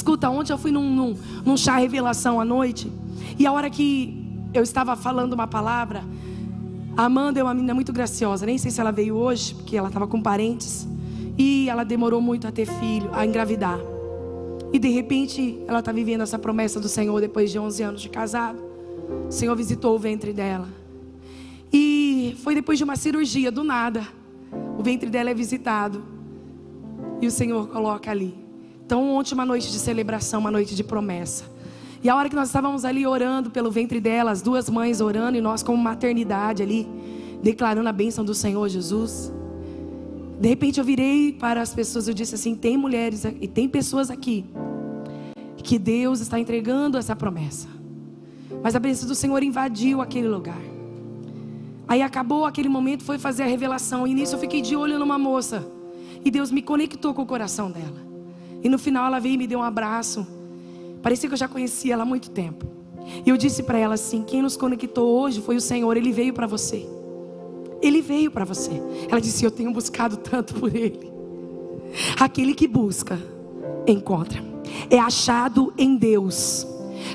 Escuta, 0.06 0.30
ontem 0.30 0.52
eu 0.52 0.58
fui 0.58 0.70
num, 0.70 0.88
num, 0.88 1.16
num 1.44 1.56
chá 1.56 1.78
revelação 1.78 2.40
à 2.40 2.44
noite. 2.44 2.88
E 3.36 3.44
a 3.44 3.50
hora 3.50 3.68
que 3.68 4.24
eu 4.54 4.62
estava 4.62 4.94
falando 4.94 5.32
uma 5.32 5.48
palavra, 5.48 6.04
a 6.96 7.06
Amanda 7.06 7.40
é 7.40 7.42
uma 7.42 7.52
menina 7.52 7.74
muito 7.74 7.92
graciosa. 7.92 8.46
Nem 8.46 8.56
sei 8.56 8.70
se 8.70 8.80
ela 8.80 8.92
veio 8.92 9.16
hoje, 9.16 9.56
porque 9.56 9.76
ela 9.76 9.88
estava 9.88 10.06
com 10.06 10.22
parentes. 10.22 10.86
E 11.36 11.68
ela 11.68 11.82
demorou 11.82 12.20
muito 12.20 12.46
a 12.46 12.52
ter 12.52 12.66
filho, 12.66 13.10
a 13.12 13.26
engravidar. 13.26 13.80
E 14.72 14.78
de 14.78 14.90
repente 14.90 15.58
ela 15.66 15.80
está 15.80 15.90
vivendo 15.90 16.20
essa 16.20 16.38
promessa 16.38 16.78
do 16.78 16.88
Senhor 16.88 17.20
depois 17.20 17.50
de 17.50 17.58
11 17.58 17.82
anos 17.82 18.00
de 18.00 18.08
casado. 18.08 18.62
O 19.28 19.32
Senhor 19.32 19.56
visitou 19.56 19.96
o 19.96 19.98
ventre 19.98 20.32
dela. 20.32 20.68
E 21.72 22.36
foi 22.44 22.54
depois 22.54 22.78
de 22.78 22.84
uma 22.84 22.94
cirurgia, 22.94 23.50
do 23.50 23.64
nada. 23.64 24.06
O 24.78 24.84
ventre 24.84 25.10
dela 25.10 25.30
é 25.30 25.34
visitado. 25.34 26.00
E 27.20 27.26
o 27.26 27.30
Senhor 27.32 27.66
coloca 27.66 28.08
ali 28.08 28.45
então, 28.86 29.16
ontem, 29.16 29.34
uma 29.34 29.44
noite 29.44 29.72
de 29.72 29.80
celebração, 29.80 30.38
uma 30.38 30.50
noite 30.50 30.76
de 30.76 30.84
promessa. 30.84 31.42
E 32.04 32.08
a 32.08 32.14
hora 32.14 32.28
que 32.28 32.36
nós 32.36 32.46
estávamos 32.48 32.84
ali 32.84 33.04
orando 33.04 33.50
pelo 33.50 33.68
ventre 33.68 33.98
dela, 34.00 34.30
as 34.30 34.40
duas 34.40 34.70
mães 34.70 35.00
orando, 35.00 35.36
e 35.36 35.40
nós, 35.40 35.60
como 35.60 35.76
maternidade 35.76 36.62
ali, 36.62 36.86
declarando 37.42 37.88
a 37.88 37.92
bênção 37.92 38.24
do 38.24 38.32
Senhor 38.32 38.68
Jesus. 38.68 39.32
De 40.40 40.48
repente 40.48 40.78
eu 40.78 40.84
virei 40.84 41.32
para 41.32 41.60
as 41.60 41.74
pessoas, 41.74 42.06
eu 42.06 42.14
disse 42.14 42.36
assim: 42.36 42.54
tem 42.54 42.76
mulheres 42.76 43.24
e 43.24 43.48
tem 43.48 43.68
pessoas 43.68 44.08
aqui 44.08 44.44
que 45.64 45.80
Deus 45.80 46.20
está 46.20 46.38
entregando 46.38 46.96
essa 46.96 47.16
promessa. 47.16 47.66
Mas 48.62 48.76
a 48.76 48.78
bênção 48.78 49.08
do 49.08 49.16
Senhor 49.16 49.42
invadiu 49.42 50.00
aquele 50.00 50.28
lugar. 50.28 50.62
Aí 51.88 52.02
acabou 52.02 52.44
aquele 52.44 52.68
momento, 52.68 53.02
foi 53.02 53.18
fazer 53.18 53.42
a 53.42 53.46
revelação. 53.46 54.06
E 54.06 54.14
nisso 54.14 54.36
eu 54.36 54.38
fiquei 54.38 54.62
de 54.62 54.76
olho 54.76 54.96
numa 54.96 55.18
moça. 55.18 55.66
E 56.24 56.30
Deus 56.30 56.52
me 56.52 56.62
conectou 56.62 57.12
com 57.12 57.22
o 57.22 57.26
coração 57.26 57.68
dela. 57.68 58.05
E 58.66 58.68
no 58.68 58.80
final 58.80 59.06
ela 59.06 59.20
veio 59.20 59.34
e 59.34 59.38
me 59.38 59.46
deu 59.46 59.60
um 59.60 59.62
abraço. 59.62 60.26
Parecia 61.00 61.28
que 61.28 61.34
eu 61.34 61.38
já 61.38 61.46
conhecia 61.46 61.92
ela 61.94 62.02
há 62.02 62.04
muito 62.04 62.30
tempo. 62.30 62.66
E 63.24 63.30
eu 63.30 63.36
disse 63.36 63.62
para 63.62 63.78
ela 63.78 63.94
assim: 63.94 64.24
quem 64.24 64.42
nos 64.42 64.56
conectou 64.56 65.20
hoje 65.20 65.40
foi 65.40 65.54
o 65.54 65.60
Senhor, 65.60 65.96
ele 65.96 66.10
veio 66.10 66.34
para 66.34 66.48
você. 66.48 66.84
Ele 67.80 68.02
veio 68.02 68.28
para 68.28 68.44
você. 68.44 68.72
Ela 69.08 69.20
disse: 69.20 69.44
Eu 69.44 69.52
tenho 69.52 69.72
buscado 69.72 70.16
tanto 70.16 70.54
por 70.54 70.74
ele. 70.74 71.12
Aquele 72.18 72.56
que 72.56 72.66
busca, 72.66 73.20
encontra. 73.86 74.42
É 74.90 74.98
achado 74.98 75.72
em 75.78 75.94
Deus. 75.96 76.66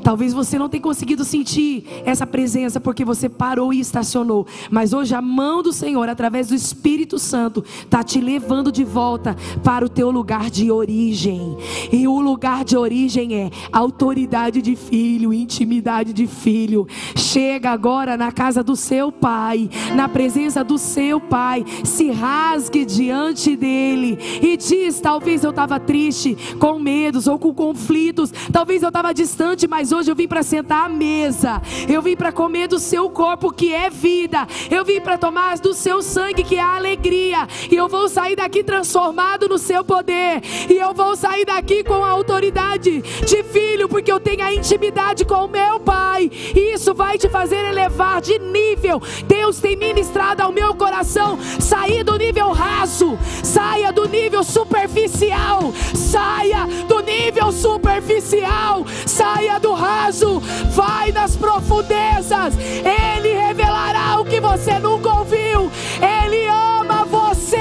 Talvez 0.04 0.34
você 0.34 0.58
não 0.58 0.70
tenha 0.70 0.82
conseguido 0.82 1.24
sentir 1.24 1.86
essa 2.06 2.26
presença 2.26 2.80
porque 2.80 3.06
você 3.06 3.30
parou 3.30 3.74
e 3.74 3.80
estacionou. 3.80 4.46
Mas 4.70 4.94
hoje 4.94 5.16
a 5.16 5.22
mão 5.22 5.62
do 5.62 5.72
Senhor, 5.72 6.08
através 6.10 6.48
do 6.48 6.56
Espírito 6.56 7.18
Santo, 7.18 7.64
está 7.80 8.04
te 8.04 8.20
levando 8.20 8.72
de 8.72 8.84
volta 8.84 9.36
para 9.64 9.86
o 9.86 9.90
teu 9.90 10.12
lugar 10.12 10.50
de 10.50 10.72
origem. 10.72 11.58
E 11.92 12.08
o 12.08 12.20
lugar 12.20 12.64
de 12.64 12.78
origem 12.78 13.36
é 13.36 13.50
autoridade 13.72 14.62
de 14.62 14.76
filho, 14.76 15.34
intimidade 15.34 16.14
de 16.14 16.28
filho. 16.28 16.88
Chega 17.16 17.72
agora 17.72 18.16
na 18.18 18.32
casa 18.32 18.64
do 18.64 18.76
seu 18.76 19.12
pai, 19.12 19.70
na 19.96 20.08
presença 20.08 20.64
do 20.64 20.78
seu 20.78 21.20
pai, 21.20 21.66
se 21.84 22.12
rasgue 22.12 22.86
diante 22.86 23.56
dele 23.56 24.18
e 24.42 24.58
diz: 24.58 25.00
talvez 25.00 25.44
eu 25.44 25.50
estava 25.50 25.80
triste, 25.80 26.38
com 26.60 26.80
medos 26.80 27.28
ou 27.28 27.40
com 27.40 27.54
conflitos, 27.54 28.32
talvez 28.52 28.84
eu 28.84 28.90
estava 28.90 29.14
distante, 29.14 29.68
mas 29.68 29.81
mas 29.82 29.92
hoje 29.92 30.12
eu 30.12 30.16
vim 30.16 30.28
para 30.28 30.44
sentar 30.44 30.86
à 30.86 30.90
mesa. 30.90 31.60
Eu 31.90 32.04
vim 32.04 32.16
para 32.16 32.32
comer 32.32 32.68
do 32.68 32.78
seu 32.78 33.10
corpo 33.10 33.52
que 33.52 33.74
é 33.74 33.90
vida. 33.90 34.48
Eu 34.70 34.86
vim 34.86 35.02
para 35.02 35.18
tomar 35.18 35.58
do 35.58 35.74
seu 35.74 36.04
sangue 36.04 36.44
que 36.44 36.56
é 36.56 36.62
alegria. 36.62 37.48
E 37.68 37.76
eu 37.76 37.90
vou 37.90 38.08
sair 38.08 38.36
daqui 38.36 38.64
transformado 38.64 39.50
no 39.50 39.58
seu 39.58 39.84
poder. 39.84 40.40
E 40.70 40.78
eu 40.78 40.94
vou 40.94 41.16
sair 41.16 41.46
daqui 41.46 41.84
com 41.84 42.06
a 42.06 42.10
autoridade 42.10 43.02
de 43.02 43.42
filho, 43.42 43.90
porque 43.90 44.12
eu 44.12 44.20
tenho 44.20 44.44
a 44.44 44.54
intimidade 44.54 45.26
com 45.26 45.46
o 45.46 45.48
meu 45.48 45.80
Pai. 45.80 46.30
E 46.56 46.76
isso 46.76 46.94
vai 46.94 47.18
te 47.18 47.28
fazer 47.28 47.66
elevar 47.66 48.22
de 48.22 48.38
nível. 48.38 49.02
Deus 49.26 49.60
tem 49.60 49.76
ministrado 49.76 50.44
ao 50.44 50.52
meu 50.52 50.76
coração 50.76 51.40
sair 51.60 52.04
do 52.04 52.18
nível 52.18 52.52
raso, 52.52 53.18
saia 53.44 53.92
do 53.92 54.08
nível 54.08 54.44
superficial, 54.44 55.74
saia 55.96 56.68
do 56.88 57.00
nível 57.02 57.52
superficial, 57.52 58.86
saia 59.08 59.60
do 59.62 59.74
raso, 59.74 60.40
vai 60.72 61.12
nas 61.12 61.36
profundezas. 61.36 62.54
Ele 62.58 63.34
revelará 63.34 64.20
o 64.20 64.26
que 64.26 64.40
você 64.40 64.80
nunca 64.80 65.14
ouviu. 65.14 65.72
Ele 66.02 66.48
ama 66.48 67.06
você. 67.06 67.58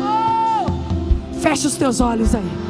Oh! 0.00 1.40
Feche 1.40 1.66
os 1.66 1.76
teus 1.76 2.00
olhos 2.00 2.34
aí. 2.34 2.64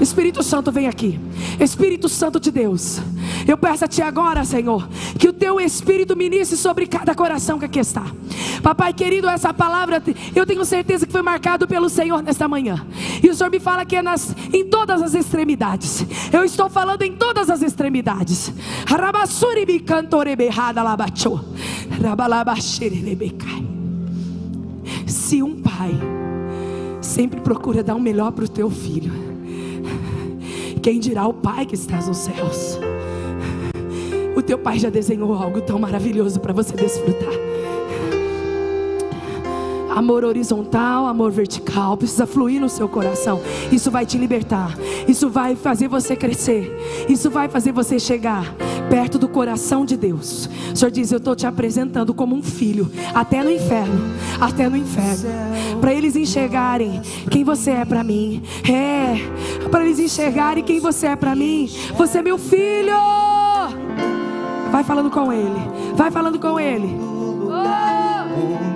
Espírito 0.00 0.42
Santo, 0.42 0.70
vem 0.70 0.86
aqui. 0.86 1.18
Espírito 1.58 2.08
Santo 2.08 2.38
de 2.38 2.52
Deus, 2.52 3.00
eu 3.46 3.58
peço 3.58 3.84
a 3.84 3.88
Ti 3.88 4.00
agora, 4.00 4.44
Senhor, 4.44 4.88
que 5.18 5.28
o 5.28 5.32
Teu 5.32 5.58
Espírito 5.60 6.16
ministre 6.16 6.56
sobre 6.56 6.86
cada 6.86 7.14
coração 7.14 7.58
que 7.58 7.64
aqui 7.64 7.80
está. 7.80 8.04
Papai 8.62 8.92
querido, 8.92 9.28
essa 9.28 9.52
palavra 9.52 10.02
eu 10.34 10.46
tenho 10.46 10.64
certeza 10.64 11.06
que 11.06 11.12
foi 11.12 11.22
marcado 11.22 11.66
pelo 11.66 11.88
Senhor 11.88 12.22
nesta 12.22 12.46
manhã. 12.46 12.86
E 13.22 13.28
o 13.28 13.34
Senhor 13.34 13.50
me 13.50 13.60
fala 13.60 13.84
que 13.84 13.96
é 13.96 14.02
nas, 14.02 14.34
em 14.52 14.64
todas 14.64 15.02
as 15.02 15.14
extremidades. 15.14 16.04
Eu 16.32 16.44
estou 16.44 16.68
falando 16.68 17.02
em 17.02 17.12
todas 17.16 17.50
as 17.50 17.62
extremidades. 17.62 18.52
Se 25.06 25.42
um 25.42 25.60
pai 25.60 25.92
sempre 27.00 27.40
procura 27.40 27.82
dar 27.82 27.94
o 27.94 28.00
melhor 28.00 28.32
para 28.32 28.44
o 28.44 28.48
teu 28.48 28.70
filho. 28.70 29.12
Quem 30.82 31.00
dirá 31.00 31.26
o 31.26 31.34
Pai 31.34 31.66
que 31.66 31.74
estás 31.74 32.06
nos 32.06 32.18
céus? 32.18 32.78
O 34.36 34.42
teu 34.42 34.58
Pai 34.58 34.78
já 34.78 34.88
desenhou 34.88 35.34
algo 35.34 35.60
tão 35.60 35.78
maravilhoso 35.78 36.38
para 36.38 36.52
você 36.52 36.76
desfrutar. 36.76 37.32
Amor 39.98 40.24
horizontal, 40.24 41.08
amor 41.08 41.32
vertical, 41.32 41.96
precisa 41.96 42.24
fluir 42.24 42.60
no 42.60 42.68
seu 42.68 42.88
coração. 42.88 43.40
Isso 43.72 43.90
vai 43.90 44.06
te 44.06 44.16
libertar. 44.16 44.78
Isso 45.08 45.28
vai 45.28 45.56
fazer 45.56 45.88
você 45.88 46.14
crescer. 46.14 46.72
Isso 47.08 47.28
vai 47.28 47.48
fazer 47.48 47.72
você 47.72 47.98
chegar 47.98 48.54
perto 48.88 49.18
do 49.18 49.28
coração 49.28 49.84
de 49.84 49.96
Deus. 49.96 50.48
O 50.72 50.76
Senhor 50.76 50.92
diz: 50.92 51.10
Eu 51.10 51.18
estou 51.18 51.34
te 51.34 51.48
apresentando 51.48 52.14
como 52.14 52.36
um 52.36 52.42
filho, 52.44 52.88
até 53.12 53.42
no 53.42 53.50
inferno, 53.50 54.00
até 54.40 54.68
no 54.68 54.76
inferno, 54.76 55.30
para 55.80 55.92
eles 55.92 56.14
enxergarem 56.14 57.02
quem 57.28 57.42
você 57.42 57.72
é 57.72 57.84
para 57.84 58.04
mim. 58.04 58.40
É, 58.70 59.16
para 59.68 59.84
eles 59.84 59.98
enxergarem 59.98 60.62
quem 60.62 60.78
você 60.78 61.08
é 61.08 61.16
para 61.16 61.34
mim. 61.34 61.68
Você 61.96 62.18
é 62.18 62.22
meu 62.22 62.38
filho. 62.38 62.94
Vai 64.70 64.84
falando 64.84 65.10
com 65.10 65.32
ele. 65.32 65.60
Vai 65.96 66.08
falando 66.12 66.38
com 66.38 66.60
ele. 66.60 67.08
Onde 68.38 68.67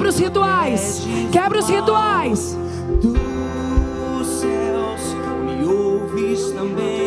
Quebra 0.00 0.08
os 0.08 0.18
rituais. 0.18 1.02
Quebra 1.30 1.58
os 1.58 1.68
rituais. 1.68 2.56
Dos 3.02 4.26
céus 4.26 5.14
me 5.44 5.66
ouves 5.66 6.52
também. 6.52 6.99